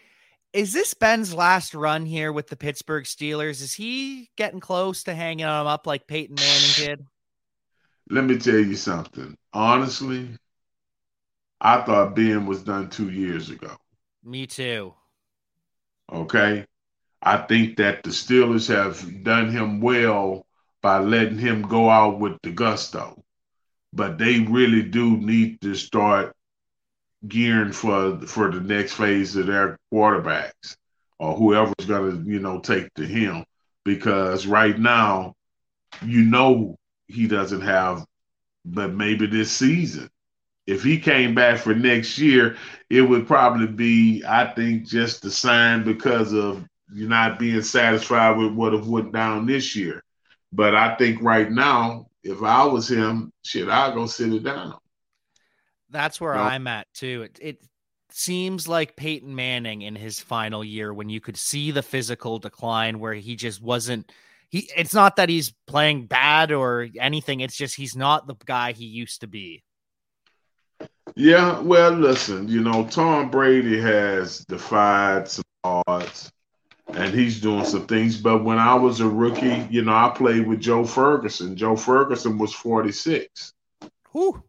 Is 0.54 0.72
this 0.72 0.94
Ben's 0.94 1.34
last 1.34 1.74
run 1.74 2.06
here 2.06 2.32
with 2.32 2.48
the 2.48 2.56
Pittsburgh 2.56 3.06
Steelers? 3.06 3.62
Is 3.62 3.74
he 3.74 4.30
getting 4.36 4.60
close 4.60 5.04
to 5.04 5.16
hanging 5.16 5.46
on 5.46 5.62
him 5.62 5.68
up 5.68 5.88
like 5.88 6.08
Peyton 6.08 6.36
Manning 6.36 6.72
did? 6.76 7.08
Let 8.10 8.26
me 8.26 8.38
tell 8.38 8.60
you 8.60 8.76
something. 8.76 9.36
Honestly, 9.52 10.30
I 11.60 11.82
thought 11.82 12.16
Ben 12.16 12.46
was 12.46 12.62
done 12.62 12.90
two 12.90 13.10
years 13.10 13.50
ago. 13.50 13.76
Me 14.24 14.46
too. 14.46 14.94
Okay. 16.12 16.66
I 17.22 17.38
think 17.38 17.78
that 17.78 18.04
the 18.04 18.10
Steelers 18.10 18.68
have 18.68 19.24
done 19.24 19.50
him 19.50 19.82
well 19.82 20.46
by 20.82 21.00
letting 21.00 21.38
him 21.40 21.62
go 21.62 21.90
out 21.90 22.20
with 22.20 22.38
the 22.44 22.52
gusto. 22.52 23.23
But 23.94 24.18
they 24.18 24.40
really 24.40 24.84
do 24.84 25.18
need 25.18 25.62
to 25.62 25.76
start 25.76 26.34
gearing 27.28 27.72
for 27.72 28.20
for 28.28 28.52
the 28.52 28.60
next 28.60 28.94
phase 28.94 29.36
of 29.36 29.48
their 29.48 29.78
quarterbacks 29.94 30.76
or 31.20 31.36
whoever's 31.36 31.86
going 31.88 32.26
to, 32.26 32.30
you 32.32 32.40
know, 32.40 32.60
take 32.60 32.94
to 32.96 33.06
him 33.06 33.46
because 33.86 34.46
right 34.48 34.78
now 34.78 35.36
you 36.06 36.24
know 36.24 36.76
he 37.08 37.28
doesn't 37.28 37.62
have 37.62 38.06
but 38.66 38.94
maybe 38.94 39.28
this 39.28 39.52
season 39.52 40.10
if 40.66 40.84
he 40.84 41.00
came 41.00 41.36
back 41.36 41.60
for 41.60 41.76
next 41.76 42.18
year, 42.18 42.58
it 42.90 43.02
would 43.02 43.28
probably 43.28 43.68
be, 43.68 44.24
I 44.28 44.46
think, 44.54 44.88
just 44.88 45.26
a 45.26 45.32
sign 45.32 45.84
because 45.84 46.34
of 46.34 46.64
you're 46.94 47.10
not 47.10 47.40
being 47.40 47.62
satisfied 47.62 48.38
with 48.38 48.54
what 48.54 48.74
have 48.74 48.88
went 48.88 49.12
down 49.12 49.46
this 49.46 49.76
year. 49.76 50.04
But 50.54 50.76
I 50.76 50.96
think 50.96 51.22
right 51.22 51.52
now, 51.52 52.08
if 52.24 52.42
I 52.42 52.66
was 52.66 52.90
him, 52.90 53.32
shit, 53.44 53.68
I'd 53.68 53.94
go 53.94 54.06
sit 54.06 54.34
it 54.34 54.44
down. 54.44 54.76
That's 55.90 56.20
where 56.20 56.34
you 56.34 56.40
know? 56.40 56.46
I'm 56.46 56.68
at 56.68 56.88
too. 56.94 57.24
It, 57.24 57.40
it 57.42 57.64
seems 58.10 58.68
like 58.68 58.96
Peyton 58.96 59.36
Manning 59.36 59.82
in 59.82 59.96
his 59.96 60.20
final 60.20 60.64
year 60.64 60.94
when 60.94 61.10
you 61.10 61.20
could 61.20 61.38
see 61.38 61.72
the 61.72 61.84
physical 61.84 62.40
decline 62.40 63.00
where 63.00 63.14
he 63.14 63.36
just 63.36 63.62
wasn't 63.62 64.12
he 64.50 64.70
it's 64.78 64.94
not 64.94 65.16
that 65.16 65.30
he's 65.30 65.54
playing 65.66 66.06
bad 66.06 66.52
or 66.52 66.88
anything, 67.00 67.40
it's 67.40 67.58
just 67.58 67.76
he's 67.76 67.96
not 67.96 68.28
the 68.28 68.36
guy 68.46 68.72
he 68.72 68.86
used 68.86 69.22
to 69.22 69.28
be. 69.28 69.64
Yeah, 71.16 71.60
well, 71.60 71.92
listen, 71.92 72.48
you 72.48 72.62
know, 72.62 72.88
Tom 72.88 73.30
Brady 73.30 73.80
has 73.80 74.40
defied 74.46 75.28
some 75.28 75.44
odds 75.64 76.32
and 76.96 77.14
he's 77.14 77.42
doing 77.42 77.66
some 77.66 77.86
things. 77.88 78.18
But 78.18 78.44
when 78.44 78.58
I 78.58 78.76
was 78.76 79.00
a 79.00 79.08
rookie, 79.08 79.68
you 79.70 79.84
know, 79.84 79.94
I 79.94 80.12
played 80.16 80.48
with 80.48 80.60
Joe 80.62 80.86
Ferguson. 80.86 81.56
Joe 81.56 81.76
Ferguson 81.76 82.38
was 82.38 82.54
46. 82.54 83.54
Whew. 84.12 84.44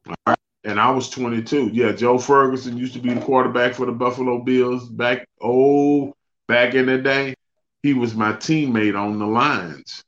And 0.64 0.80
I 0.80 0.90
was 0.90 1.10
22. 1.10 1.70
Yeah, 1.72 1.92
Joe 1.92 2.18
Ferguson 2.18 2.76
used 2.76 2.94
to 2.94 2.98
be 2.98 3.12
the 3.12 3.20
quarterback 3.20 3.74
for 3.74 3.86
the 3.86 3.92
Buffalo 3.92 4.42
Bills 4.42 4.88
back, 4.88 5.26
oh, 5.40 6.14
back 6.48 6.74
in 6.74 6.86
the 6.86 6.98
day. 6.98 7.34
He 7.82 7.92
was 7.92 8.14
my 8.14 8.32
teammate 8.32 8.98
on 8.98 9.18
the 9.18 9.26
Lions. 9.26 10.04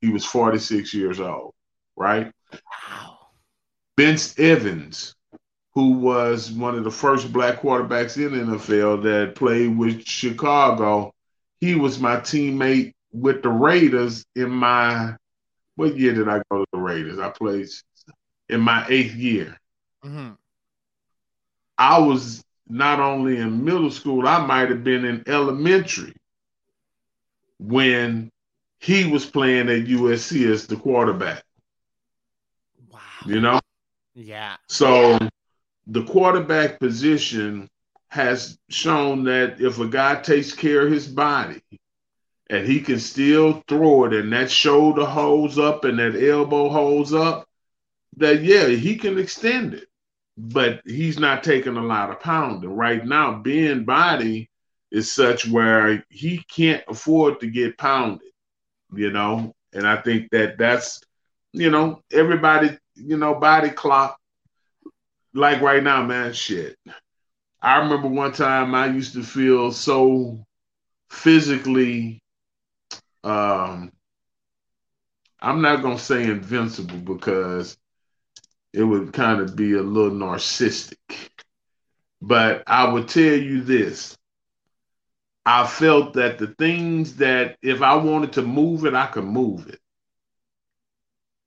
He 0.00 0.10
was 0.10 0.24
46 0.24 0.92
years 0.94 1.20
old, 1.20 1.54
right? 1.96 2.30
Wow. 2.52 3.18
Vince 3.96 4.38
Evans, 4.38 5.14
who 5.74 5.92
was 5.92 6.52
one 6.52 6.76
of 6.76 6.84
the 6.84 6.90
first 6.90 7.32
black 7.32 7.62
quarterbacks 7.62 8.16
in 8.16 8.32
the 8.32 8.56
NFL 8.56 9.02
that 9.02 9.34
played 9.34 9.76
with 9.76 10.06
Chicago, 10.06 11.12
he 11.60 11.74
was 11.74 11.98
my 11.98 12.16
teammate 12.16 12.94
with 13.12 13.42
the 13.42 13.48
Raiders 13.48 14.24
in 14.34 14.50
my 14.50 15.16
what 15.76 15.96
year 15.96 16.12
did 16.12 16.28
I 16.28 16.42
go 16.50 16.58
to 16.58 16.66
the 16.72 16.78
Raiders? 16.78 17.18
I 17.18 17.28
played 17.30 17.68
in 18.48 18.60
my 18.60 18.84
eighth 18.88 19.14
year. 19.14 19.56
Mm-hmm. 20.04 20.32
I 21.78 21.98
was 21.98 22.42
not 22.68 22.98
only 22.98 23.38
in 23.38 23.64
middle 23.64 23.90
school, 23.90 24.26
I 24.26 24.44
might 24.44 24.70
have 24.70 24.82
been 24.82 25.04
in 25.04 25.22
elementary 25.28 26.14
when 27.58 28.30
he 28.80 29.04
was 29.04 29.24
playing 29.24 29.68
at 29.68 29.86
USC 29.86 30.50
as 30.50 30.66
the 30.66 30.76
quarterback. 30.76 31.42
Wow. 32.90 33.00
You 33.26 33.40
know? 33.40 33.60
Yeah. 34.14 34.56
So 34.68 35.18
the 35.86 36.04
quarterback 36.04 36.80
position 36.80 37.68
has 38.08 38.58
shown 38.70 39.24
that 39.24 39.60
if 39.60 39.78
a 39.78 39.86
guy 39.86 40.20
takes 40.20 40.52
care 40.54 40.86
of 40.86 40.92
his 40.92 41.06
body 41.06 41.60
and 42.48 42.66
he 42.66 42.80
can 42.80 42.98
still 42.98 43.62
throw 43.68 44.04
it 44.04 44.14
and 44.14 44.32
that 44.32 44.50
shoulder 44.50 45.04
holds 45.04 45.58
up 45.58 45.84
and 45.84 45.98
that 45.98 46.16
elbow 46.16 46.68
holds 46.68 47.12
up, 47.12 47.46
that 48.16 48.42
yeah, 48.42 48.66
he 48.66 48.96
can 48.96 49.18
extend 49.18 49.74
it, 49.74 49.88
but 50.36 50.80
he's 50.86 51.18
not 51.18 51.44
taking 51.44 51.76
a 51.76 51.82
lot 51.82 52.10
of 52.10 52.20
pounding 52.20 52.70
right 52.70 53.04
now. 53.04 53.34
Ben 53.34 53.84
body 53.84 54.50
is 54.90 55.12
such 55.12 55.46
where 55.46 56.04
he 56.08 56.42
can't 56.50 56.82
afford 56.88 57.40
to 57.40 57.46
get 57.46 57.76
pounded, 57.76 58.28
you 58.94 59.10
know. 59.10 59.54
And 59.74 59.86
I 59.86 59.96
think 60.00 60.30
that 60.30 60.56
that's, 60.56 61.02
you 61.52 61.70
know, 61.70 62.00
everybody, 62.10 62.70
you 62.94 63.18
know, 63.18 63.34
body 63.34 63.68
clock. 63.68 64.18
Like 65.34 65.60
right 65.60 65.82
now, 65.82 66.02
man, 66.02 66.32
shit. 66.32 66.76
I 67.62 67.78
remember 67.78 68.08
one 68.08 68.32
time 68.32 68.74
I 68.74 68.86
used 68.86 69.14
to 69.14 69.22
feel 69.22 69.72
so 69.72 70.44
physically 71.10 72.20
um 73.24 73.92
I'm 75.40 75.60
not 75.62 75.82
gonna 75.82 75.98
say 75.98 76.24
invincible 76.24 76.98
because 76.98 77.76
it 78.72 78.82
would 78.84 79.12
kind 79.12 79.40
of 79.40 79.56
be 79.56 79.74
a 79.74 79.82
little 79.82 80.10
narcissistic. 80.16 80.96
But 82.20 82.62
I 82.66 82.90
would 82.92 83.08
tell 83.08 83.34
you 83.36 83.62
this. 83.62 84.16
I 85.46 85.66
felt 85.66 86.14
that 86.14 86.38
the 86.38 86.48
things 86.48 87.16
that 87.16 87.56
if 87.62 87.82
I 87.82 87.96
wanted 87.96 88.32
to 88.34 88.42
move 88.42 88.84
it, 88.84 88.94
I 88.94 89.06
could 89.06 89.24
move 89.24 89.68
it. 89.68 89.80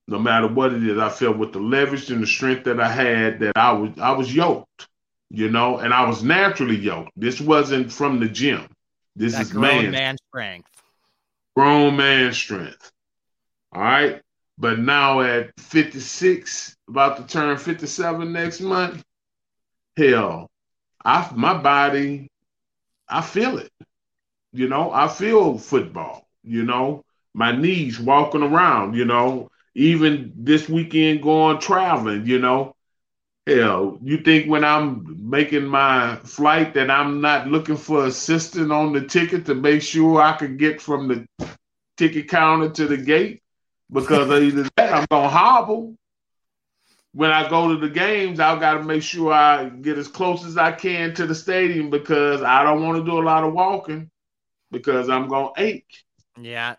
No 0.07 0.19
matter 0.19 0.47
what 0.47 0.73
it 0.73 0.83
is, 0.87 0.97
I 0.97 1.09
felt 1.09 1.37
with 1.37 1.53
the 1.53 1.59
leverage 1.59 2.11
and 2.11 2.21
the 2.21 2.27
strength 2.27 2.65
that 2.65 2.79
I 2.79 2.89
had 2.91 3.39
that 3.39 3.53
I 3.57 3.71
was 3.73 3.91
I 3.99 4.11
was 4.11 4.33
yoked, 4.35 4.87
you 5.33 5.49
know, 5.49 5.77
and 5.77 5.93
I 5.93 6.05
was 6.07 6.23
naturally 6.23 6.75
yoked. 6.75 7.11
This 7.15 7.39
wasn't 7.39 7.91
from 7.91 8.19
the 8.19 8.27
gym. 8.27 8.67
This 9.15 9.33
that 9.33 9.43
is 9.43 9.53
man, 9.53 9.91
man 9.91 10.17
strength. 10.29 10.67
Grown 11.55 11.95
man 11.95 12.33
strength. 12.33 12.91
All 13.71 13.81
right. 13.81 14.21
But 14.57 14.79
now 14.79 15.21
at 15.21 15.57
56, 15.57 16.75
about 16.89 17.17
to 17.17 17.23
turn 17.23 17.57
57 17.57 18.31
next 18.31 18.59
month, 18.59 19.03
hell, 19.97 20.49
I 21.03 21.31
my 21.33 21.57
body, 21.57 22.29
I 23.07 23.21
feel 23.21 23.57
it. 23.57 23.71
You 24.51 24.67
know, 24.67 24.91
I 24.91 25.07
feel 25.07 25.57
football, 25.57 26.27
you 26.43 26.63
know, 26.63 27.03
my 27.33 27.55
knees 27.55 27.99
walking 27.99 28.43
around, 28.43 28.95
you 28.95 29.05
know, 29.05 29.49
even 29.75 30.33
this 30.35 30.67
weekend 30.67 31.23
going 31.23 31.59
traveling, 31.59 32.25
you 32.25 32.39
know. 32.39 32.75
Hell, 33.47 33.97
you 34.03 34.17
think 34.19 34.47
when 34.47 34.63
I'm 34.63 35.17
making 35.29 35.65
my 35.65 36.15
flight 36.17 36.75
that 36.75 36.91
I'm 36.91 37.21
not 37.21 37.47
looking 37.47 37.75
for 37.75 38.05
assistance 38.05 38.71
on 38.71 38.93
the 38.93 39.01
ticket 39.01 39.47
to 39.47 39.55
make 39.55 39.81
sure 39.81 40.21
I 40.21 40.33
can 40.33 40.57
get 40.57 40.79
from 40.79 41.07
the 41.07 41.27
ticket 41.97 42.29
counter 42.29 42.69
to 42.69 42.85
the 42.85 42.97
gate? 42.97 43.41
Because 43.91 44.29
either 44.29 44.69
that 44.77 44.93
I'm 44.93 45.05
gonna 45.09 45.29
hobble. 45.29 45.95
When 47.13 47.31
I 47.31 47.49
go 47.49 47.67
to 47.67 47.77
the 47.77 47.89
games, 47.89 48.39
I've 48.39 48.61
got 48.61 48.75
to 48.75 48.83
make 48.83 49.03
sure 49.03 49.33
I 49.33 49.67
get 49.67 49.97
as 49.97 50.07
close 50.07 50.45
as 50.45 50.55
I 50.55 50.71
can 50.71 51.13
to 51.15 51.25
the 51.25 51.35
stadium 51.35 51.89
because 51.89 52.41
I 52.41 52.63
don't 52.63 52.85
want 52.85 52.99
to 52.99 53.11
do 53.11 53.19
a 53.19 53.25
lot 53.25 53.43
of 53.43 53.51
walking 53.51 54.09
because 54.71 55.09
I'm 55.09 55.27
gonna 55.27 55.51
ache. 55.57 56.03
Yeah, 56.39 56.75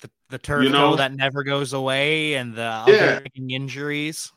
the 0.00 0.10
the 0.30 0.38
turf 0.38 0.64
you 0.64 0.70
know, 0.70 0.96
that 0.96 1.14
never 1.14 1.44
goes 1.44 1.74
away 1.74 2.34
and 2.34 2.54
the 2.54 2.84
yeah. 2.88 3.20
injuries. 3.36 4.32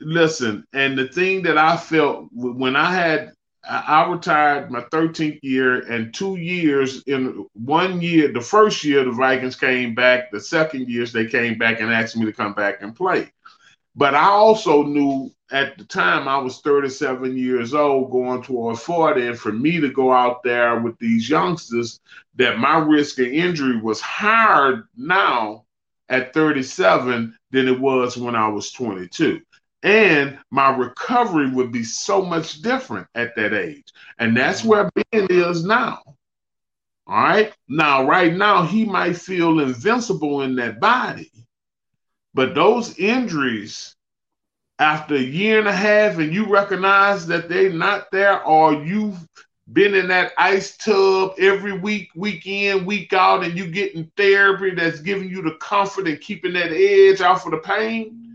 Listen, 0.00 0.66
and 0.72 0.98
the 0.98 1.08
thing 1.08 1.42
that 1.42 1.56
I 1.56 1.76
felt 1.76 2.28
when 2.32 2.76
I 2.76 2.92
had 2.92 3.32
I 3.68 4.08
retired 4.08 4.70
my 4.70 4.82
13th 4.82 5.40
year 5.42 5.80
and 5.90 6.14
two 6.14 6.36
years 6.36 7.02
in 7.04 7.46
one 7.54 8.00
year, 8.00 8.32
the 8.32 8.40
first 8.40 8.84
year 8.84 9.04
the 9.04 9.10
Vikings 9.10 9.56
came 9.56 9.94
back, 9.94 10.30
the 10.30 10.38
second 10.40 10.88
years 10.88 11.12
they 11.12 11.26
came 11.26 11.58
back 11.58 11.80
and 11.80 11.92
asked 11.92 12.16
me 12.16 12.26
to 12.26 12.32
come 12.32 12.52
back 12.52 12.82
and 12.82 12.94
play. 12.94 13.32
But 13.96 14.14
I 14.14 14.26
also 14.26 14.84
knew 14.84 15.32
at 15.50 15.78
the 15.78 15.84
time 15.84 16.28
I 16.28 16.38
was 16.38 16.60
37 16.60 17.36
years 17.36 17.74
old, 17.74 18.10
going 18.10 18.42
toward 18.42 18.78
40, 18.78 19.26
and 19.26 19.38
for 19.38 19.52
me 19.52 19.80
to 19.80 19.90
go 19.90 20.12
out 20.12 20.42
there 20.42 20.78
with 20.80 20.98
these 20.98 21.28
youngsters, 21.28 22.00
that 22.36 22.58
my 22.58 22.78
risk 22.78 23.18
of 23.18 23.26
injury 23.26 23.80
was 23.80 24.00
higher 24.00 24.88
now 24.96 25.64
at 26.08 26.32
37 26.34 27.36
than 27.50 27.68
it 27.68 27.80
was 27.80 28.16
when 28.16 28.36
I 28.36 28.48
was 28.48 28.70
22. 28.70 29.40
And 29.86 30.36
my 30.50 30.76
recovery 30.76 31.48
would 31.48 31.70
be 31.70 31.84
so 31.84 32.20
much 32.20 32.60
different 32.60 33.06
at 33.14 33.36
that 33.36 33.54
age. 33.54 33.84
And 34.18 34.36
that's 34.36 34.62
mm-hmm. 34.62 34.68
where 34.68 34.90
Ben 35.12 35.28
is 35.30 35.64
now. 35.64 36.02
All 37.06 37.22
right. 37.22 37.54
Now, 37.68 38.04
right 38.04 38.34
now, 38.34 38.64
he 38.64 38.84
might 38.84 39.16
feel 39.16 39.60
invincible 39.60 40.42
in 40.42 40.56
that 40.56 40.80
body. 40.80 41.30
But 42.34 42.56
those 42.56 42.98
injuries 42.98 43.94
after 44.80 45.14
a 45.14 45.20
year 45.20 45.60
and 45.60 45.68
a 45.68 45.72
half 45.72 46.18
and 46.18 46.34
you 46.34 46.46
recognize 46.46 47.24
that 47.28 47.48
they're 47.48 47.72
not 47.72 48.10
there 48.10 48.42
or 48.42 48.74
you've 48.74 49.16
been 49.72 49.94
in 49.94 50.08
that 50.08 50.32
ice 50.36 50.76
tub 50.76 51.34
every 51.38 51.78
week, 51.78 52.10
week 52.16 52.44
in, 52.44 52.84
week 52.86 53.12
out, 53.12 53.44
and 53.44 53.56
you 53.56 53.68
getting 53.68 54.10
therapy 54.16 54.72
that's 54.72 54.98
giving 54.98 55.28
you 55.28 55.42
the 55.42 55.54
comfort 55.60 56.08
and 56.08 56.20
keeping 56.20 56.54
that 56.54 56.72
edge 56.72 57.20
off 57.20 57.46
of 57.46 57.52
the 57.52 57.58
pain, 57.58 58.25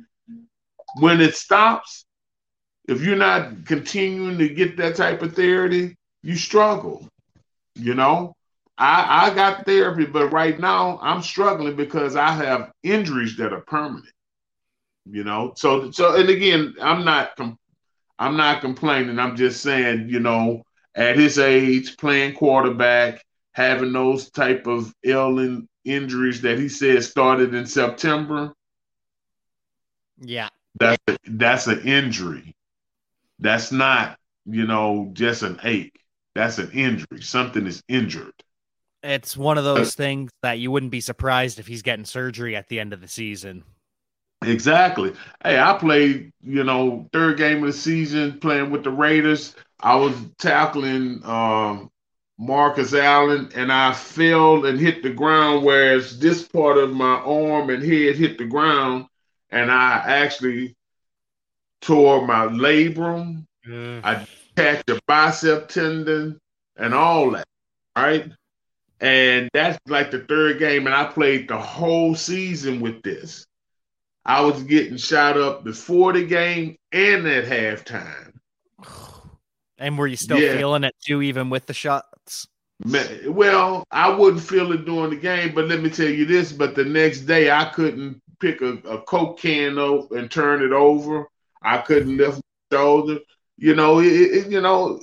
when 0.99 1.21
it 1.21 1.35
stops, 1.35 2.05
if 2.87 3.01
you're 3.01 3.15
not 3.15 3.65
continuing 3.65 4.37
to 4.37 4.49
get 4.49 4.77
that 4.77 4.95
type 4.95 5.21
of 5.21 5.35
therapy, 5.35 5.95
you 6.23 6.35
struggle. 6.35 7.07
You 7.75 7.95
know, 7.95 8.35
I, 8.77 9.27
I 9.27 9.35
got 9.35 9.65
therapy, 9.65 10.05
but 10.05 10.29
right 10.29 10.59
now 10.59 10.99
I'm 11.01 11.21
struggling 11.21 11.75
because 11.75 12.15
I 12.15 12.31
have 12.31 12.71
injuries 12.83 13.37
that 13.37 13.53
are 13.53 13.61
permanent 13.61 14.11
you 15.09 15.23
know. 15.23 15.53
So 15.55 15.91
so 15.91 16.15
and 16.15 16.29
again, 16.29 16.75
I'm 16.81 17.03
not 17.05 17.37
I'm 18.19 18.37
not 18.37 18.61
complaining. 18.61 19.19
I'm 19.19 19.35
just 19.35 19.61
saying, 19.61 20.07
you 20.09 20.19
know, 20.19 20.63
at 20.95 21.17
his 21.17 21.39
age, 21.39 21.97
playing 21.97 22.35
quarterback, 22.35 23.23
having 23.53 23.93
those 23.93 24.29
type 24.29 24.67
of 24.67 24.93
ailing 25.05 25.67
injuries 25.83 26.41
that 26.41 26.59
he 26.59 26.69
said 26.69 27.03
started 27.03 27.53
in 27.53 27.65
September. 27.65 28.53
Yeah, 30.19 30.49
that's 30.79 31.01
a, 31.07 31.17
that's 31.27 31.67
an 31.67 31.81
injury. 31.81 32.55
That's 33.39 33.71
not 33.71 34.17
you 34.45 34.65
know 34.65 35.09
just 35.13 35.43
an 35.43 35.59
ache. 35.63 35.99
That's 36.35 36.57
an 36.57 36.71
injury. 36.71 37.21
Something 37.21 37.67
is 37.67 37.83
injured. 37.87 38.33
It's 39.03 39.35
one 39.35 39.57
of 39.57 39.63
those 39.63 39.95
things 39.95 40.31
that 40.43 40.59
you 40.59 40.69
wouldn't 40.71 40.91
be 40.91 41.01
surprised 41.01 41.59
if 41.59 41.67
he's 41.67 41.81
getting 41.81 42.05
surgery 42.05 42.55
at 42.55 42.67
the 42.67 42.79
end 42.79 42.93
of 42.93 43.01
the 43.01 43.07
season. 43.07 43.63
Exactly. 44.43 45.13
Hey, 45.43 45.59
I 45.59 45.73
played, 45.73 46.31
you 46.43 46.63
know, 46.63 47.07
third 47.11 47.37
game 47.37 47.63
of 47.63 47.67
the 47.67 47.73
season 47.73 48.39
playing 48.39 48.71
with 48.71 48.83
the 48.83 48.91
Raiders. 48.91 49.55
I 49.79 49.95
was 49.95 50.15
tackling 50.39 51.21
um, 51.23 51.91
Marcus 52.39 52.93
Allen 52.93 53.49
and 53.55 53.71
I 53.71 53.93
fell 53.93 54.65
and 54.65 54.79
hit 54.79 55.03
the 55.03 55.11
ground, 55.11 55.63
whereas 55.63 56.19
this 56.19 56.47
part 56.47 56.77
of 56.77 56.93
my 56.93 57.15
arm 57.15 57.69
and 57.69 57.83
head 57.83 58.15
hit 58.15 58.37
the 58.37 58.45
ground, 58.45 59.05
and 59.51 59.71
I 59.71 60.03
actually 60.05 60.75
tore 61.81 62.25
my 62.25 62.47
labrum. 62.47 63.45
Mm. 63.67 64.01
I 64.03 64.25
attached 64.55 64.89
a 64.89 64.99
bicep 65.07 65.69
tendon 65.69 66.39
and 66.77 66.93
all 66.93 67.31
that, 67.31 67.45
right? 67.95 68.31
And 68.99 69.49
that's 69.53 69.79
like 69.87 70.11
the 70.11 70.19
third 70.19 70.59
game, 70.59 70.85
and 70.85 70.95
I 70.95 71.05
played 71.05 71.47
the 71.47 71.57
whole 71.57 72.15
season 72.15 72.79
with 72.81 73.01
this. 73.01 73.45
I 74.23 74.41
was 74.41 74.61
getting 74.63 74.97
shot 74.97 75.37
up 75.37 75.63
before 75.63 76.13
the 76.13 76.23
game 76.23 76.77
and 76.91 77.27
at 77.27 77.45
halftime. 77.45 78.33
And 79.77 79.97
were 79.97 80.05
you 80.05 80.15
still 80.15 80.39
yeah. 80.39 80.55
feeling 80.55 80.83
it 80.83 80.93
too, 81.03 81.23
even 81.23 81.49
with 81.49 81.65
the 81.65 81.73
shots? 81.73 82.47
Well, 83.25 83.83
I 83.89 84.09
wouldn't 84.09 84.43
feel 84.43 84.71
it 84.73 84.85
during 84.85 85.09
the 85.09 85.15
game, 85.15 85.55
but 85.55 85.65
let 85.65 85.81
me 85.81 85.89
tell 85.89 86.07
you 86.07 86.25
this: 86.25 86.51
but 86.51 86.75
the 86.75 86.85
next 86.85 87.21
day, 87.21 87.49
I 87.49 87.65
couldn't 87.65 88.21
pick 88.41 88.61
a, 88.61 88.73
a 88.89 89.01
coke 89.03 89.39
can 89.39 89.77
up 89.77 90.11
and 90.11 90.29
turn 90.29 90.63
it 90.63 90.73
over. 90.73 91.27
I 91.61 91.77
couldn't 91.77 92.17
lift 92.17 92.41
my 92.71 92.77
shoulder. 92.77 93.19
You 93.57 93.75
know, 93.75 93.99
it, 93.99 94.07
it, 94.07 94.51
you 94.51 94.59
know, 94.59 94.99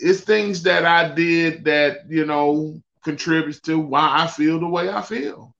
it's 0.00 0.20
things 0.20 0.62
that 0.62 0.84
I 0.84 1.12
did 1.12 1.64
that 1.64 2.08
you 2.08 2.24
know 2.24 2.80
contributes 3.02 3.60
to 3.60 3.78
why 3.78 4.22
I 4.22 4.26
feel 4.26 4.60
the 4.60 4.68
way 4.68 4.88
I 4.88 5.02
feel. 5.02 5.54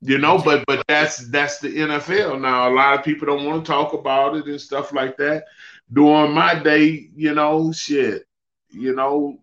You 0.00 0.18
know, 0.18 0.38
but 0.38 0.64
but 0.66 0.84
that's 0.88 1.28
that's 1.28 1.58
the 1.58 1.68
NFL 1.68 2.40
now. 2.40 2.68
A 2.68 2.72
lot 2.72 2.98
of 2.98 3.04
people 3.04 3.26
don't 3.26 3.44
want 3.44 3.64
to 3.64 3.70
talk 3.70 3.92
about 3.92 4.36
it 4.36 4.46
and 4.46 4.60
stuff 4.60 4.92
like 4.92 5.16
that. 5.18 5.44
During 5.92 6.32
my 6.32 6.54
day, 6.54 7.10
you 7.14 7.34
know, 7.34 7.72
shit, 7.72 8.24
you 8.70 8.94
know, 8.94 9.38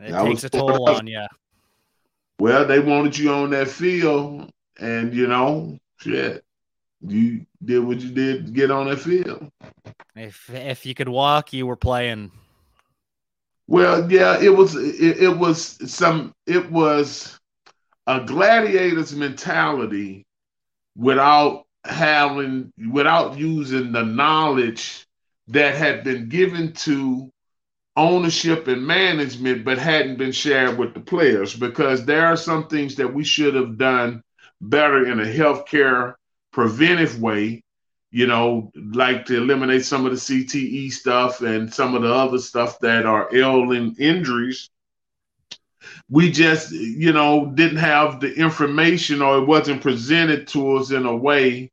it 0.00 0.12
takes 0.12 0.44
a 0.44 0.50
toll 0.50 0.88
on 0.88 1.06
you. 1.06 1.24
Well, 2.38 2.66
they 2.66 2.80
wanted 2.80 3.16
you 3.16 3.32
on 3.32 3.50
that 3.50 3.68
field, 3.68 4.50
and 4.78 5.14
you 5.14 5.26
know, 5.26 5.78
shit, 6.00 6.44
you 7.00 7.46
did 7.64 7.78
what 7.80 8.00
you 8.00 8.10
did 8.10 8.46
to 8.46 8.52
get 8.52 8.70
on 8.70 8.88
that 8.88 9.00
field. 9.00 9.50
If 10.14 10.50
if 10.50 10.84
you 10.84 10.94
could 10.94 11.08
walk, 11.08 11.52
you 11.52 11.66
were 11.66 11.76
playing. 11.76 12.30
Well, 13.66 14.10
yeah, 14.10 14.40
it 14.40 14.54
was 14.54 14.74
it, 14.76 15.18
it 15.22 15.36
was 15.36 15.92
some 15.92 16.34
it 16.46 16.70
was 16.70 17.38
a 18.06 18.20
gladiator's 18.20 19.14
mentality 19.14 20.26
without 20.96 21.64
having 21.84 22.72
without 22.90 23.38
using 23.38 23.92
the 23.92 24.04
knowledge 24.04 25.06
that 25.48 25.74
had 25.74 26.04
been 26.04 26.28
given 26.28 26.72
to 26.72 27.30
ownership 27.96 28.68
and 28.68 28.86
management 28.86 29.64
but 29.64 29.78
hadn't 29.78 30.16
been 30.16 30.32
shared 30.32 30.78
with 30.78 30.94
the 30.94 31.00
players 31.00 31.54
because 31.54 32.04
there 32.04 32.26
are 32.26 32.36
some 32.36 32.66
things 32.68 32.94
that 32.96 33.12
we 33.12 33.24
should 33.24 33.54
have 33.54 33.78
done 33.78 34.22
better 34.60 35.06
in 35.06 35.20
a 35.20 35.24
healthcare 35.24 36.14
preventive 36.52 37.20
way 37.20 37.62
you 38.10 38.26
know 38.26 38.70
like 38.92 39.26
to 39.26 39.36
eliminate 39.36 39.84
some 39.84 40.06
of 40.06 40.12
the 40.12 40.18
cte 40.18 40.92
stuff 40.92 41.40
and 41.40 41.72
some 41.72 41.94
of 41.94 42.02
the 42.02 42.12
other 42.12 42.38
stuff 42.38 42.78
that 42.80 43.04
are 43.06 43.34
ailing 43.34 43.94
injuries 43.98 44.70
we 46.08 46.30
just 46.30 46.72
you 46.72 47.12
know 47.12 47.46
didn't 47.54 47.78
have 47.78 48.20
the 48.20 48.32
information 48.34 49.22
or 49.22 49.38
it 49.38 49.46
wasn't 49.46 49.82
presented 49.82 50.46
to 50.48 50.76
us 50.76 50.90
in 50.90 51.06
a 51.06 51.16
way 51.16 51.70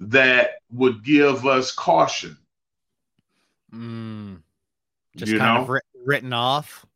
that 0.00 0.50
would 0.70 1.04
give 1.04 1.46
us 1.46 1.72
caution. 1.74 2.36
Mm. 3.72 4.42
Just 5.18 5.32
you 5.32 5.38
kind 5.38 5.66
know? 5.66 5.74
of 5.74 5.80
written 6.06 6.32
off. 6.32 6.86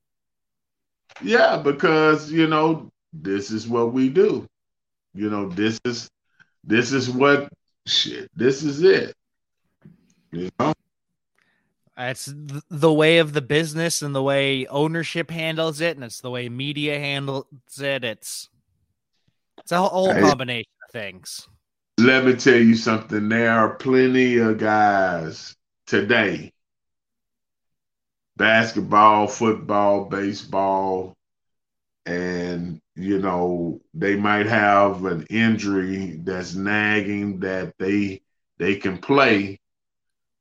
Yeah, 1.20 1.58
because 1.58 2.30
you 2.30 2.46
know 2.46 2.90
this 3.12 3.50
is 3.50 3.66
what 3.66 3.92
we 3.92 4.08
do. 4.08 4.46
You 5.12 5.28
know 5.28 5.48
this 5.48 5.80
is 5.84 6.08
this 6.62 6.92
is 6.92 7.10
what 7.10 7.52
shit. 7.84 8.30
This 8.34 8.62
is 8.62 8.82
it. 8.82 9.14
You 10.30 10.50
know. 10.58 10.72
It's 11.98 12.32
the 12.70 12.92
way 12.92 13.18
of 13.18 13.32
the 13.32 13.42
business 13.42 14.02
and 14.02 14.14
the 14.14 14.22
way 14.22 14.66
ownership 14.66 15.30
handles 15.30 15.80
it, 15.80 15.96
and 15.96 16.04
it's 16.04 16.20
the 16.20 16.30
way 16.30 16.48
media 16.48 16.98
handles 16.98 17.46
it. 17.80 18.04
It's 18.04 18.48
it's 19.58 19.72
a 19.72 19.82
whole 19.82 20.14
combination 20.14 20.70
of 20.86 20.92
things. 20.92 21.48
Let 21.98 22.24
me 22.24 22.34
tell 22.34 22.56
you 22.56 22.76
something. 22.76 23.28
There 23.28 23.50
are 23.50 23.74
plenty 23.74 24.38
of 24.38 24.58
guys 24.58 25.56
today 25.86 26.51
basketball, 28.42 29.28
football, 29.28 30.06
baseball, 30.06 31.14
and 32.06 32.80
you 32.96 33.20
know, 33.20 33.80
they 33.94 34.16
might 34.16 34.46
have 34.46 35.04
an 35.04 35.24
injury 35.30 36.18
that's 36.24 36.56
nagging 36.56 37.38
that 37.38 37.72
they 37.78 38.20
they 38.58 38.74
can 38.74 38.98
play, 38.98 39.60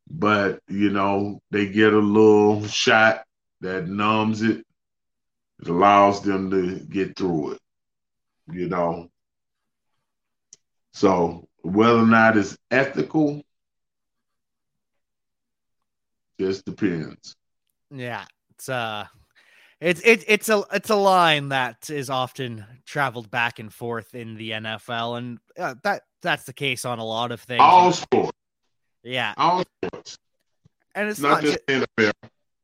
but 0.10 0.62
you 0.68 0.90
know, 0.90 1.40
they 1.52 1.68
get 1.68 1.94
a 1.94 2.00
little 2.00 2.66
shot 2.66 3.24
that 3.62 3.88
numbs 3.88 4.42
it. 4.42 4.66
It 5.62 5.68
allows 5.68 6.24
them 6.24 6.50
to 6.50 6.80
get 6.80 7.16
through 7.16 7.52
it. 7.52 7.60
You 8.52 8.68
know, 8.68 9.10
so 10.92 11.48
whether 11.62 12.00
or 12.00 12.08
not 12.08 12.36
it's 12.36 12.58
ethical 12.72 13.44
just 16.40 16.66
depends. 16.66 17.36
Yeah, 17.92 18.26
it's 18.52 18.70
uh 18.70 19.06
it's 19.80 20.02
it, 20.02 20.24
it's 20.28 20.50
a 20.50 20.64
it's 20.72 20.90
a 20.90 20.96
line 20.96 21.50
that 21.50 21.90
is 21.90 22.10
often 22.10 22.66
traveled 22.86 23.32
back 23.32 23.60
and 23.60 23.74
forth 23.74 24.16
in 24.16 24.36
the 24.36 24.52
NFL, 24.52 25.18
and 25.18 25.40
uh, 25.58 25.76
that 25.84 26.04
that's 26.22 26.44
the 26.46 26.54
case 26.54 26.86
on 26.86 27.00
a 27.00 27.06
lot 27.06 27.32
of 27.32 27.42
things. 27.42 27.62
All 27.62 27.92
sports. 27.92 28.38
Yeah. 29.04 29.34
All 29.38 29.64
sports. 29.84 30.18
And 30.94 31.10
it's 31.10 31.20
not, 31.20 31.44
not 31.44 31.44
just 31.44 31.66
NFL. 31.68 32.12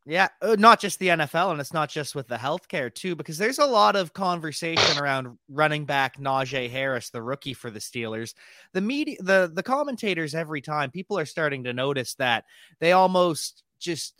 Yeah, 0.05 0.29
uh, 0.41 0.55
not 0.57 0.79
just 0.79 0.99
the 0.99 1.09
NFL, 1.09 1.51
and 1.51 1.59
it's 1.59 1.73
not 1.73 1.89
just 1.89 2.15
with 2.15 2.29
the 2.29 2.37
healthcare 2.37 2.93
too, 2.93 3.15
because 3.15 3.37
there's 3.37 3.59
a 3.59 3.65
lot 3.65 3.97
of 3.97 4.13
conversation 4.13 4.97
around 5.01 5.37
running 5.49 5.83
back 5.83 6.17
Najee 6.17 6.69
Harris, 6.69 7.09
the 7.09 7.21
rookie 7.21 7.53
for 7.53 7.69
the 7.69 7.79
Steelers. 7.79 8.33
The 8.71 8.79
media, 8.79 9.17
the 9.19 9.51
the 9.53 9.63
commentators, 9.63 10.33
every 10.33 10.61
time 10.61 10.91
people 10.91 11.19
are 11.19 11.25
starting 11.25 11.65
to 11.65 11.73
notice 11.73 12.13
that 12.15 12.45
they 12.79 12.93
almost 12.93 13.63
just 13.79 14.13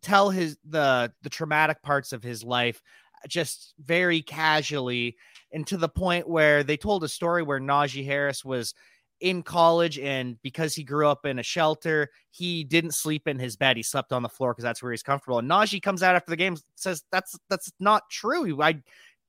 tell 0.00 0.30
his 0.30 0.56
the 0.64 1.12
the 1.22 1.30
traumatic 1.30 1.82
parts 1.82 2.12
of 2.12 2.22
his 2.22 2.42
life 2.42 2.82
uh, 3.22 3.28
just 3.28 3.74
very 3.82 4.22
casually, 4.22 5.16
and 5.52 5.66
to 5.66 5.76
the 5.76 5.88
point 5.88 6.28
where 6.28 6.62
they 6.62 6.76
told 6.76 7.04
a 7.04 7.08
story 7.08 7.42
where 7.42 7.60
Najee 7.60 8.04
Harris 8.04 8.44
was 8.44 8.74
in 9.22 9.42
college 9.42 10.00
and 10.00 10.36
because 10.42 10.74
he 10.74 10.82
grew 10.82 11.06
up 11.06 11.24
in 11.24 11.38
a 11.38 11.44
shelter, 11.44 12.10
he 12.32 12.64
didn't 12.64 12.90
sleep 12.90 13.28
in 13.28 13.38
his 13.38 13.56
bed. 13.56 13.76
He 13.76 13.82
slept 13.84 14.12
on 14.12 14.22
the 14.22 14.28
floor 14.28 14.52
because 14.52 14.64
that's 14.64 14.82
where 14.82 14.90
he's 14.90 15.04
comfortable. 15.04 15.38
And 15.38 15.48
Najee 15.48 15.80
comes 15.80 16.02
out 16.02 16.16
after 16.16 16.30
the 16.30 16.36
game 16.36 16.56
says 16.74 17.04
that's 17.12 17.38
that's 17.48 17.70
not 17.78 18.10
true. 18.10 18.60
I 18.60 18.82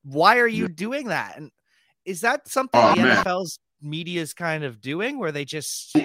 why 0.04 0.40
are 0.40 0.48
you 0.48 0.68
doing 0.68 1.08
that? 1.08 1.38
And 1.38 1.52
is 2.06 2.22
that 2.22 2.48
something 2.48 2.82
oh, 2.82 2.96
the 2.96 3.04
man. 3.04 3.24
NFL's 3.24 3.60
media 3.82 4.22
is 4.22 4.34
kind 4.34 4.64
of 4.64 4.82
doing 4.82 5.20
where 5.20 5.32
they 5.32 5.46
just 5.46 5.96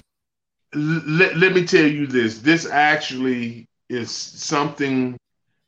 let, 0.75 1.37
let 1.37 1.55
me 1.55 1.65
tell 1.65 1.87
you 1.87 2.07
this. 2.07 2.41
This 2.41 2.67
actually 2.67 3.68
is 3.89 4.11
something 4.11 5.17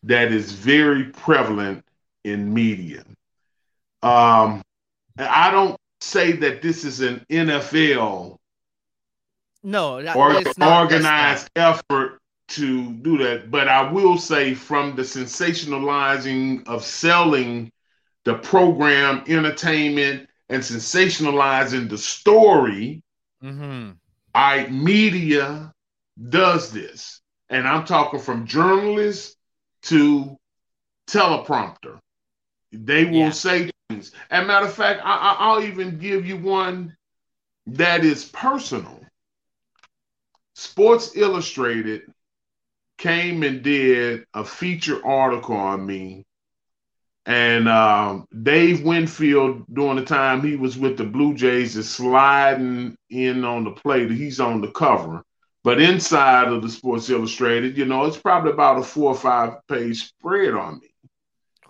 that 0.02 0.32
is 0.32 0.52
very 0.52 1.04
prevalent 1.04 1.84
in 2.24 2.52
media. 2.52 3.04
Um 4.02 4.62
I 5.18 5.50
don't 5.50 5.76
say 6.00 6.32
that 6.32 6.62
this 6.62 6.84
is 6.84 7.00
an 7.00 7.24
NFL 7.30 8.36
no 9.62 10.00
or 10.14 10.42
organized 10.60 11.50
effort 11.56 12.20
to 12.50 12.90
do 12.90 13.18
that. 13.18 13.50
But 13.50 13.68
I 13.68 13.90
will 13.90 14.18
say, 14.18 14.54
from 14.54 14.96
the 14.96 15.02
sensationalizing 15.02 16.66
of 16.66 16.84
selling 16.84 17.70
the 18.24 18.34
program, 18.34 19.22
entertainment, 19.26 20.28
and 20.48 20.62
sensationalizing 20.62 21.88
the 21.88 21.98
story, 21.98 23.02
mm-hmm. 23.42 23.92
I 24.34 24.66
media 24.66 25.72
does 26.28 26.72
this, 26.72 27.19
and 27.50 27.66
I'm 27.66 27.84
talking 27.84 28.20
from 28.20 28.46
journalists 28.46 29.36
to 29.82 30.36
teleprompter. 31.08 31.98
They 32.72 33.04
will 33.04 33.14
yeah. 33.14 33.30
say 33.30 33.70
things. 33.88 34.12
As 34.30 34.44
a 34.44 34.46
matter 34.46 34.66
of 34.66 34.74
fact, 34.74 35.02
I, 35.04 35.36
I'll 35.38 35.62
even 35.62 35.98
give 35.98 36.24
you 36.24 36.38
one 36.38 36.96
that 37.66 38.04
is 38.04 38.24
personal. 38.24 39.00
Sports 40.54 41.16
Illustrated 41.16 42.02
came 42.98 43.42
and 43.42 43.62
did 43.62 44.24
a 44.34 44.44
feature 44.44 45.04
article 45.04 45.56
on 45.56 45.84
me. 45.84 46.24
And 47.26 47.68
um, 47.68 48.26
Dave 48.42 48.82
Winfield, 48.82 49.64
during 49.72 49.96
the 49.96 50.04
time 50.04 50.42
he 50.42 50.56
was 50.56 50.78
with 50.78 50.96
the 50.96 51.04
Blue 51.04 51.34
Jays, 51.34 51.76
is 51.76 51.88
sliding 51.88 52.96
in 53.08 53.44
on 53.44 53.64
the 53.64 53.70
plate. 53.70 54.10
He's 54.10 54.40
on 54.40 54.60
the 54.60 54.70
cover. 54.70 55.24
But 55.62 55.80
inside 55.80 56.48
of 56.48 56.62
the 56.62 56.70
Sports 56.70 57.10
Illustrated, 57.10 57.76
you 57.76 57.84
know, 57.84 58.06
it's 58.06 58.16
probably 58.16 58.52
about 58.52 58.78
a 58.78 58.82
four 58.82 59.10
or 59.10 59.16
five 59.16 59.66
page 59.68 60.08
spread 60.08 60.54
on 60.54 60.80
me. 60.80 60.88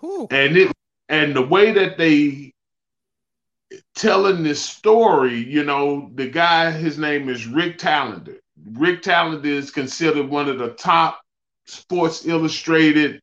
Ooh. 0.03 0.27
And 0.31 0.55
it 0.55 0.71
and 1.09 1.35
the 1.35 1.41
way 1.41 1.71
that 1.73 1.97
they 1.97 2.53
telling 3.95 4.43
this 4.43 4.61
story, 4.61 5.37
you 5.37 5.63
know, 5.63 6.09
the 6.15 6.27
guy, 6.27 6.71
his 6.71 6.97
name 6.97 7.29
is 7.29 7.47
Rick 7.47 7.77
Telander. 7.77 8.37
Rick 8.73 9.01
Telander 9.01 9.45
is 9.45 9.71
considered 9.71 10.29
one 10.29 10.49
of 10.49 10.57
the 10.57 10.69
top 10.69 11.21
Sports 11.65 12.25
Illustrated 12.25 13.21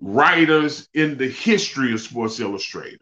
writers 0.00 0.88
in 0.94 1.16
the 1.16 1.28
history 1.28 1.92
of 1.92 2.00
Sports 2.00 2.40
Illustrated. 2.40 3.00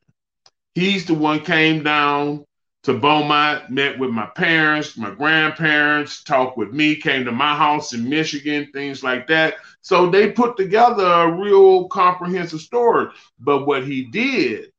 He's 0.74 1.06
the 1.06 1.14
one 1.14 1.40
came 1.40 1.82
down 1.82 2.45
to 2.86 2.94
Beaumont, 2.94 3.68
met 3.68 3.98
with 3.98 4.10
my 4.10 4.26
parents, 4.26 4.96
my 4.96 5.10
grandparents, 5.10 6.22
talked 6.22 6.56
with 6.56 6.72
me, 6.72 6.94
came 6.94 7.24
to 7.24 7.32
my 7.32 7.56
house 7.56 7.92
in 7.92 8.08
Michigan, 8.08 8.70
things 8.72 9.02
like 9.02 9.26
that. 9.26 9.54
So 9.80 10.08
they 10.08 10.30
put 10.30 10.56
together 10.56 11.04
a 11.04 11.32
real 11.32 11.88
comprehensive 11.88 12.60
story. 12.60 13.08
But 13.40 13.66
what 13.66 13.84
he 13.84 14.04
did 14.04 14.70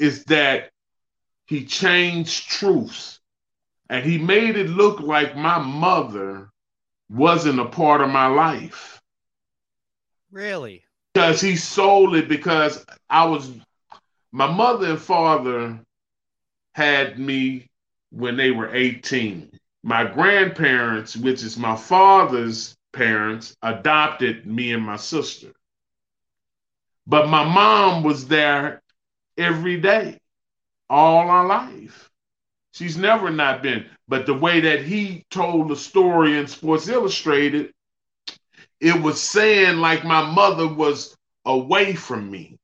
is 0.00 0.24
that 0.24 0.70
he 1.46 1.64
changed 1.64 2.48
truths 2.48 3.20
and 3.88 4.04
he 4.04 4.18
made 4.18 4.56
it 4.56 4.70
look 4.70 4.98
like 4.98 5.36
my 5.36 5.58
mother 5.58 6.50
wasn't 7.08 7.60
a 7.60 7.66
part 7.66 8.00
of 8.00 8.10
my 8.10 8.26
life. 8.26 9.00
Really? 10.32 10.82
Because 11.12 11.40
he 11.40 11.54
sold 11.54 12.16
it 12.16 12.28
because 12.28 12.84
I 13.08 13.26
was 13.26 13.52
my 14.32 14.50
mother 14.50 14.90
and 14.90 15.00
father 15.00 15.78
had 16.74 17.18
me 17.18 17.68
when 18.10 18.36
they 18.36 18.50
were 18.50 18.74
18. 18.74 19.50
My 19.82 20.04
grandparents, 20.04 21.16
which 21.16 21.42
is 21.42 21.56
my 21.56 21.76
father's 21.76 22.76
parents, 22.92 23.56
adopted 23.62 24.46
me 24.46 24.72
and 24.72 24.84
my 24.84 24.96
sister. 24.96 25.52
But 27.06 27.28
my 27.28 27.44
mom 27.44 28.02
was 28.02 28.26
there 28.26 28.82
every 29.36 29.80
day, 29.80 30.18
all 30.88 31.28
our 31.28 31.46
life. 31.46 32.10
She's 32.72 32.96
never 32.96 33.30
not 33.30 33.62
been. 33.62 33.86
But 34.08 34.26
the 34.26 34.34
way 34.34 34.60
that 34.60 34.82
he 34.82 35.24
told 35.30 35.68
the 35.68 35.76
story 35.76 36.38
in 36.38 36.46
Sports 36.46 36.88
Illustrated, 36.88 37.72
it 38.80 39.00
was 39.00 39.20
saying 39.20 39.78
like 39.78 40.04
my 40.04 40.28
mother 40.28 40.66
was 40.66 41.16
away 41.44 41.94
from 41.94 42.30
me 42.30 42.58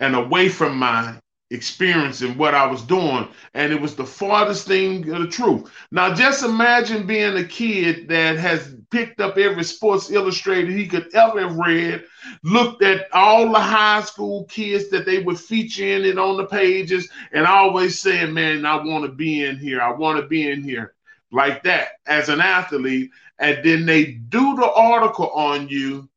and 0.00 0.14
away 0.14 0.48
from 0.48 0.76
my 0.78 1.20
experiencing 1.50 2.36
what 2.36 2.54
I 2.54 2.66
was 2.66 2.82
doing, 2.82 3.26
and 3.54 3.72
it 3.72 3.80
was 3.80 3.94
the 3.94 4.04
farthest 4.04 4.66
thing 4.66 5.08
of 5.10 5.22
the 5.22 5.28
truth. 5.28 5.70
Now, 5.90 6.14
just 6.14 6.44
imagine 6.44 7.06
being 7.06 7.36
a 7.36 7.44
kid 7.44 8.08
that 8.08 8.36
has 8.36 8.76
picked 8.90 9.20
up 9.20 9.38
every 9.38 9.64
Sports 9.64 10.10
Illustrated 10.10 10.70
he 10.70 10.86
could 10.86 11.14
ever 11.14 11.40
have 11.40 11.56
read, 11.56 12.04
looked 12.42 12.82
at 12.82 13.08
all 13.12 13.50
the 13.50 13.58
high 13.58 14.02
school 14.02 14.44
kids 14.44 14.90
that 14.90 15.06
they 15.06 15.20
would 15.20 15.40
feature 15.40 15.86
in 15.86 16.04
it 16.04 16.18
on 16.18 16.36
the 16.36 16.44
pages, 16.46 17.08
and 17.32 17.46
always 17.46 17.98
saying, 17.98 18.34
"Man, 18.34 18.66
I 18.66 18.76
want 18.76 19.04
to 19.04 19.12
be 19.12 19.44
in 19.44 19.56
here. 19.58 19.80
I 19.80 19.92
want 19.92 20.20
to 20.20 20.26
be 20.26 20.50
in 20.50 20.62
here." 20.62 20.94
Like 21.32 21.62
that 21.64 21.92
as 22.06 22.28
an 22.28 22.40
athlete, 22.40 23.10
and 23.38 23.58
then 23.64 23.86
they 23.86 24.04
do 24.04 24.56
the 24.56 24.70
article 24.70 25.30
on 25.30 25.68
you, 25.68 26.08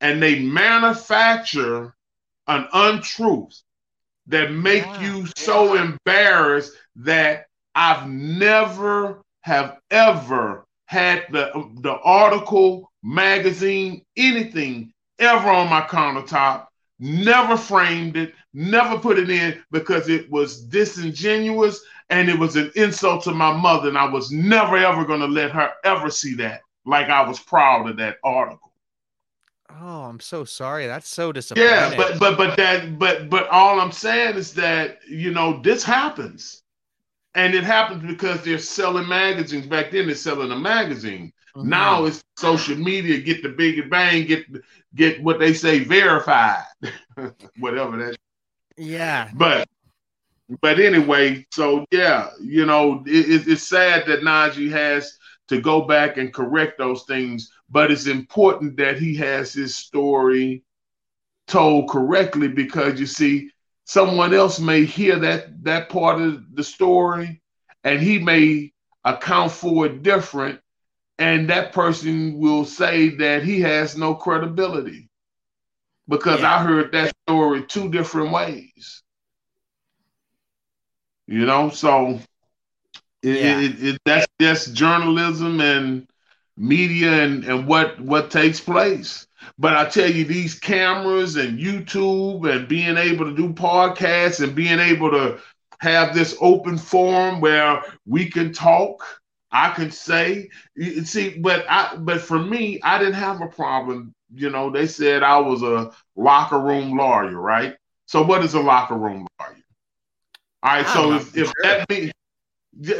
and 0.00 0.20
they 0.22 0.40
manufacture 0.40 1.94
an 2.48 2.66
untruth 2.72 3.62
that 4.30 4.52
make 4.52 4.84
yeah. 4.84 5.00
you 5.02 5.26
so 5.36 5.74
yeah. 5.74 5.82
embarrassed 5.82 6.72
that 6.96 7.46
I've 7.74 8.08
never 8.08 9.22
have 9.42 9.78
ever 9.90 10.64
had 10.86 11.26
the 11.30 11.50
the 11.80 11.98
article, 12.02 12.90
magazine, 13.02 14.02
anything 14.16 14.92
ever 15.18 15.48
on 15.48 15.68
my 15.68 15.82
countertop. 15.82 16.66
Never 16.98 17.56
framed 17.56 18.16
it, 18.16 18.34
never 18.52 18.98
put 18.98 19.18
it 19.18 19.30
in 19.30 19.62
because 19.70 20.08
it 20.08 20.30
was 20.30 20.62
disingenuous 20.64 21.80
and 22.10 22.28
it 22.28 22.38
was 22.38 22.56
an 22.56 22.70
insult 22.74 23.24
to 23.24 23.32
my 23.32 23.56
mother, 23.56 23.88
and 23.88 23.96
I 23.96 24.04
was 24.04 24.30
never 24.30 24.76
ever 24.76 25.04
going 25.04 25.20
to 25.20 25.26
let 25.26 25.52
her 25.52 25.70
ever 25.84 26.10
see 26.10 26.34
that. 26.34 26.60
Like 26.84 27.08
I 27.08 27.26
was 27.26 27.38
proud 27.38 27.88
of 27.88 27.96
that 27.98 28.18
article. 28.24 28.69
Oh, 29.80 30.02
I'm 30.02 30.20
so 30.20 30.44
sorry. 30.44 30.86
That's 30.86 31.08
so 31.08 31.32
disappointing. 31.32 31.70
Yeah, 31.70 31.96
but 31.96 32.18
but 32.18 32.36
but 32.36 32.56
that 32.56 32.98
but 32.98 33.28
but 33.28 33.48
all 33.48 33.80
I'm 33.80 33.92
saying 33.92 34.36
is 34.36 34.54
that 34.54 34.98
you 35.08 35.32
know 35.32 35.60
this 35.62 35.82
happens, 35.82 36.62
and 37.34 37.54
it 37.54 37.64
happens 37.64 38.02
because 38.04 38.42
they're 38.42 38.58
selling 38.58 39.08
magazines. 39.08 39.66
Back 39.66 39.90
then, 39.90 40.06
they're 40.06 40.14
selling 40.14 40.50
a 40.50 40.58
magazine. 40.58 41.32
Mm-hmm. 41.56 41.68
Now 41.68 42.04
it's 42.04 42.22
social 42.36 42.76
media. 42.76 43.18
Get 43.18 43.42
the 43.42 43.50
big 43.50 43.88
bang. 43.90 44.26
Get 44.26 44.46
get 44.94 45.22
what 45.22 45.38
they 45.38 45.52
say 45.52 45.80
verified. 45.80 46.64
Whatever 47.58 47.96
that. 47.98 48.16
Yeah. 48.76 49.30
But 49.34 49.68
but 50.60 50.80
anyway, 50.80 51.46
so 51.52 51.84
yeah, 51.90 52.30
you 52.40 52.66
know, 52.66 53.02
it, 53.06 53.46
it's 53.46 53.62
sad 53.62 54.06
that 54.06 54.20
Najee 54.20 54.70
has 54.70 55.16
to 55.50 55.60
go 55.60 55.82
back 55.82 56.16
and 56.16 56.32
correct 56.32 56.78
those 56.78 57.02
things 57.02 57.52
but 57.68 57.90
it's 57.90 58.06
important 58.06 58.76
that 58.76 58.98
he 58.98 59.16
has 59.16 59.52
his 59.52 59.74
story 59.74 60.62
told 61.48 61.90
correctly 61.90 62.46
because 62.46 63.00
you 63.00 63.06
see 63.06 63.50
someone 63.84 64.32
else 64.32 64.60
may 64.60 64.84
hear 64.84 65.18
that 65.18 65.64
that 65.64 65.88
part 65.88 66.22
of 66.22 66.54
the 66.54 66.62
story 66.62 67.42
and 67.82 68.00
he 68.00 68.20
may 68.20 68.72
account 69.04 69.50
for 69.50 69.86
it 69.86 70.04
different 70.04 70.60
and 71.18 71.50
that 71.50 71.72
person 71.72 72.38
will 72.38 72.64
say 72.64 73.08
that 73.08 73.42
he 73.42 73.60
has 73.60 73.96
no 73.96 74.14
credibility 74.14 75.10
because 76.08 76.42
yeah. 76.42 76.54
i 76.54 76.62
heard 76.62 76.92
that 76.92 77.12
story 77.26 77.64
two 77.64 77.90
different 77.90 78.30
ways 78.30 79.02
you 81.26 81.44
know 81.44 81.70
so 81.70 82.20
it, 83.22 83.36
yeah. 83.36 83.60
it, 83.60 83.82
it, 83.82 84.00
that's 84.04 84.26
just 84.40 84.74
journalism 84.74 85.60
and 85.60 86.06
media 86.56 87.24
and, 87.24 87.44
and 87.44 87.66
what 87.66 87.98
what 88.00 88.30
takes 88.30 88.60
place. 88.60 89.26
But 89.58 89.76
I 89.76 89.88
tell 89.88 90.10
you, 90.10 90.24
these 90.24 90.58
cameras 90.58 91.36
and 91.36 91.58
YouTube 91.58 92.50
and 92.50 92.68
being 92.68 92.96
able 92.96 93.24
to 93.26 93.34
do 93.34 93.52
podcasts 93.52 94.42
and 94.42 94.54
being 94.54 94.78
able 94.78 95.10
to 95.10 95.38
have 95.78 96.14
this 96.14 96.36
open 96.40 96.76
forum 96.76 97.40
where 97.40 97.82
we 98.06 98.28
can 98.28 98.52
talk, 98.52 99.02
I 99.50 99.70
can 99.70 99.90
say, 99.90 100.50
see, 101.04 101.38
but 101.38 101.64
I 101.68 101.96
but 101.96 102.20
for 102.20 102.38
me, 102.38 102.80
I 102.82 102.98
didn't 102.98 103.14
have 103.14 103.40
a 103.40 103.48
problem. 103.48 104.14
You 104.32 104.50
know, 104.50 104.70
they 104.70 104.86
said 104.86 105.22
I 105.22 105.38
was 105.38 105.62
a 105.62 105.90
locker 106.16 106.60
room 106.60 106.96
lawyer, 106.96 107.38
right? 107.38 107.76
So 108.06 108.22
what 108.22 108.44
is 108.44 108.54
a 108.54 108.60
locker 108.60 108.96
room 108.96 109.26
lawyer? 109.40 109.56
All 110.62 110.72
right, 110.74 110.86
so 110.88 111.12
if, 111.12 111.34
if 111.36 111.50
that 111.62 111.88
means 111.88 112.12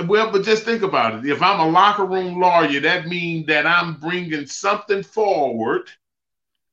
well, 0.04 0.30
but 0.30 0.44
just 0.44 0.64
think 0.64 0.82
about 0.82 1.14
it. 1.14 1.30
If 1.30 1.42
I'm 1.42 1.60
a 1.60 1.68
locker 1.68 2.04
room 2.04 2.40
lawyer, 2.40 2.80
that 2.80 3.06
means 3.06 3.46
that 3.46 3.66
I'm 3.66 3.94
bringing 3.94 4.46
something 4.46 5.02
forward 5.02 5.88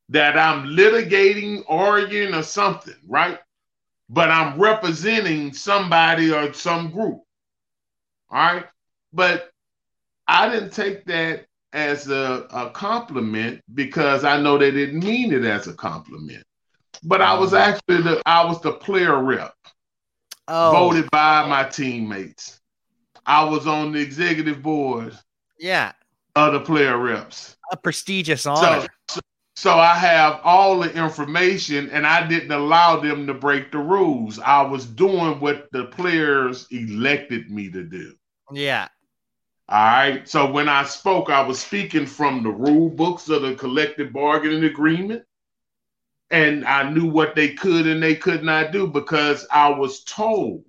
that 0.09 0.37
I'm 0.37 0.67
litigating, 0.67 1.63
arguing, 1.67 2.33
or 2.33 2.43
something, 2.43 2.95
right? 3.07 3.39
But 4.09 4.31
I'm 4.31 4.59
representing 4.59 5.53
somebody 5.53 6.31
or 6.31 6.53
some 6.53 6.91
group. 6.91 7.21
All 8.29 8.37
right. 8.37 8.65
But 9.13 9.51
I 10.27 10.49
didn't 10.49 10.71
take 10.71 11.05
that 11.05 11.45
as 11.73 12.09
a, 12.09 12.47
a 12.51 12.69
compliment 12.71 13.61
because 13.73 14.23
I 14.23 14.41
know 14.41 14.57
they 14.57 14.71
didn't 14.71 15.03
mean 15.03 15.33
it 15.33 15.43
as 15.43 15.67
a 15.67 15.73
compliment. 15.73 16.43
But 17.03 17.21
I 17.21 17.37
was 17.37 17.51
mm-hmm. 17.51 17.69
actually 17.69 18.01
the 18.03 18.21
I 18.25 18.45
was 18.45 18.61
the 18.61 18.73
player 18.73 19.21
rep. 19.21 19.53
Oh. 20.47 20.71
Voted 20.71 21.11
by 21.11 21.45
my 21.47 21.65
teammates. 21.65 22.56
I 23.27 23.43
was 23.43 23.67
on 23.67 23.91
the 23.91 23.99
executive 23.99 24.63
board. 24.63 25.17
Yeah. 25.59 25.91
Of 26.35 26.53
the 26.53 26.61
player 26.61 26.97
reps. 26.97 27.57
A 27.71 27.77
prestigious 27.77 28.45
honor. 28.45 28.81
So, 28.81 28.87
so, 29.09 29.19
so 29.55 29.71
I 29.71 29.95
have 29.95 30.39
all 30.43 30.79
the 30.79 30.93
information 30.93 31.89
and 31.89 32.07
I 32.07 32.25
didn't 32.25 32.51
allow 32.51 32.99
them 32.99 33.27
to 33.27 33.33
break 33.33 33.71
the 33.71 33.79
rules. 33.79 34.39
I 34.39 34.61
was 34.61 34.85
doing 34.85 35.41
what 35.41 35.67
the 35.73 35.85
players 35.85 36.67
elected 36.71 37.51
me 37.51 37.69
to 37.71 37.83
do. 37.83 38.15
Yeah. 38.53 38.87
All 39.67 39.77
right. 39.77 40.29
So 40.29 40.49
when 40.49 40.69
I 40.69 40.85
spoke, 40.85 41.29
I 41.29 41.41
was 41.41 41.59
speaking 41.59 42.05
from 42.05 42.43
the 42.43 42.49
rule 42.49 42.89
books 42.89 43.27
of 43.27 43.41
the 43.41 43.55
collective 43.55 44.13
bargaining 44.13 44.63
agreement. 44.63 45.23
And 46.29 46.65
I 46.65 46.89
knew 46.89 47.09
what 47.09 47.35
they 47.35 47.53
could 47.53 47.87
and 47.87 48.01
they 48.01 48.15
could 48.15 48.43
not 48.43 48.71
do 48.71 48.87
because 48.87 49.45
I 49.51 49.69
was 49.69 50.03
told 50.03 50.63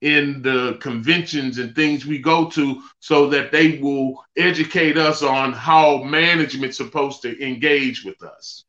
in 0.00 0.40
the 0.42 0.78
conventions 0.80 1.58
and 1.58 1.74
things 1.74 2.06
we 2.06 2.18
go 2.18 2.48
to 2.50 2.82
so 3.00 3.28
that 3.28 3.52
they 3.52 3.78
will 3.78 4.24
educate 4.36 4.96
us 4.96 5.22
on 5.22 5.52
how 5.52 6.02
management's 6.02 6.76
supposed 6.76 7.22
to 7.22 7.46
engage 7.46 8.04
with 8.04 8.22
us. 8.22 8.64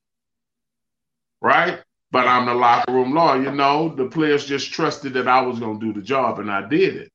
Right? 1.41 1.79
But 2.11 2.27
I'm 2.27 2.45
the 2.45 2.53
locker 2.53 2.91
room 2.91 3.13
lawyer. 3.13 3.43
You 3.43 3.51
know, 3.51 3.89
the 3.95 4.07
players 4.07 4.45
just 4.45 4.73
trusted 4.73 5.13
that 5.13 5.27
I 5.27 5.41
was 5.41 5.59
going 5.59 5.79
to 5.79 5.85
do 5.85 5.93
the 5.93 6.05
job 6.05 6.39
and 6.39 6.51
I 6.51 6.67
did 6.67 6.97
it. 6.97 7.11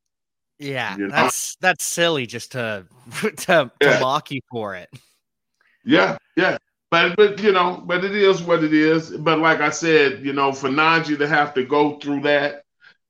Yeah, 0.59 0.97
you 0.97 1.09
know? 1.09 1.15
that's 1.15 1.57
that's 1.61 1.85
silly 1.85 2.27
just 2.27 2.53
to 2.53 2.87
to, 3.21 3.71
yeah. 3.83 3.99
to 3.99 4.01
mock 4.01 4.31
you 4.31 4.41
for 4.51 4.75
it. 4.75 4.89
Yeah, 5.85 6.17
yeah. 6.35 6.57
But 6.91 7.17
but 7.17 7.43
you 7.43 7.53
know, 7.53 7.83
but 7.85 8.05
it 8.05 8.15
is 8.15 8.43
what 8.43 8.65
it 8.65 8.73
is. 8.73 9.11
But 9.11 9.39
like 9.39 9.61
I 9.61 9.69
said, 9.69 10.25
you 10.25 10.33
know, 10.33 10.53
for 10.53 10.69
Najee 10.69 11.19
to 11.19 11.29
have 11.29 11.53
to 11.55 11.65
go 11.65 11.99
through 11.99 12.23
that 12.23 12.63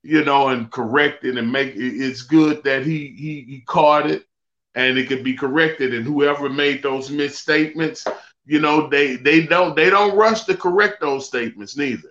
you 0.06 0.24
know, 0.24 0.48
and 0.48 0.70
correct 0.70 1.24
it 1.24 1.36
and 1.36 1.50
make 1.50 1.72
it's 1.76 2.22
good 2.22 2.62
that 2.64 2.84
he 2.84 3.14
he 3.18 3.44
he 3.48 3.62
caught 3.66 4.10
it 4.10 4.24
and 4.74 4.98
it 4.98 5.08
could 5.08 5.24
be 5.24 5.34
corrected. 5.34 5.94
And 5.94 6.04
whoever 6.04 6.48
made 6.48 6.82
those 6.82 7.10
misstatements, 7.10 8.06
you 8.44 8.60
know, 8.60 8.88
they 8.88 9.16
they 9.16 9.46
don't 9.46 9.74
they 9.74 9.90
don't 9.90 10.16
rush 10.16 10.44
to 10.44 10.56
correct 10.56 11.00
those 11.00 11.26
statements 11.26 11.76
neither. 11.76 12.10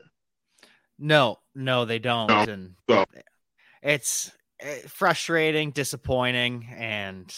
No, 1.00 1.40
no, 1.54 1.86
they 1.86 2.00
don't. 2.00 2.28
No. 2.28 2.42
And 2.42 2.76
so. 2.90 3.06
it's 3.82 4.32
eh, 4.60 4.80
frustrating, 4.88 5.72
disappointing, 5.72 6.68
and 6.76 7.34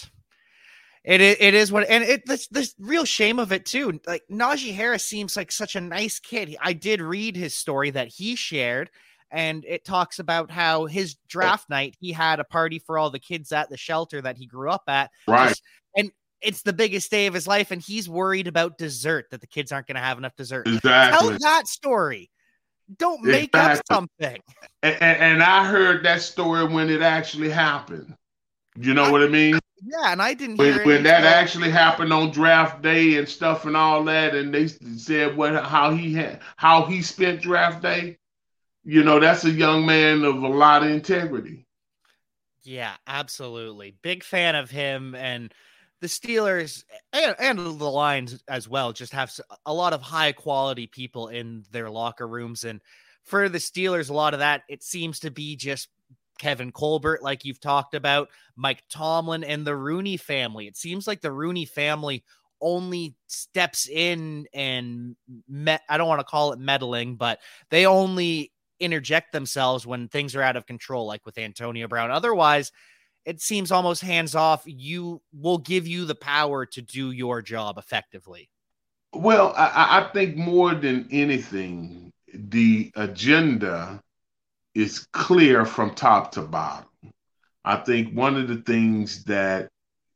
it 1.04 1.22
is, 1.22 1.38
it 1.40 1.54
is 1.54 1.72
what, 1.72 1.88
and 1.90 2.04
it 2.04 2.26
the, 2.26 2.46
the 2.52 2.70
real 2.80 3.06
shame 3.06 3.40
of 3.40 3.52
it 3.52 3.66
too. 3.66 4.00
Like 4.06 4.24
Najee 4.32 4.76
Harris 4.76 5.04
seems 5.04 5.38
like 5.38 5.52
such 5.52 5.76
a 5.76 5.82
nice 5.82 6.20
kid. 6.20 6.56
I 6.62 6.74
did 6.74 7.02
read 7.02 7.36
his 7.36 7.56
story 7.56 7.92
that 7.92 8.10
he 8.10 8.36
shared, 8.36 8.90
and 9.32 9.66
it 9.66 9.84
talks 9.86 10.20
about 10.20 10.52
how 10.52 10.86
his 10.86 11.16
draft 11.28 11.70
night 11.70 11.96
he 12.00 12.12
had 12.12 12.40
a 12.40 12.44
party 12.44 12.80
for 12.80 12.98
all 12.98 13.10
the 13.10 13.20
kids 13.20 13.52
at 13.52 13.70
the 13.70 13.78
shelter 13.78 14.22
that 14.22 14.38
he 14.38 14.46
grew 14.46 14.70
up 14.70 14.84
at. 14.88 15.12
Right. 15.28 15.60
And 15.96 16.12
it's 16.42 16.62
the 16.62 16.74
biggest 16.74 17.10
day 17.12 17.28
of 17.28 17.34
his 17.34 17.48
life, 17.48 17.72
and 17.72 17.82
he's 17.82 18.08
worried 18.08 18.48
about 18.48 18.78
dessert 18.78 19.28
that 19.32 19.42
the 19.42 19.48
kids 19.48 19.72
aren't 19.72 19.88
going 19.88 19.96
to 19.96 20.02
have 20.02 20.18
enough 20.18 20.36
dessert. 20.36 20.68
Exactly. 20.68 21.30
Tell 21.30 21.40
that 21.40 21.68
story. 21.68 22.30
Don't 22.98 23.24
make 23.24 23.46
exactly. 23.46 23.80
up 23.80 23.86
something. 23.92 24.42
And, 24.82 24.96
and, 25.02 25.22
and, 25.22 25.44
I 25.44 25.66
heard 25.66 26.06
that 26.06 26.22
story 26.22 26.66
when 26.66 26.90
it 26.90 27.02
actually 27.02 27.50
happened. 27.50 28.16
You 28.80 28.94
know 28.94 29.06
I, 29.06 29.12
what 29.12 29.24
I 29.24 29.28
mean? 29.28 29.60
Yeah, 29.84 30.12
and 30.12 30.22
I 30.22 30.34
didn't 30.34 30.58
when, 30.58 30.86
when 30.86 31.04
that 31.04 31.24
actually 31.24 31.70
happened 31.70 32.14
on 32.14 32.32
draft 32.32 32.82
day 32.82 33.18
and 33.18 33.28
stuff 33.28 33.66
and 33.66 33.76
all 33.76 34.04
that, 34.06 34.36
and 34.36 34.54
they 34.54 34.68
said 34.68 35.36
what 35.36 35.64
how 35.66 35.92
he 35.92 36.14
had 36.14 36.40
how 36.56 36.86
he 36.86 37.02
spent 37.02 37.42
draft 37.42 37.82
day 37.82 38.18
you 38.88 39.04
know, 39.04 39.20
that's 39.20 39.44
a 39.44 39.52
young 39.52 39.86
man 39.86 40.24
of 40.24 40.42
a 40.42 40.48
lot 40.48 40.82
of 40.82 40.90
integrity. 40.90 41.68
Yeah, 42.64 42.94
absolutely. 43.06 43.98
Big 44.02 44.24
fan 44.24 44.56
of 44.56 44.72
him 44.72 45.14
and 45.14 45.54
the 46.00 46.08
Steelers 46.08 46.86
and, 47.12 47.36
and 47.38 47.60
the 47.60 47.92
Lions 47.92 48.42
as 48.48 48.70
well 48.70 48.94
just 48.94 49.12
have 49.12 49.38
a 49.66 49.74
lot 49.74 49.92
of 49.92 50.02
high 50.02 50.32
quality 50.32 50.88
people 50.88 51.28
in 51.28 51.66
their 51.70 51.90
locker 51.90 52.26
rooms 52.26 52.64
and 52.64 52.80
for 53.24 53.50
the 53.50 53.58
Steelers, 53.58 54.10
a 54.10 54.14
lot 54.14 54.34
of 54.34 54.40
that 54.40 54.62
it 54.70 54.82
seems 54.82 55.20
to 55.20 55.32
be 55.32 55.58
just 55.58 55.90
Kevin 56.40 56.72
Colbert, 56.72 57.22
like 57.22 57.44
you've 57.44 57.60
talked 57.60 57.94
about, 57.94 58.30
Mike 58.56 58.84
Tomlin, 58.90 59.44
and 59.44 59.68
the 59.68 59.76
Rooney 59.76 60.16
family. 60.16 60.66
It 60.66 60.78
seems 60.78 61.08
like 61.08 61.20
the 61.20 61.32
Rooney 61.32 61.66
family 61.66 62.24
only 62.62 63.16
steps 63.28 63.90
in 63.90 64.48
and 64.54 65.18
I 65.90 65.98
don't 65.98 66.08
want 66.08 66.22
to 66.22 66.26
call 66.26 66.54
it 66.54 66.60
meddling, 66.60 67.18
but 67.18 67.40
they 67.70 67.86
only 67.86 68.54
interject 68.80 69.32
themselves 69.32 69.86
when 69.86 70.08
things 70.08 70.36
are 70.36 70.42
out 70.42 70.56
of 70.56 70.66
control, 70.66 71.06
like 71.06 71.26
with 71.26 71.38
Antonio 71.38 71.88
Brown. 71.88 72.12
Otherwise, 72.12 72.72
it 73.26 73.42
seems 73.42 73.72
almost 73.72 74.02
hands 74.02 74.36
off. 74.36 74.64
You 74.66 75.22
will 75.34 75.58
give 75.58 75.88
you 75.88 76.06
the 76.06 76.16
power 76.16 76.66
to 76.68 76.82
do 76.82 77.12
your 77.12 77.42
job 77.42 77.78
effectively. 77.78 78.50
Well, 79.14 79.54
I, 79.58 80.02
I 80.02 80.10
think 80.14 80.38
more 80.38 80.76
than 80.76 81.08
anything, 81.12 82.12
the 82.34 82.92
agenda 82.96 84.02
is 84.76 85.08
clear 85.12 85.66
from 85.66 85.96
top 85.96 86.34
to 86.34 86.42
bottom. 86.42 86.86
I 87.66 87.78
think 87.78 88.16
one 88.16 88.38
of 88.38 88.48
the 88.48 88.58
things 88.62 89.24
that 89.26 89.70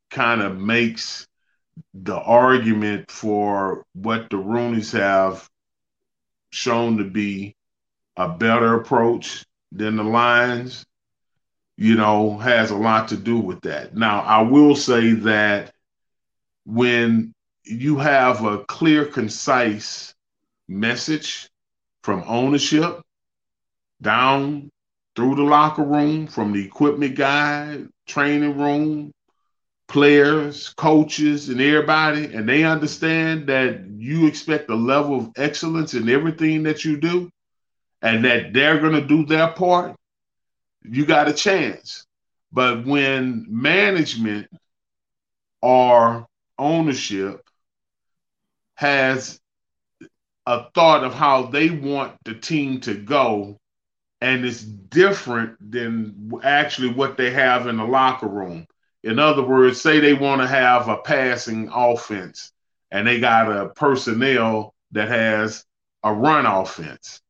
kind 0.09 0.41
of 0.41 0.57
makes 0.57 1.27
the 1.93 2.17
argument 2.17 3.09
for 3.09 3.83
what 3.93 4.29
the 4.29 4.37
Rooneys 4.37 4.91
have 4.97 5.49
shown 6.51 6.97
to 6.97 7.03
be 7.03 7.55
a 8.17 8.29
better 8.29 8.75
approach 8.75 9.45
than 9.71 9.95
the 9.95 10.03
Lions, 10.03 10.85
you 11.77 11.95
know, 11.95 12.37
has 12.37 12.71
a 12.71 12.75
lot 12.75 13.07
to 13.09 13.17
do 13.17 13.39
with 13.39 13.61
that. 13.61 13.95
Now, 13.95 14.21
I 14.21 14.41
will 14.41 14.75
say 14.75 15.13
that 15.13 15.73
when 16.65 17.33
you 17.63 17.97
have 17.97 18.43
a 18.43 18.63
clear, 18.65 19.05
concise 19.05 20.13
message 20.67 21.49
from 22.03 22.23
ownership 22.27 23.01
down 24.01 24.69
through 25.15 25.35
the 25.35 25.43
locker 25.43 25.83
room, 25.83 26.27
from 26.27 26.53
the 26.53 26.63
equipment 26.65 27.15
guy, 27.15 27.83
training 28.07 28.57
room, 28.57 29.11
players, 29.87 30.73
coaches, 30.77 31.49
and 31.49 31.59
everybody, 31.59 32.33
and 32.33 32.47
they 32.47 32.63
understand 32.63 33.47
that 33.47 33.85
you 33.97 34.25
expect 34.25 34.69
a 34.69 34.75
level 34.75 35.17
of 35.17 35.31
excellence 35.35 35.93
in 35.93 36.09
everything 36.09 36.63
that 36.63 36.85
you 36.85 36.97
do, 36.97 37.29
and 38.01 38.25
that 38.25 38.53
they're 38.53 38.79
going 38.79 38.93
to 38.93 39.05
do 39.05 39.25
their 39.25 39.49
part, 39.49 39.95
you 40.83 41.05
got 41.05 41.27
a 41.27 41.33
chance. 41.33 42.05
But 42.51 42.85
when 42.85 43.45
management 43.49 44.47
or 45.61 46.27
ownership 46.57 47.47
has 48.75 49.39
a 50.45 50.69
thought 50.73 51.03
of 51.03 51.13
how 51.13 51.43
they 51.43 51.69
want 51.69 52.17
the 52.25 52.33
team 52.33 52.81
to 52.81 52.95
go 52.95 53.57
and 54.21 54.45
it's 54.45 54.61
different 54.61 55.71
than 55.71 56.31
actually 56.43 56.93
what 56.93 57.17
they 57.17 57.31
have 57.31 57.67
in 57.67 57.77
the 57.77 57.83
locker 57.83 58.27
room. 58.27 58.67
In 59.03 59.17
other 59.17 59.43
words, 59.43 59.81
say 59.81 59.99
they 59.99 60.13
want 60.13 60.41
to 60.41 60.47
have 60.47 60.87
a 60.87 60.97
passing 60.97 61.69
offense 61.73 62.51
and 62.91 63.07
they 63.07 63.19
got 63.19 63.51
a 63.51 63.69
personnel 63.69 64.75
that 64.91 65.07
has 65.07 65.65
a 66.03 66.13
run 66.13 66.45
offense. 66.45 67.21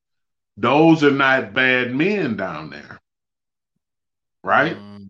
Those 0.58 1.04
are 1.04 1.12
not 1.12 1.54
bad 1.54 1.94
men 1.94 2.36
down 2.36 2.70
there. 2.70 3.00
Right? 4.44 4.78
Mm. 4.78 5.10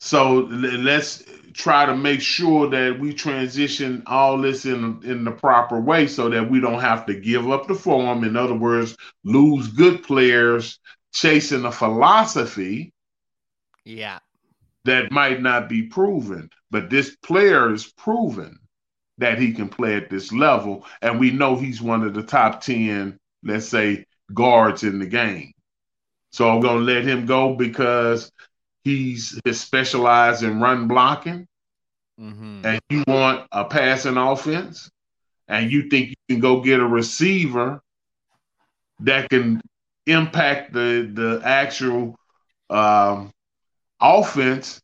So 0.00 0.48
let's 0.50 1.24
try 1.58 1.84
to 1.86 1.96
make 1.96 2.20
sure 2.20 2.70
that 2.70 2.98
we 2.98 3.12
transition 3.12 4.02
all 4.06 4.38
this 4.40 4.64
in 4.64 5.00
in 5.02 5.24
the 5.24 5.30
proper 5.30 5.80
way 5.80 6.06
so 6.06 6.28
that 6.28 6.48
we 6.48 6.60
don't 6.60 6.80
have 6.80 7.04
to 7.06 7.14
give 7.14 7.50
up 7.50 7.66
the 7.66 7.74
form 7.74 8.22
in 8.22 8.36
other 8.36 8.54
words 8.54 8.96
lose 9.24 9.66
good 9.68 10.02
players 10.04 10.78
chasing 11.12 11.64
a 11.64 11.72
philosophy 11.72 12.92
yeah 13.84 14.20
that 14.84 15.10
might 15.10 15.42
not 15.42 15.68
be 15.68 15.82
proven 15.82 16.48
but 16.70 16.90
this 16.90 17.16
player 17.16 17.72
is 17.72 17.86
proven 17.86 18.56
that 19.18 19.38
he 19.38 19.52
can 19.52 19.68
play 19.68 19.96
at 19.96 20.08
this 20.08 20.32
level 20.32 20.86
and 21.02 21.18
we 21.18 21.32
know 21.32 21.56
he's 21.56 21.82
one 21.82 22.04
of 22.04 22.14
the 22.14 22.22
top 22.22 22.60
10 22.60 23.18
let's 23.42 23.68
say 23.68 24.04
guards 24.34 24.82
in 24.82 24.98
the 24.98 25.06
game 25.06 25.52
so 26.30 26.48
i'm 26.48 26.60
going 26.60 26.78
to 26.78 26.92
let 26.92 27.04
him 27.04 27.26
go 27.26 27.54
because 27.54 28.30
he's 28.88 29.40
his 29.44 29.60
specialized 29.60 30.42
in 30.42 30.60
run 30.60 30.88
blocking, 30.88 31.46
mm-hmm. 32.20 32.64
and 32.64 32.80
you 32.88 33.04
want 33.06 33.46
a 33.52 33.64
passing 33.64 34.16
offense, 34.16 34.90
and 35.46 35.70
you 35.70 35.88
think 35.88 36.10
you 36.10 36.16
can 36.28 36.40
go 36.40 36.60
get 36.60 36.80
a 36.80 36.86
receiver 36.86 37.80
that 39.00 39.28
can 39.30 39.60
impact 40.06 40.72
the 40.72 41.10
the 41.12 41.40
actual 41.44 42.16
um, 42.70 43.30
offense, 44.00 44.80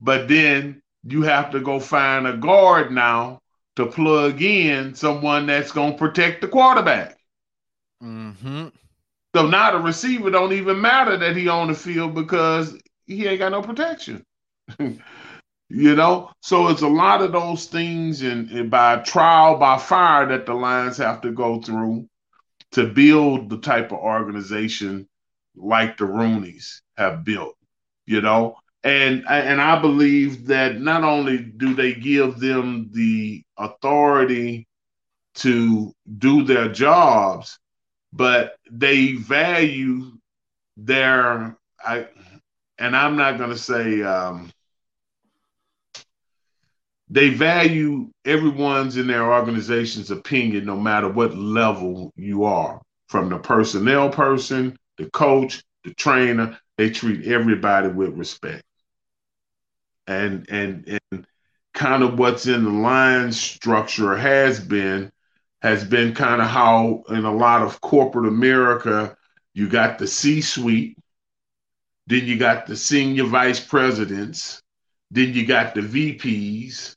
but 0.00 0.28
then 0.28 0.80
you 1.04 1.22
have 1.22 1.50
to 1.50 1.60
go 1.60 1.80
find 1.80 2.26
a 2.26 2.36
guard 2.36 2.92
now 2.92 3.40
to 3.76 3.86
plug 3.86 4.42
in 4.42 4.94
someone 4.94 5.46
that's 5.46 5.72
going 5.72 5.92
to 5.92 5.98
protect 5.98 6.40
the 6.40 6.48
quarterback. 6.48 7.17
Mm-hmm. 8.02 8.68
So 9.34 9.46
now 9.46 9.72
the 9.72 9.78
receiver 9.78 10.30
don't 10.30 10.52
even 10.52 10.80
matter 10.80 11.16
that 11.16 11.36
he 11.36 11.48
on 11.48 11.68
the 11.68 11.74
field 11.74 12.14
because 12.14 12.76
he 13.06 13.26
ain't 13.26 13.40
got 13.40 13.52
no 13.52 13.62
protection. 13.62 14.24
you 14.78 15.94
know, 15.94 16.30
so 16.40 16.68
it's 16.68 16.82
a 16.82 16.88
lot 16.88 17.22
of 17.22 17.32
those 17.32 17.66
things, 17.66 18.22
and, 18.22 18.50
and 18.50 18.70
by 18.70 18.96
trial 18.96 19.56
by 19.58 19.78
fire 19.78 20.26
that 20.28 20.46
the 20.46 20.54
Lions 20.54 20.96
have 20.96 21.20
to 21.22 21.32
go 21.32 21.60
through 21.60 22.08
to 22.72 22.86
build 22.86 23.50
the 23.50 23.58
type 23.58 23.92
of 23.92 23.98
organization 23.98 25.08
like 25.56 25.96
the 25.96 26.04
Rooneys 26.04 26.80
have 26.96 27.24
built. 27.24 27.56
You 28.06 28.22
know, 28.22 28.56
and 28.82 29.24
and 29.28 29.60
I 29.60 29.78
believe 29.80 30.46
that 30.46 30.80
not 30.80 31.04
only 31.04 31.38
do 31.38 31.74
they 31.74 31.94
give 31.94 32.38
them 32.38 32.90
the 32.92 33.42
authority 33.58 34.66
to 35.36 35.92
do 36.18 36.44
their 36.44 36.68
jobs, 36.70 37.58
but 38.12 38.56
they 38.70 39.12
value 39.12 40.12
their 40.76 41.56
I 41.84 42.08
and 42.78 42.96
I'm 42.96 43.16
not 43.16 43.38
going 43.38 43.50
to 43.50 43.58
say 43.58 44.02
um, 44.02 44.50
they 47.10 47.30
value 47.30 48.10
everyone's 48.24 48.96
in 48.96 49.06
their 49.06 49.32
organization's 49.32 50.10
opinion, 50.10 50.64
no 50.64 50.76
matter 50.76 51.08
what 51.08 51.36
level 51.36 52.12
you 52.16 52.44
are, 52.44 52.80
from 53.08 53.28
the 53.30 53.38
personnel 53.38 54.10
person, 54.10 54.76
the 54.96 55.10
coach, 55.10 55.62
the 55.84 55.94
trainer. 55.94 56.58
They 56.76 56.90
treat 56.90 57.26
everybody 57.26 57.88
with 57.88 58.14
respect, 58.14 58.62
and 60.06 60.46
and 60.48 61.00
and 61.10 61.26
kind 61.74 62.04
of 62.04 62.18
what's 62.18 62.46
in 62.46 62.64
the 62.64 62.70
line 62.70 63.32
structure 63.32 64.16
has 64.16 64.60
been 64.60 65.10
has 65.62 65.84
been 65.84 66.14
kind 66.14 66.40
of 66.40 66.48
how 66.48 67.02
in 67.08 67.24
a 67.24 67.34
lot 67.34 67.62
of 67.62 67.80
corporate 67.80 68.28
America 68.28 69.16
you 69.54 69.68
got 69.68 69.98
the 69.98 70.06
C-suite 70.06 70.96
then 72.08 72.24
you 72.24 72.38
got 72.38 72.66
the 72.66 72.74
senior 72.74 73.24
vice 73.24 73.60
presidents. 73.60 74.62
Then 75.10 75.34
you 75.34 75.46
got 75.46 75.74
the 75.74 75.82
VPs. 75.82 76.96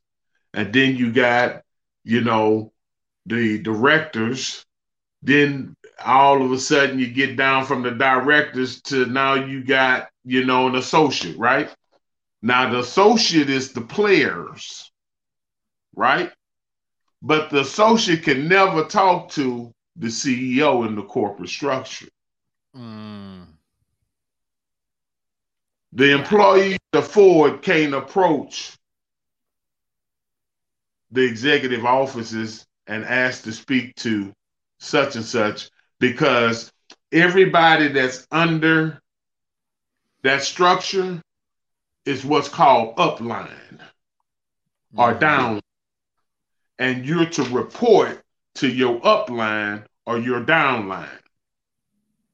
And 0.53 0.74
then 0.74 0.95
you 0.95 1.12
got, 1.12 1.64
you 2.05 2.22
know, 2.22 2.72
the 3.26 3.59
directors. 3.59 4.66
Then 5.22 5.76
all 6.03 6.41
of 6.41 6.53
a 6.53 6.57
sudden 6.57 6.97
you 6.97 7.07
get 7.07 7.36
down 7.36 7.66
from 7.66 7.84
the 7.84 7.91
directors 7.91 8.82
to 8.84 9.05
now 9.05 9.34
you 9.34 9.66
got, 9.66 10.07
you 10.24 10.45
know, 10.45 10.68
an 10.68 10.76
associate, 10.76 11.38
right? 11.38 11.70
Now 12.41 12.72
the 12.72 12.80
associate 12.80 13.49
is 13.49 13.74
the 13.74 13.82
players, 13.82 14.89
right? 15.93 16.32
But 17.22 17.49
the 17.49 17.61
associate 17.61 18.24
can 18.24 18.47
never 18.47 18.84
talk 18.84 19.30
to 19.32 19.72
the 19.95 20.07
CEO 20.07 20.88
in 20.88 20.95
the 20.95 21.03
corporate 21.03 21.49
structure. 21.49 22.07
Mm. 22.76 23.45
The 25.93 26.13
employees 26.13 26.80
of 26.93 27.07
Ford 27.07 27.61
can't 27.61 27.93
approach 27.93 28.78
the 31.11 31.24
executive 31.24 31.86
offices 31.86 32.65
and 32.88 33.03
ask 33.03 33.43
to 33.43 33.51
speak 33.51 33.95
to 33.95 34.34
such 34.80 35.15
and 35.15 35.26
such 35.26 35.69
because 35.99 36.72
everybody 37.11 37.89
that's 37.89 38.26
under 38.32 39.01
that 40.24 40.43
structure 40.43 41.22
is 42.05 42.26
what's 42.26 42.49
called 42.49 42.95
upline 42.95 43.49
mm-hmm. 43.74 44.99
or 44.99 45.13
down. 45.13 45.59
And 46.82 47.05
you're 47.05 47.27
to 47.27 47.43
report 47.43 48.23
to 48.55 48.67
your 48.67 48.99
upline 49.01 49.86
or 50.07 50.17
your 50.17 50.41
downline 50.43 51.07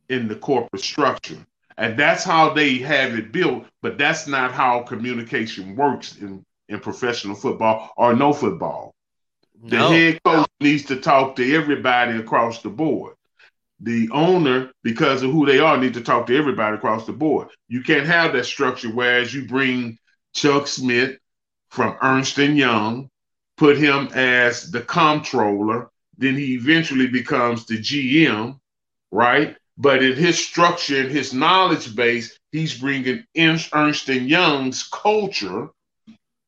in 0.09 0.29
the 0.29 0.35
corporate 0.37 0.81
structure. 0.81 1.45
And 1.77 1.99
that's 1.99 2.23
how 2.23 2.53
they 2.53 2.77
have 2.77 3.13
it 3.13 3.33
built, 3.33 3.65
but 3.81 3.97
that's 3.97 4.25
not 4.25 4.53
how 4.53 4.83
communication 4.83 5.75
works 5.75 6.15
in, 6.17 6.45
in 6.69 6.79
professional 6.79 7.35
football 7.35 7.91
or 7.97 8.15
no 8.15 8.31
football. 8.31 8.95
The 9.63 9.77
no. 9.77 9.89
head 9.89 10.23
coach 10.23 10.47
needs 10.61 10.85
to 10.85 10.95
talk 10.95 11.35
to 11.35 11.55
everybody 11.55 12.17
across 12.17 12.61
the 12.61 12.69
board. 12.69 13.15
the 13.79 14.09
owner, 14.11 14.71
because 14.83 15.23
of 15.23 15.31
who 15.31 15.45
they 15.45 15.59
are, 15.59 15.77
need 15.77 15.93
to 15.95 16.01
talk 16.01 16.27
to 16.27 16.37
everybody 16.37 16.75
across 16.75 17.05
the 17.05 17.13
board. 17.13 17.49
You 17.67 17.83
can't 17.83 18.07
have 18.07 18.33
that 18.33 18.45
structure 18.45 18.89
whereas 18.89 19.33
you 19.33 19.47
bring 19.47 19.99
Chuck 20.33 20.67
Schmidt 20.67 21.19
from 21.69 21.97
Ernst 22.01 22.37
and 22.39 22.57
Young, 22.57 23.09
put 23.57 23.77
him 23.77 24.09
as 24.13 24.71
the 24.71 24.81
comptroller, 24.81 25.89
then 26.17 26.35
he 26.35 26.53
eventually 26.53 27.07
becomes 27.07 27.65
the 27.65 27.77
GM, 27.77 28.59
right? 29.11 29.57
But 29.77 30.03
in 30.03 30.15
his 30.15 30.43
structure 30.43 31.01
and 31.01 31.11
his 31.11 31.33
knowledge 31.33 31.95
base, 31.95 32.39
he's 32.51 32.79
bringing 32.79 33.25
Ernst 33.37 34.09
and 34.09 34.29
Young's 34.29 34.87
culture 34.91 35.69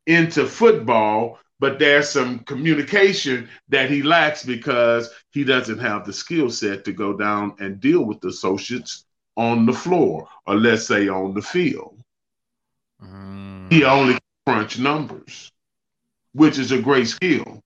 into 0.07 0.47
football. 0.47 1.39
But 1.59 1.77
there's 1.77 2.09
some 2.09 2.39
communication 2.39 3.49
that 3.67 3.91
he 3.91 4.01
lacks 4.01 4.45
because 4.45 5.09
he 5.31 5.43
doesn't 5.43 5.79
have 5.79 6.05
the 6.05 6.13
skill 6.13 6.49
set 6.49 6.85
to 6.85 6.93
go 6.93 7.17
down 7.17 7.55
and 7.59 7.81
deal 7.81 8.03
with 8.03 8.21
the 8.21 8.29
associates 8.29 9.05
on 9.35 9.65
the 9.65 9.73
floor, 9.73 10.27
or 10.47 10.55
let's 10.55 10.87
say 10.87 11.09
on 11.09 11.33
the 11.33 11.41
field. 11.41 12.01
Mm. 13.03 13.71
He 13.71 13.83
only 13.83 14.17
crunch 14.45 14.79
numbers, 14.79 15.51
which 16.33 16.57
is 16.57 16.71
a 16.71 16.81
great 16.81 17.07
skill 17.07 17.61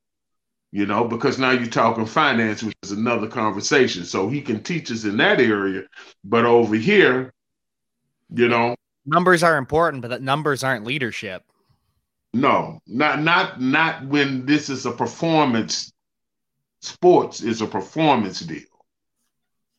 you 0.73 0.87
know, 0.87 1.03
because 1.03 1.37
now 1.37 1.51
you're 1.51 1.67
talking 1.67 2.03
finance, 2.03 2.63
which 2.63 2.75
is 2.81 2.89
another 2.91 3.27
conversation. 3.27 4.03
So 4.05 4.27
he 4.27 4.41
can 4.41 4.63
teach 4.63 4.91
us 4.91 5.03
in 5.03 5.17
that 5.17 5.39
area, 5.39 5.83
but 6.23 6.45
over 6.45 6.73
here, 6.75 7.31
you 8.33 8.47
know, 8.47 8.75
numbers 9.05 9.43
are 9.43 9.57
important, 9.57 10.01
but 10.01 10.07
that 10.07 10.23
numbers 10.23 10.63
aren't 10.63 10.83
leadership. 10.83 11.43
No, 12.33 12.79
not 12.87 13.21
not 13.21 13.61
not 13.61 14.07
when 14.07 14.47
this 14.47 14.71
is 14.71 14.87
a 14.87 14.91
performance. 14.91 15.93
Sports 16.81 17.43
is 17.43 17.61
a 17.61 17.67
performance 17.67 18.39
deal. 18.39 18.63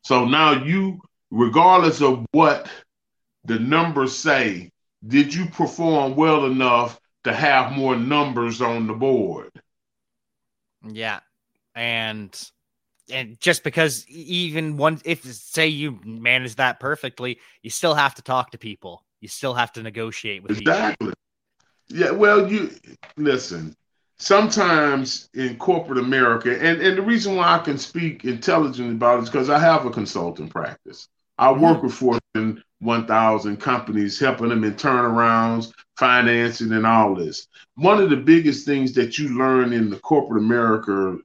So 0.05 0.27
now 0.27 0.65
you, 0.65 1.01
regardless 1.33 2.03
of 2.03 2.25
what 2.31 2.69
the 3.45 3.59
numbers 3.59 4.17
say, 4.17 4.71
did 5.05 5.35
you 5.35 5.47
perform 5.47 6.15
well 6.15 6.47
enough 6.47 7.01
to 7.25 7.33
have 7.33 7.73
more 7.73 7.97
numbers 7.97 8.61
on 8.61 8.87
the 8.87 8.95
board? 8.95 9.51
Yeah. 10.87 11.21
And 11.75 12.39
and 13.11 13.39
just 13.41 13.65
because 13.65 14.07
even 14.09 14.77
one 14.77 15.01
if 15.05 15.25
say 15.25 15.67
you 15.69 16.01
manage 16.05 16.57
that 16.57 16.81
perfectly, 16.81 17.39
you 17.63 17.71
still 17.71 17.95
have 17.95 18.15
to 18.15 18.23
talk 18.23 18.51
to 18.53 18.59
people. 18.59 19.05
You 19.21 19.29
still 19.29 19.55
have 19.55 19.73
to 19.73 19.83
negotiate 19.83 20.43
with 20.43 20.59
exactly. 20.59 21.09
People. 21.09 21.15
Yeah, 21.89 22.11
well, 22.13 22.51
you 22.51 22.71
listen. 23.17 23.77
Sometimes 24.17 25.29
in 25.35 25.57
corporate 25.57 25.99
America, 25.99 26.53
and, 26.53 26.81
and 26.81 26.97
the 26.97 27.03
reason 27.03 27.35
why 27.35 27.57
I 27.57 27.59
can 27.59 27.77
speak 27.77 28.25
intelligently 28.25 28.95
about 28.95 29.19
it 29.19 29.25
is 29.25 29.31
because 29.31 29.51
I 29.51 29.59
have 29.59 29.85
a 29.87 29.91
consulting 29.91 30.49
practice. 30.49 31.09
I 31.37 31.49
mm-hmm. 31.49 31.63
work 31.63 31.83
with 31.83 31.95
Fortune 31.95 32.63
1000 32.85 33.57
companies, 33.59 34.19
helping 34.19 34.51
them 34.51 34.65
in 34.65 34.75
turnarounds, 34.75 35.73
financing, 35.97 36.73
and 36.73 36.87
all 36.87 37.15
this. 37.15 37.49
One 37.77 38.01
of 38.01 38.11
the 38.11 38.17
biggest 38.17 38.67
things 38.67 38.93
that 38.95 39.19
you 39.19 39.37
learn 39.37 39.73
in 39.73 39.91
the 39.91 39.99
corporate 39.99 40.43
America 40.43 41.19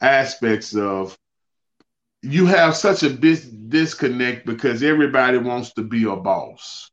aspects 0.00 0.74
of 0.74 1.16
you 2.22 2.46
have 2.46 2.76
such 2.76 3.02
a 3.02 3.10
bis- 3.10 3.46
disconnect 3.46 4.46
because 4.46 4.82
everybody 4.82 5.38
wants 5.38 5.72
to 5.74 5.82
be 5.82 6.04
a 6.04 6.16
boss, 6.16 6.90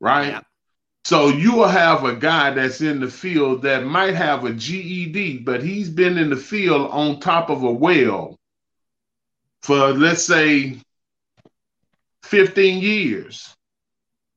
right? 0.00 0.28
Yeah. 0.28 0.40
So 1.04 1.28
you 1.28 1.52
will 1.54 1.68
have 1.68 2.04
a 2.04 2.16
guy 2.16 2.50
that's 2.50 2.80
in 2.80 3.00
the 3.00 3.08
field 3.08 3.62
that 3.62 3.84
might 3.84 4.14
have 4.14 4.44
a 4.44 4.52
GED, 4.52 5.38
but 5.38 5.62
he's 5.62 5.88
been 5.88 6.18
in 6.18 6.30
the 6.30 6.36
field 6.36 6.90
on 6.90 7.20
top 7.20 7.48
of 7.48 7.62
a 7.62 7.70
well 7.70 8.36
for 9.62 9.92
let's 9.92 10.24
say 10.24 10.76
15 12.26 12.82
years 12.82 13.54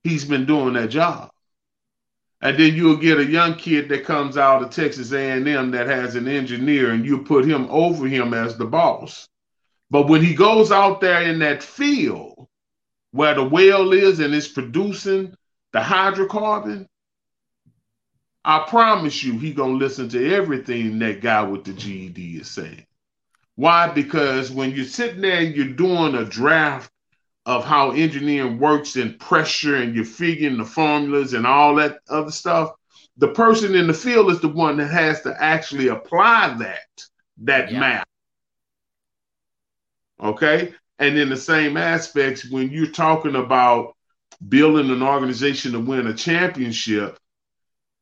he's 0.04 0.26
been 0.26 0.46
doing 0.46 0.74
that 0.74 0.90
job. 0.90 1.32
And 2.42 2.58
then 2.58 2.74
you'll 2.76 2.96
get 2.98 3.20
a 3.20 3.26
young 3.26 3.56
kid 3.56 3.90
that 3.90 4.06
comes 4.06 4.38
out 4.38 4.64
of 4.64 4.70
Texas 4.70 5.12
A&M 5.12 5.72
that 5.72 5.88
has 5.88 6.16
an 6.16 6.28
engineer 6.28 6.92
and 6.92 7.06
you 7.06 7.24
put 7.24 7.44
him 7.46 7.68
over 7.70 8.08
him 8.08 8.34
as 8.34 8.58
the 8.58 8.66
boss. 8.66 9.28
But 9.90 10.08
when 10.08 10.24
he 10.24 10.36
goes 10.36 10.72
out 10.72 11.02
there 11.02 11.22
in 11.22 11.40
that 11.40 11.64
field 11.64 12.48
where 13.12 13.34
the 13.34 13.44
well 13.44 13.92
is 13.92 14.20
and 14.20 14.34
it's 14.34 14.48
producing 14.48 15.36
the 15.74 15.80
hydrocarbon, 15.80 16.88
I 18.46 18.66
promise 18.70 19.22
you 19.22 19.38
he 19.38 19.54
going 19.54 19.78
to 19.78 19.86
listen 19.86 20.08
to 20.10 20.34
everything 20.34 21.00
that 21.00 21.20
guy 21.22 21.44
with 21.44 21.66
the 21.66 21.74
GED 21.74 22.38
is 22.38 22.50
saying. 22.50 22.86
Why? 23.56 23.90
Because 23.90 24.50
when 24.50 24.72
you're 24.72 24.86
sitting 24.86 25.22
there 25.22 25.42
and 25.42 25.54
you're 25.54 25.68
doing 25.68 26.16
a 26.16 26.24
draft 26.24 26.90
of 27.46 27.64
how 27.64 27.92
engineering 27.92 28.60
works 28.60 28.96
and 28.96 29.20
pressure 29.20 29.78
and 29.78 29.96
you're 29.96 30.06
figuring 30.06 30.58
the 30.58 30.66
formulas 30.66 31.34
and 31.34 31.48
all 31.48 31.76
that 31.76 32.00
other 32.10 32.32
stuff 32.32 32.72
the 33.18 33.30
person 33.30 33.76
in 33.76 33.88
the 33.88 33.94
field 33.94 34.32
is 34.32 34.40
the 34.40 34.48
one 34.48 34.78
that 34.78 34.90
has 34.90 35.22
to 35.22 35.36
actually 35.42 35.88
apply 35.88 36.56
that 36.60 37.06
that 37.38 37.72
yeah. 37.72 37.80
math 37.80 38.06
okay 40.22 40.74
and 41.00 41.18
in 41.18 41.30
the 41.30 41.38
same 41.38 41.78
aspects 41.78 42.50
when 42.50 42.70
you're 42.70 42.88
talking 42.88 43.36
about 43.36 43.96
building 44.48 44.90
an 44.92 45.02
organization 45.02 45.72
to 45.72 45.80
win 45.80 46.08
a 46.08 46.14
championship 46.14 47.18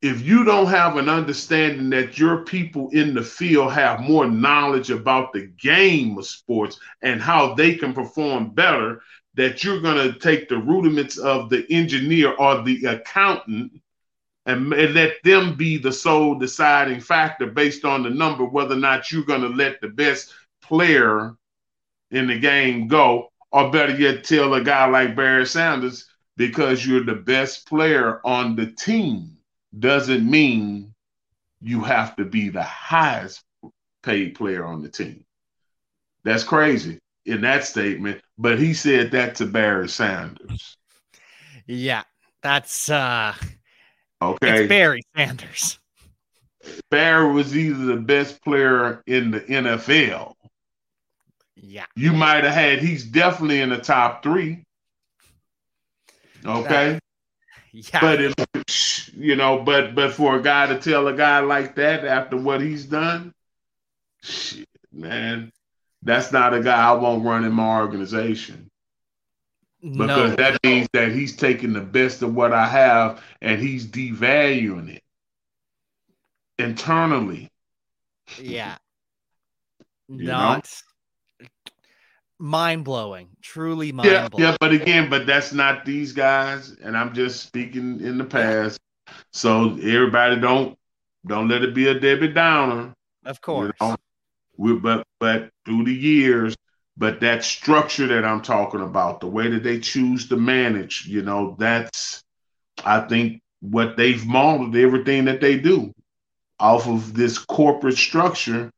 if 0.02 0.22
you 0.22 0.44
don't 0.44 0.68
have 0.68 0.96
an 0.98 1.10
understanding 1.10 1.90
that 1.90 2.20
your 2.20 2.44
people 2.44 2.90
in 2.90 3.16
the 3.16 3.24
field 3.24 3.74
have 3.74 4.00
more 4.00 4.30
knowledge 4.30 4.92
about 4.92 5.34
the 5.34 5.48
game 5.60 6.18
of 6.18 6.28
sports 6.28 6.80
and 7.02 7.20
how 7.20 7.56
they 7.56 7.74
can 7.74 7.94
perform 7.94 8.52
better 8.52 9.02
that 9.38 9.64
you're 9.64 9.80
going 9.80 10.12
to 10.12 10.20
take 10.20 10.50
the 10.50 10.58
rudiments 10.58 11.18
of 11.18 11.50
the 11.50 11.66
engineer 11.70 12.34
or 12.34 12.64
the 12.64 12.84
accountant 12.86 13.72
and, 14.48 14.74
and, 14.74 14.94
let 14.94 15.14
them 15.24 15.56
be 15.56 15.78
the 15.78 15.92
sole 15.92 16.36
deciding 16.36 17.00
factor 17.00 17.46
based 17.46 17.86
on 17.86 18.02
the 18.02 18.10
number 18.10 18.44
whether 18.44 18.74
or 18.74 18.80
not 18.80 19.12
you're 19.12 19.24
going 19.24 19.42
to 19.42 19.50
let 19.50 19.80
the 19.80 19.90
best 19.90 20.34
player 20.62 21.36
in 22.12 22.28
the 22.28 22.40
game 22.40 22.88
go 22.88 23.30
or 23.52 23.70
better 23.70 23.96
yet 23.96 24.24
tell 24.24 24.54
a 24.56 24.64
guy 24.64 24.88
like 24.88 25.16
barry 25.16 25.46
sanders 25.46 26.10
because 26.36 26.86
you're 26.86 27.04
the 27.04 27.14
best 27.14 27.68
player 27.68 28.20
on 28.26 28.56
the 28.56 28.66
team 28.66 29.38
doesn't 29.78 30.30
mean 30.30 30.94
you 31.62 31.82
have 31.82 32.16
to 32.16 32.26
be 32.26 32.50
the 32.50 32.64
highest 32.64 33.44
paid 34.02 34.34
player 34.34 34.66
on 34.66 34.82
the 34.82 34.90
team. 34.90 35.24
That's 36.24 36.44
crazy 36.44 37.00
in 37.28 37.42
that 37.42 37.66
statement, 37.66 38.22
but 38.38 38.58
he 38.58 38.74
said 38.74 39.12
that 39.12 39.36
to 39.36 39.46
Barry 39.46 39.90
Sanders. 39.90 40.78
Yeah, 41.68 42.04
that's 42.42 42.90
uh 42.90 43.34
okay. 44.22 44.62
It's 44.62 44.70
Barry 44.70 45.04
Sanders. 45.16 45.80
Barry 46.90 47.32
was 47.32 47.56
either 47.56 47.86
the 47.86 47.98
best 47.98 48.42
player 48.44 49.04
in 49.06 49.32
the 49.32 49.42
NFL. 49.42 50.34
Yeah. 51.56 51.86
You 51.96 52.14
might 52.14 52.44
have 52.44 52.54
had 52.54 52.80
he's 52.80 53.04
definitely 53.04 53.62
in 53.62 53.70
the 53.70 53.78
top 53.78 54.24
three. 54.24 54.64
Okay. 56.46 56.94
That, 56.94 57.02
yeah. 57.74 58.00
But 58.00 58.22
if, 58.22 59.14
you 59.16 59.36
know, 59.36 59.60
but 59.60 59.94
but 59.96 60.14
for 60.14 60.38
a 60.38 60.42
guy 60.42 60.68
to 60.68 60.80
tell 60.80 61.08
a 61.08 61.14
guy 61.14 61.40
like 61.40 61.76
that 61.76 62.06
after 62.06 62.38
what 62.38 62.62
he's 62.62 62.86
done, 62.86 63.34
shit, 64.22 64.68
man, 64.92 65.52
that's 66.02 66.32
not 66.32 66.54
a 66.54 66.62
guy 66.62 66.90
I 66.90 66.94
want 66.94 67.26
running 67.26 67.52
my 67.52 67.80
organization. 67.80 68.70
Because 69.82 70.32
no. 70.32 70.36
that 70.36 70.60
means 70.64 70.88
that 70.94 71.12
he's 71.12 71.36
taking 71.36 71.74
the 71.74 71.82
best 71.82 72.22
of 72.22 72.34
what 72.34 72.52
I 72.52 72.68
have 72.68 73.24
and 73.42 73.62
he's 73.62 73.86
devaluing 73.86 74.96
it 74.96 75.04
internally. 76.58 77.50
Yeah. 78.42 78.78
Not 80.10 80.70
mind 82.40 82.84
blowing. 82.84 83.30
Truly 83.42 83.92
mind 83.92 84.32
blowing. 84.32 84.44
Yeah, 84.44 84.52
yeah, 84.52 84.58
but 84.60 84.72
again, 84.72 85.10
but 85.10 85.26
that's 85.26 85.54
not 85.54 85.86
these 85.86 86.14
guys, 86.14 86.72
and 86.82 86.96
I'm 86.96 87.14
just 87.14 87.44
speaking 87.44 88.00
in 88.02 88.18
the 88.18 88.24
past. 88.24 88.80
So 89.32 89.78
everybody 89.82 90.40
don't 90.40 90.78
don't 91.26 91.48
let 91.50 91.64
it 91.64 91.74
be 91.74 91.88
a 91.88 92.00
Debbie 92.00 92.30
Downer. 92.30 92.94
Of 93.26 93.42
course. 93.42 93.74
You 93.82 93.88
know? 93.88 93.96
We, 94.58 94.74
but 94.74 95.04
but 95.20 95.50
through 95.66 95.86
the 95.86 95.94
years, 95.94 96.56
but 96.98 97.22
that 97.22 97.44
structure 97.44 98.08
that 98.08 98.26
I'm 98.26 98.42
talking 98.42 98.82
about, 98.82 99.22
the 99.22 99.28
way 99.28 99.50
that 99.50 99.64
they 99.64 99.80
choose 99.80 100.28
to 100.30 100.38
manage, 100.38 101.06
you 101.08 101.22
know, 101.22 101.56
that's 101.60 102.24
I 102.84 103.02
think 103.02 103.42
what 103.62 103.98
they've 103.98 104.26
modeled 104.26 104.76
everything 104.76 105.26
that 105.26 105.42
they 105.42 105.58
do 105.58 105.94
off 106.60 106.88
of 106.88 107.14
this 107.14 107.38
corporate 107.38 107.98
structure. 107.98 108.72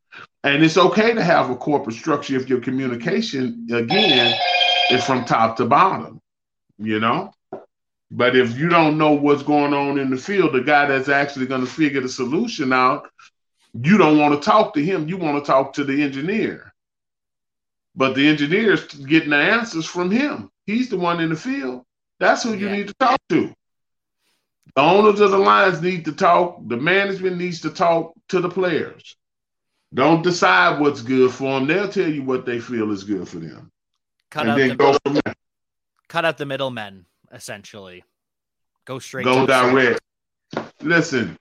And 0.44 0.64
it's 0.64 0.78
okay 0.78 1.14
to 1.14 1.24
have 1.24 1.50
a 1.50 1.56
corporate 1.56 1.96
structure 1.96 2.36
if 2.36 2.50
your 2.50 2.62
communication 2.62 3.68
again 3.72 4.38
is 4.90 5.04
from 5.04 5.26
top 5.26 5.58
to 5.58 5.66
bottom, 5.66 6.20
you 6.78 7.00
know. 7.00 7.34
But 8.12 8.36
if 8.36 8.58
you 8.58 8.70
don't 8.70 8.98
know 8.98 9.12
what's 9.12 9.44
going 9.44 9.74
on 9.74 10.00
in 10.00 10.10
the 10.10 10.18
field, 10.18 10.54
the 10.54 10.62
guy 10.62 10.88
that's 10.88 11.10
actually 11.10 11.46
going 11.46 11.62
to 11.62 11.68
figure 11.68 12.02
the 12.02 12.10
solution 12.10 12.74
out 12.74 13.08
you 13.82 13.98
don't 13.98 14.18
want 14.18 14.34
to 14.42 14.46
talk 14.50 14.74
to 14.74 14.84
him. 14.84 15.08
You 15.08 15.18
want 15.18 15.44
to 15.44 15.52
talk 15.52 15.74
to 15.74 15.84
the 15.84 16.02
engineer. 16.04 16.74
but 17.96 18.14
the 18.16 18.26
engineers 18.30 18.86
getting 18.94 19.32
the 19.32 19.36
answers 19.36 19.86
from 19.86 20.10
him. 20.10 20.50
He's 20.66 20.88
the 20.90 20.98
one 20.98 21.20
in 21.20 21.30
the 21.32 21.36
field. 21.36 21.84
That's 22.20 22.44
who 22.44 22.54
you 22.54 22.68
Yeah. 22.68 22.76
need 22.78 22.88
to 22.88 22.94
talk 22.94 23.20
to. 23.30 23.54
The 24.76 24.82
owners 24.82 25.20
of 25.20 25.32
the 25.32 25.38
Lions 25.38 25.82
need 25.82 26.06
to 26.06 26.14
talk. 26.14 26.60
The 26.68 26.78
management 26.78 27.38
needs 27.38 27.60
to 27.62 27.70
talk 27.72 28.14
to 28.30 28.40
the 28.40 28.48
players. 28.50 29.18
Don't 29.94 30.22
decide 30.22 30.80
what's 30.80 31.02
good 31.02 31.32
for 31.34 31.60
them. 31.60 31.68
They'll 31.68 31.90
tell 31.90 32.08
you 32.08 32.24
what 32.24 32.46
they 32.46 32.60
feel 32.60 32.92
is 32.92 33.04
good 33.04 33.28
for 33.28 33.40
them, 33.40 33.72
Cut 34.30 34.42
and 34.44 34.52
out 34.52 34.58
then 34.58 34.70
the 34.70 34.76
go 34.76 34.98
from 35.04 35.14
there. 35.16 35.34
cut 36.08 36.24
out 36.24 36.38
the 36.38 36.46
middlemen, 36.46 37.06
essentially. 37.34 38.04
Go 38.86 39.00
straight 39.00 39.26
Go 39.26 39.42
to 39.42 39.48
the 39.48 39.48
direct. 39.48 40.02
Listen, 40.82 41.38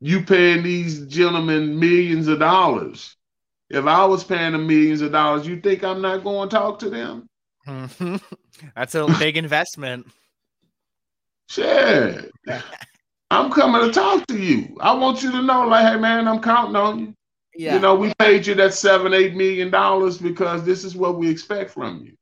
you 0.00 0.22
paying 0.22 0.62
these 0.62 1.06
gentlemen 1.06 1.78
millions 1.78 2.28
of 2.28 2.38
dollars. 2.38 3.16
If 3.70 3.84
I 3.84 4.04
was 4.06 4.24
paying 4.24 4.52
them 4.52 4.66
millions 4.66 5.00
of 5.00 5.12
dollars, 5.12 5.46
you 5.46 5.60
think 5.60 5.84
I'm 5.84 6.00
not 6.00 6.24
going 6.24 6.48
to 6.48 6.56
talk 6.56 6.78
to 6.80 6.90
them? 6.90 7.28
That's 8.74 8.94
a 8.94 9.06
big 9.18 9.36
investment. 9.36 10.06
Shit. 11.48 12.30
I'm 13.30 13.50
coming 13.50 13.82
to 13.82 13.92
talk 13.92 14.26
to 14.28 14.38
you. 14.38 14.76
I 14.80 14.94
want 14.94 15.22
you 15.22 15.30
to 15.32 15.42
know, 15.42 15.66
like, 15.66 15.86
hey 15.86 15.98
man, 15.98 16.26
I'm 16.26 16.40
counting 16.40 16.76
on 16.76 16.98
you. 16.98 17.14
Yeah. 17.54 17.74
You 17.74 17.80
know, 17.80 17.94
we 17.94 18.14
paid 18.18 18.46
you 18.46 18.54
that 18.54 18.72
seven, 18.72 19.12
eight 19.12 19.34
million 19.34 19.70
dollars 19.70 20.16
because 20.18 20.64
this 20.64 20.84
is 20.84 20.94
what 20.94 21.18
we 21.18 21.28
expect 21.28 21.70
from 21.70 22.02
you. 22.04 22.14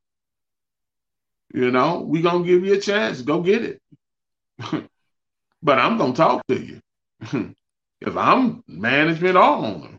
You 1.52 1.70
know, 1.70 2.00
we 2.00 2.22
gonna 2.22 2.44
give 2.44 2.64
you 2.64 2.74
a 2.74 2.80
chance. 2.80 3.22
Go 3.22 3.40
get 3.40 3.62
it. 3.62 3.80
but 5.62 5.78
I'm 5.78 5.98
gonna 5.98 6.14
talk 6.14 6.44
to 6.48 6.60
you. 6.60 6.80
if 8.06 8.16
I'm 8.16 8.62
management 8.66 9.36
on 9.36 9.64
owner. 9.64 9.98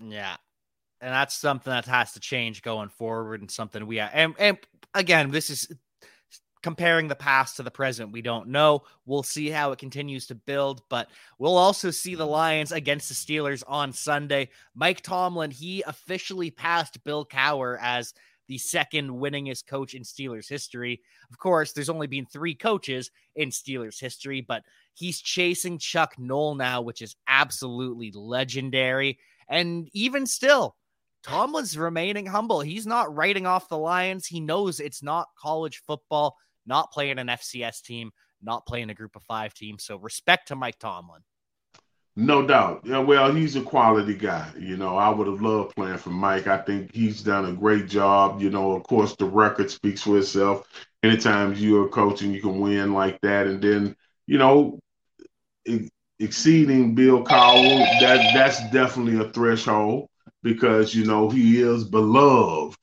Yeah. 0.00 0.36
And 1.00 1.12
that's 1.12 1.34
something 1.34 1.70
that 1.70 1.86
has 1.86 2.12
to 2.12 2.20
change 2.20 2.62
going 2.62 2.88
forward 2.88 3.40
and 3.40 3.50
something 3.50 3.86
we 3.86 4.00
and 4.00 4.34
and 4.38 4.58
again, 4.94 5.30
this 5.30 5.50
is 5.50 5.72
comparing 6.62 7.06
the 7.06 7.14
past 7.14 7.56
to 7.56 7.62
the 7.62 7.70
present. 7.70 8.10
We 8.10 8.22
don't 8.22 8.48
know. 8.48 8.82
We'll 9.04 9.22
see 9.22 9.50
how 9.50 9.70
it 9.70 9.78
continues 9.78 10.26
to 10.26 10.34
build, 10.34 10.82
but 10.88 11.08
we'll 11.38 11.56
also 11.56 11.92
see 11.92 12.16
the 12.16 12.26
Lions 12.26 12.72
against 12.72 13.08
the 13.08 13.14
Steelers 13.14 13.62
on 13.68 13.92
Sunday. 13.92 14.48
Mike 14.74 15.00
Tomlin, 15.02 15.52
he 15.52 15.82
officially 15.86 16.50
passed 16.50 17.04
Bill 17.04 17.24
Cowher 17.24 17.78
as 17.80 18.14
the 18.48 18.58
second 18.58 19.10
winningest 19.10 19.66
coach 19.66 19.94
in 19.94 20.02
Steelers 20.02 20.48
history. 20.48 21.00
Of 21.30 21.38
course, 21.38 21.72
there's 21.72 21.88
only 21.88 22.06
been 22.06 22.26
three 22.26 22.54
coaches 22.54 23.10
in 23.34 23.50
Steelers 23.50 24.00
history, 24.00 24.40
but 24.40 24.62
he's 24.94 25.20
chasing 25.20 25.78
Chuck 25.78 26.14
Noll 26.18 26.54
now, 26.54 26.80
which 26.80 27.02
is 27.02 27.16
absolutely 27.28 28.12
legendary. 28.12 29.18
And 29.48 29.88
even 29.92 30.26
still, 30.26 30.76
Tomlin's 31.22 31.76
remaining 31.76 32.26
humble. 32.26 32.60
He's 32.60 32.86
not 32.86 33.14
writing 33.14 33.46
off 33.46 33.68
the 33.68 33.78
Lions. 33.78 34.26
He 34.26 34.40
knows 34.40 34.78
it's 34.78 35.02
not 35.02 35.28
college 35.36 35.82
football, 35.86 36.36
not 36.66 36.92
playing 36.92 37.18
an 37.18 37.26
FCS 37.26 37.82
team, 37.82 38.12
not 38.42 38.66
playing 38.66 38.90
a 38.90 38.94
group 38.94 39.16
of 39.16 39.22
five 39.24 39.54
team. 39.54 39.78
So 39.78 39.96
respect 39.96 40.48
to 40.48 40.56
Mike 40.56 40.78
Tomlin. 40.78 41.22
No 42.18 42.46
doubt. 42.46 42.80
Yeah, 42.84 42.98
well, 43.00 43.34
he's 43.34 43.56
a 43.56 43.62
quality 43.62 44.14
guy. 44.14 44.50
You 44.58 44.78
know, 44.78 44.96
I 44.96 45.10
would 45.10 45.26
have 45.26 45.42
loved 45.42 45.76
playing 45.76 45.98
for 45.98 46.10
Mike. 46.10 46.46
I 46.46 46.56
think 46.58 46.94
he's 46.94 47.22
done 47.22 47.44
a 47.44 47.52
great 47.52 47.88
job. 47.88 48.40
You 48.40 48.48
know, 48.48 48.72
of 48.72 48.84
course, 48.84 49.14
the 49.16 49.26
record 49.26 49.70
speaks 49.70 50.02
for 50.02 50.18
itself. 50.18 50.66
Anytime 51.02 51.54
you're 51.54 51.88
coaching, 51.88 52.32
you 52.32 52.40
can 52.40 52.58
win 52.58 52.94
like 52.94 53.20
that, 53.20 53.46
and 53.46 53.62
then, 53.62 53.94
you 54.26 54.38
know, 54.38 54.78
exceeding 56.18 56.94
Bill 56.94 57.24
Cowher, 57.24 57.78
that 58.00 58.32
that's 58.34 58.70
definitely 58.70 59.18
a 59.24 59.30
threshold 59.30 60.08
because 60.42 60.94
you 60.94 61.04
know 61.04 61.28
he 61.28 61.60
is 61.60 61.84
beloved 61.84 62.78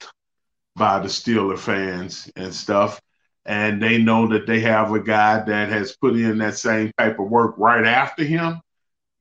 by 0.76 1.00
the 1.00 1.08
Steeler 1.08 1.58
fans 1.58 2.32
and 2.36 2.54
stuff. 2.54 3.02
And 3.46 3.82
they 3.82 3.98
know 3.98 4.28
that 4.30 4.48
they 4.48 4.62
have 4.62 4.94
a 4.94 5.02
guy 5.02 5.44
that 5.44 5.70
has 5.70 5.98
put 5.98 6.16
in 6.16 6.38
that 6.40 6.58
same 6.58 6.92
type 6.98 7.20
of 7.20 7.30
work 7.30 7.56
right 7.58 7.86
after 7.86 8.24
him 8.24 8.62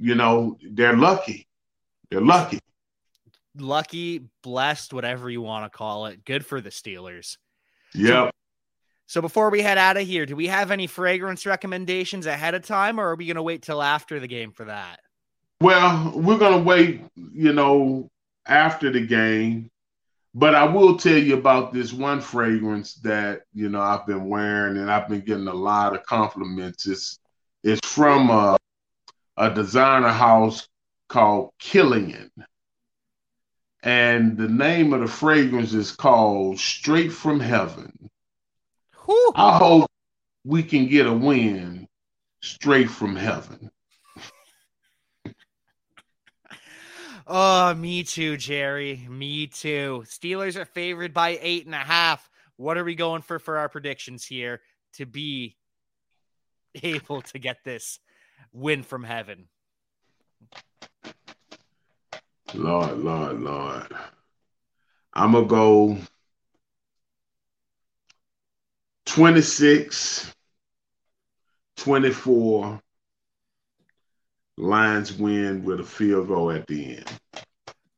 you 0.02 0.14
know, 0.14 0.58
they're 0.70 0.96
lucky. 0.96 1.46
They're 2.10 2.20
lucky. 2.20 2.58
Lucky, 3.56 4.28
blessed, 4.42 4.92
whatever 4.92 5.30
you 5.30 5.40
want 5.40 5.70
to 5.70 5.76
call 5.76 6.06
it. 6.06 6.24
Good 6.24 6.44
for 6.44 6.60
the 6.60 6.70
Steelers. 6.70 7.36
Yep. 7.94 8.30
So 9.06 9.20
before 9.20 9.50
we 9.50 9.60
head 9.60 9.78
out 9.78 9.96
of 9.96 10.06
here, 10.06 10.24
do 10.26 10.34
we 10.34 10.46
have 10.46 10.70
any 10.70 10.86
fragrance 10.86 11.44
recommendations 11.44 12.26
ahead 12.26 12.54
of 12.54 12.66
time, 12.66 12.98
or 12.98 13.10
are 13.10 13.14
we 13.14 13.26
going 13.26 13.36
to 13.36 13.42
wait 13.42 13.62
till 13.62 13.82
after 13.82 14.18
the 14.18 14.26
game 14.26 14.52
for 14.52 14.64
that? 14.64 15.00
Well, 15.62 16.12
we're 16.16 16.38
gonna 16.38 16.58
wait, 16.58 17.04
you 17.14 17.52
know, 17.52 18.10
after 18.46 18.90
the 18.90 19.06
game. 19.06 19.70
But 20.34 20.56
I 20.56 20.64
will 20.64 20.96
tell 20.96 21.16
you 21.16 21.34
about 21.36 21.72
this 21.72 21.92
one 21.92 22.20
fragrance 22.20 22.94
that 22.96 23.42
you 23.54 23.68
know 23.68 23.80
I've 23.80 24.04
been 24.04 24.28
wearing, 24.28 24.78
and 24.78 24.90
I've 24.90 25.08
been 25.08 25.20
getting 25.20 25.46
a 25.46 25.54
lot 25.54 25.94
of 25.94 26.02
compliments. 26.02 26.86
It's 26.86 27.20
it's 27.62 27.86
from 27.86 28.30
a, 28.30 28.56
a 29.36 29.50
designer 29.50 30.08
house 30.08 30.68
called 31.08 31.50
Kilian, 31.60 32.30
and 33.82 34.36
the 34.36 34.48
name 34.48 34.92
of 34.92 35.00
the 35.00 35.08
fragrance 35.08 35.72
is 35.72 35.92
called 35.92 36.58
Straight 36.58 37.12
from 37.12 37.40
Heaven. 37.40 38.10
Whew. 39.04 39.32
I 39.34 39.58
hope 39.58 39.90
we 40.44 40.62
can 40.62 40.86
get 40.86 41.06
a 41.06 41.12
win 41.12 41.88
straight 42.40 42.90
from 42.90 43.16
heaven. 43.16 43.70
Oh, 47.24 47.72
me 47.74 48.02
too, 48.02 48.36
Jerry. 48.36 49.06
Me 49.08 49.46
too. 49.46 50.02
Steelers 50.06 50.56
are 50.56 50.64
favored 50.64 51.14
by 51.14 51.38
eight 51.40 51.66
and 51.66 51.74
a 51.74 51.78
half. 51.78 52.28
What 52.56 52.76
are 52.76 52.84
we 52.84 52.96
going 52.96 53.22
for 53.22 53.38
for 53.38 53.58
our 53.58 53.68
predictions 53.68 54.24
here 54.24 54.60
to 54.94 55.06
be 55.06 55.56
able 56.82 57.22
to 57.22 57.38
get 57.38 57.58
this 57.64 58.00
win 58.52 58.82
from 58.82 59.04
heaven? 59.04 59.48
Lord, 62.54 62.98
Lord, 62.98 63.40
Lord. 63.40 63.92
I'm 65.14 65.32
going 65.32 65.44
to 65.44 65.48
go 65.48 65.98
26, 69.06 70.32
24. 71.76 72.80
Lions 74.58 75.12
win 75.14 75.64
with 75.64 75.80
a 75.80 75.84
field 75.84 76.28
goal 76.28 76.50
at 76.50 76.66
the 76.66 76.96
end. 76.96 77.10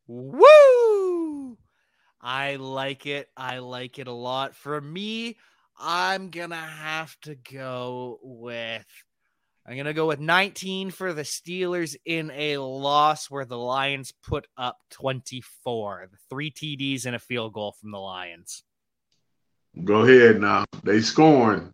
Woo! 0.07 1.59
I 2.21 2.57
like 2.57 3.07
it. 3.07 3.29
I 3.37 3.59
like 3.59 3.99
it 3.99 4.07
a 4.07 4.13
lot. 4.13 4.55
For 4.55 4.81
me, 4.81 5.37
I'm 5.79 6.31
gonna 6.31 6.57
have 6.57 7.19
to 7.23 7.35
go 7.35 8.19
with 8.23 8.87
I'm 9.67 9.77
gonna 9.77 9.95
go 9.95 10.07
with 10.07 10.21
19 10.21 10.91
for 10.91 11.15
the 11.15 11.23
Steelers 11.23 11.97
in 12.05 12.31
a 12.33 12.59
loss 12.59 13.31
where 13.31 13.47
the 13.47 13.57
Lions 13.57 14.13
put 14.23 14.47
up 14.59 14.79
24. 14.91 16.09
The 16.11 16.19
Three 16.29 16.51
TDs 16.51 17.07
and 17.07 17.17
a 17.17 17.19
field 17.19 17.55
goal 17.55 17.73
from 17.81 17.91
the 17.91 17.99
Lions. 17.99 18.63
Go 19.83 20.03
ahead 20.03 20.41
now. 20.41 20.65
They 20.83 21.01
scoring. 21.01 21.73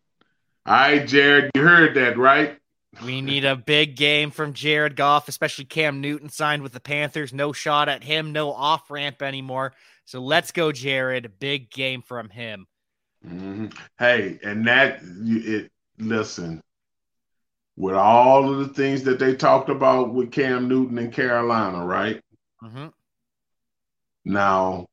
All 0.67 0.75
right, 0.75 1.07
Jared, 1.07 1.51
you 1.55 1.63
heard 1.63 1.97
that, 1.97 2.17
right? 2.17 2.59
We 3.05 3.21
need 3.21 3.45
a 3.45 3.57
big 3.57 3.97
game 3.97 4.31
from 4.31 4.53
Jared 4.53 4.97
Goff, 4.97 5.29
especially 5.29 5.65
Cam 5.65 6.01
Newton 6.01 6.29
signed 6.29 6.63
with 6.63 6.73
the 6.73 6.81
Panthers. 6.81 7.33
No 7.33 7.53
shot 7.53 7.89
at 7.89 8.03
him, 8.03 8.33
no 8.33 8.53
off 8.53 8.91
ramp 8.91 9.23
anymore. 9.23 9.75
So 10.05 10.21
let's 10.21 10.51
go, 10.53 10.73
Jared. 10.73 11.39
Big 11.39 11.71
game 11.71 12.03
from 12.03 12.31
him. 12.31 12.67
Mhm. 13.25 13.77
Hey, 13.99 14.39
and 14.43 14.67
that 14.67 15.01
it. 15.03 15.71
Listen, 15.99 16.63
with 17.81 17.95
all 17.95 18.53
of 18.53 18.59
the 18.59 18.75
things 18.75 19.05
that 19.05 19.19
they 19.19 19.35
talked 19.35 19.71
about 19.71 20.13
with 20.13 20.33
Cam 20.33 20.69
Newton 20.69 20.99
and 20.99 21.13
Carolina, 21.13 21.85
right? 21.85 22.21
Hmm 22.61 22.89
now, 24.25 24.87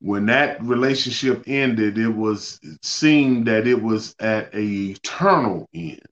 when 0.00 0.26
that 0.26 0.62
relationship 0.62 1.44
ended, 1.46 1.98
it 1.98 2.08
was 2.08 2.58
it 2.62 2.84
seemed 2.84 3.46
that 3.46 3.66
it 3.66 3.80
was 3.80 4.14
at 4.18 4.54
a 4.54 4.60
eternal 4.60 5.68
end. 5.72 6.02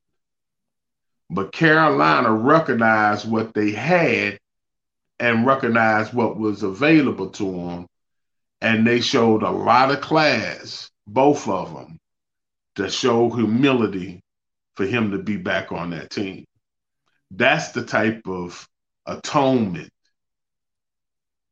But 1.29 1.53
Carolina 1.53 2.33
recognized 2.33 3.31
what 3.31 3.55
they 3.55 3.73
had 3.73 4.39
and 5.19 5.47
recognized 5.47 6.13
what 6.13 6.39
was 6.39 6.63
available 6.63 7.31
to 7.31 7.45
them, 7.45 7.87
and 8.61 8.87
they 8.87 9.01
showed 9.01 9.43
a 9.43 9.51
lot 9.51 9.91
of 9.91 10.01
class, 10.01 10.91
both 11.07 11.49
of 11.49 11.75
them, 11.75 11.99
to 12.77 12.89
show 12.89 13.29
humility 13.31 14.23
for 14.81 14.87
him 14.87 15.11
to 15.11 15.19
be 15.19 15.37
back 15.37 15.73
on 15.73 15.91
that 15.91 16.09
team. 16.09 16.47
That's 17.31 17.73
the 17.73 17.85
type 17.85 18.23
of 18.27 18.67
atonement 19.05 19.93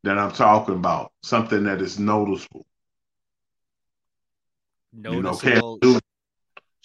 that 0.03 0.17
I'm 0.17 0.33
talking 0.33 0.77
about, 0.77 1.13
something 1.23 1.65
that 1.65 1.83
is 1.83 1.99
noticeable. 1.99 2.65
You 4.95 5.21
know, 5.23 5.37
Cam 5.37 5.59
Noticeable. 5.59 6.01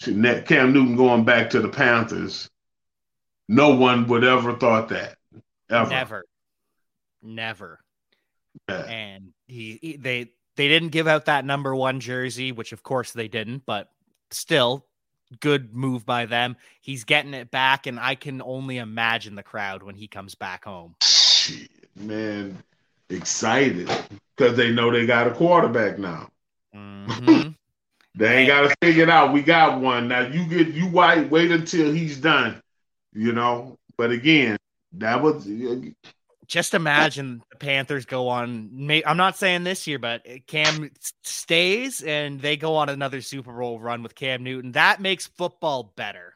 Newton, 0.06 0.44
Cam 0.44 0.74
Newton 0.74 0.96
going 0.98 1.24
back 1.24 1.52
to 1.52 1.62
the 1.62 1.70
Panthers, 1.70 2.50
no 3.48 3.76
one 3.76 4.06
would 4.08 4.26
ever 4.26 4.58
thought 4.58 4.90
that. 4.90 5.16
Ever. 5.70 5.90
Never. 5.90 6.26
Never. 7.22 7.80
Yeah. 8.68 8.84
And 8.84 9.30
he, 9.48 9.80
he- 9.82 9.96
they 9.96 10.32
They 10.58 10.68
didn't 10.68 10.90
give 10.90 11.08
out 11.08 11.26
that 11.26 11.46
number 11.46 11.74
one 11.74 12.02
jersey, 12.02 12.52
which 12.52 12.74
of 12.74 12.84
course 12.84 13.14
they 13.14 13.30
didn't, 13.30 13.66
but 13.66 13.90
still 14.30 14.86
good 15.40 15.74
move 15.74 16.06
by 16.06 16.26
them. 16.26 16.56
He's 16.82 17.04
getting 17.04 17.34
it 17.34 17.52
back, 17.52 17.88
and 17.88 18.00
I 18.00 18.16
can 18.16 18.42
only 18.42 18.78
imagine 18.78 19.36
the 19.36 19.44
crowd 19.44 19.84
when 19.84 19.96
he 19.96 20.08
comes 20.08 20.36
back 20.36 20.66
home. 20.66 20.96
Shit, 21.02 21.70
man, 21.96 22.58
excited 23.10 23.90
because 24.36 24.58
they 24.58 24.72
know 24.72 24.92
they 24.92 25.06
got 25.06 25.28
a 25.28 25.32
quarterback 25.32 26.00
now. 26.00 26.30
Mm-hmm. 26.76 27.50
they 28.16 28.38
ain't 28.38 28.48
got 28.48 28.70
to 28.70 28.76
figure 28.82 29.04
it 29.04 29.10
out. 29.10 29.34
We 29.34 29.42
got 29.42 29.80
one 29.82 30.08
now. 30.08 30.22
You 30.22 30.46
get 30.46 30.70
you 30.70 30.88
wait 30.88 31.30
wait 31.30 31.52
until 31.52 31.92
he's 31.92 32.18
done, 32.18 32.62
you 33.14 33.32
know. 33.32 33.78
But 33.98 34.12
again, 34.12 34.58
that 34.94 35.22
was 35.22 35.48
just 36.48 36.74
imagine 36.74 37.42
the 37.50 37.58
Panthers 37.58 38.06
go 38.06 38.28
on. 38.30 38.90
I'm 39.06 39.18
not 39.18 39.38
saying 39.38 39.64
this 39.64 39.88
year, 39.88 40.00
but 40.00 40.26
Cam 40.48 40.90
stays 41.24 42.02
and 42.02 42.40
they 42.40 42.58
go 42.58 42.76
on 42.76 42.90
another 42.90 43.22
Super 43.22 43.54
Bowl 43.54 43.80
run 43.80 44.04
with 44.04 44.16
Cam 44.16 44.44
Newton. 44.44 44.74
That 44.74 45.02
makes 45.02 45.28
football 45.28 45.94
better. 45.96 46.36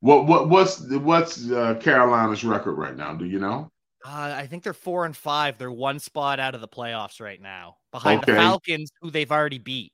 What 0.00 0.26
what 0.26 0.48
what's 0.48 0.80
what's 0.80 1.50
uh, 1.50 1.74
Carolina's 1.80 2.44
record 2.44 2.74
right 2.74 2.96
now? 2.96 3.14
Do 3.14 3.24
you 3.24 3.40
know? 3.40 3.70
Uh, 4.04 4.34
I 4.36 4.46
think 4.46 4.62
they're 4.62 4.72
four 4.72 5.04
and 5.04 5.16
five. 5.16 5.58
They're 5.58 5.72
one 5.72 5.98
spot 5.98 6.38
out 6.38 6.54
of 6.54 6.60
the 6.60 6.68
playoffs 6.68 7.20
right 7.20 7.40
now, 7.40 7.76
behind 7.90 8.22
okay. 8.22 8.32
the 8.32 8.38
Falcons, 8.38 8.92
who 9.00 9.10
they've 9.10 9.30
already 9.30 9.58
beat. 9.58 9.92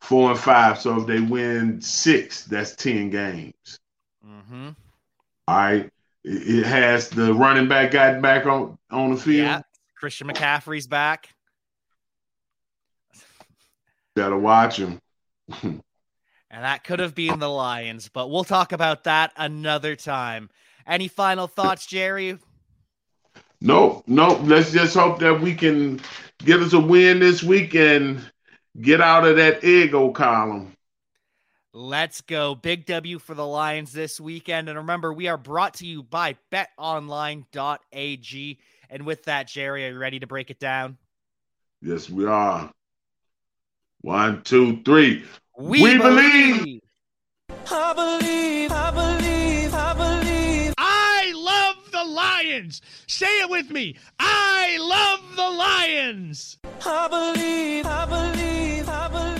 Four 0.00 0.30
and 0.30 0.40
five. 0.40 0.80
So 0.80 1.00
if 1.00 1.06
they 1.06 1.20
win 1.20 1.80
six, 1.82 2.44
that's 2.44 2.74
ten 2.74 3.10
games. 3.10 3.78
Mm-hmm. 4.24 4.70
All 5.46 5.56
right 5.56 5.90
it 6.24 6.64
has 6.66 7.08
the 7.08 7.32
running 7.34 7.68
back 7.68 7.92
got 7.92 8.20
back 8.20 8.46
on 8.46 8.78
on 8.90 9.14
the 9.14 9.20
field. 9.20 9.46
Yeah, 9.46 9.62
Christian 9.96 10.28
McCaffrey's 10.28 10.86
back. 10.86 11.30
Gotta 14.16 14.36
watch 14.36 14.76
him. 14.76 15.00
and 15.62 15.82
that 16.50 16.84
could 16.84 16.98
have 16.98 17.14
been 17.14 17.38
the 17.38 17.48
Lions, 17.48 18.08
but 18.08 18.30
we'll 18.30 18.44
talk 18.44 18.72
about 18.72 19.04
that 19.04 19.32
another 19.36 19.96
time. 19.96 20.50
Any 20.86 21.08
final 21.08 21.46
thoughts, 21.46 21.86
Jerry? 21.86 22.38
Nope, 23.60 24.04
nope. 24.06 24.40
Let's 24.42 24.72
just 24.72 24.96
hope 24.96 25.18
that 25.20 25.40
we 25.40 25.54
can 25.54 26.00
get 26.38 26.60
us 26.60 26.72
a 26.72 26.80
win 26.80 27.20
this 27.20 27.42
week 27.42 27.74
and 27.74 28.20
get 28.80 29.00
out 29.00 29.26
of 29.26 29.36
that 29.36 29.62
ego 29.62 30.10
column. 30.10 30.74
Let's 31.72 32.20
go. 32.20 32.56
Big 32.56 32.84
W 32.86 33.20
for 33.20 33.34
the 33.34 33.46
Lions 33.46 33.92
this 33.92 34.20
weekend. 34.20 34.68
And 34.68 34.78
remember, 34.78 35.12
we 35.12 35.28
are 35.28 35.36
brought 35.36 35.74
to 35.74 35.86
you 35.86 36.02
by 36.02 36.36
betonline.ag. 36.50 38.58
And 38.90 39.06
with 39.06 39.22
that, 39.24 39.46
Jerry, 39.46 39.86
are 39.86 39.92
you 39.92 39.98
ready 39.98 40.18
to 40.18 40.26
break 40.26 40.50
it 40.50 40.58
down? 40.58 40.98
Yes, 41.80 42.10
we 42.10 42.26
are. 42.26 42.72
One, 44.00 44.42
two, 44.42 44.82
three. 44.82 45.24
We, 45.56 45.82
we 45.82 45.98
believe. 45.98 46.58
believe. 46.58 46.80
I 47.70 47.92
believe, 47.94 48.72
I 48.72 48.90
believe, 48.90 49.74
I 49.74 49.94
believe. 49.94 50.74
I 50.76 51.32
love 51.36 51.76
the 51.92 52.04
Lions. 52.04 52.82
Say 53.06 53.42
it 53.42 53.50
with 53.50 53.70
me. 53.70 53.96
I 54.18 54.76
love 54.80 55.36
the 55.36 55.50
Lions. 55.50 56.58
I 56.84 57.06
believe, 57.08 57.86
I 57.86 58.06
believe, 58.06 58.88
I 58.88 59.08
believe. 59.08 59.39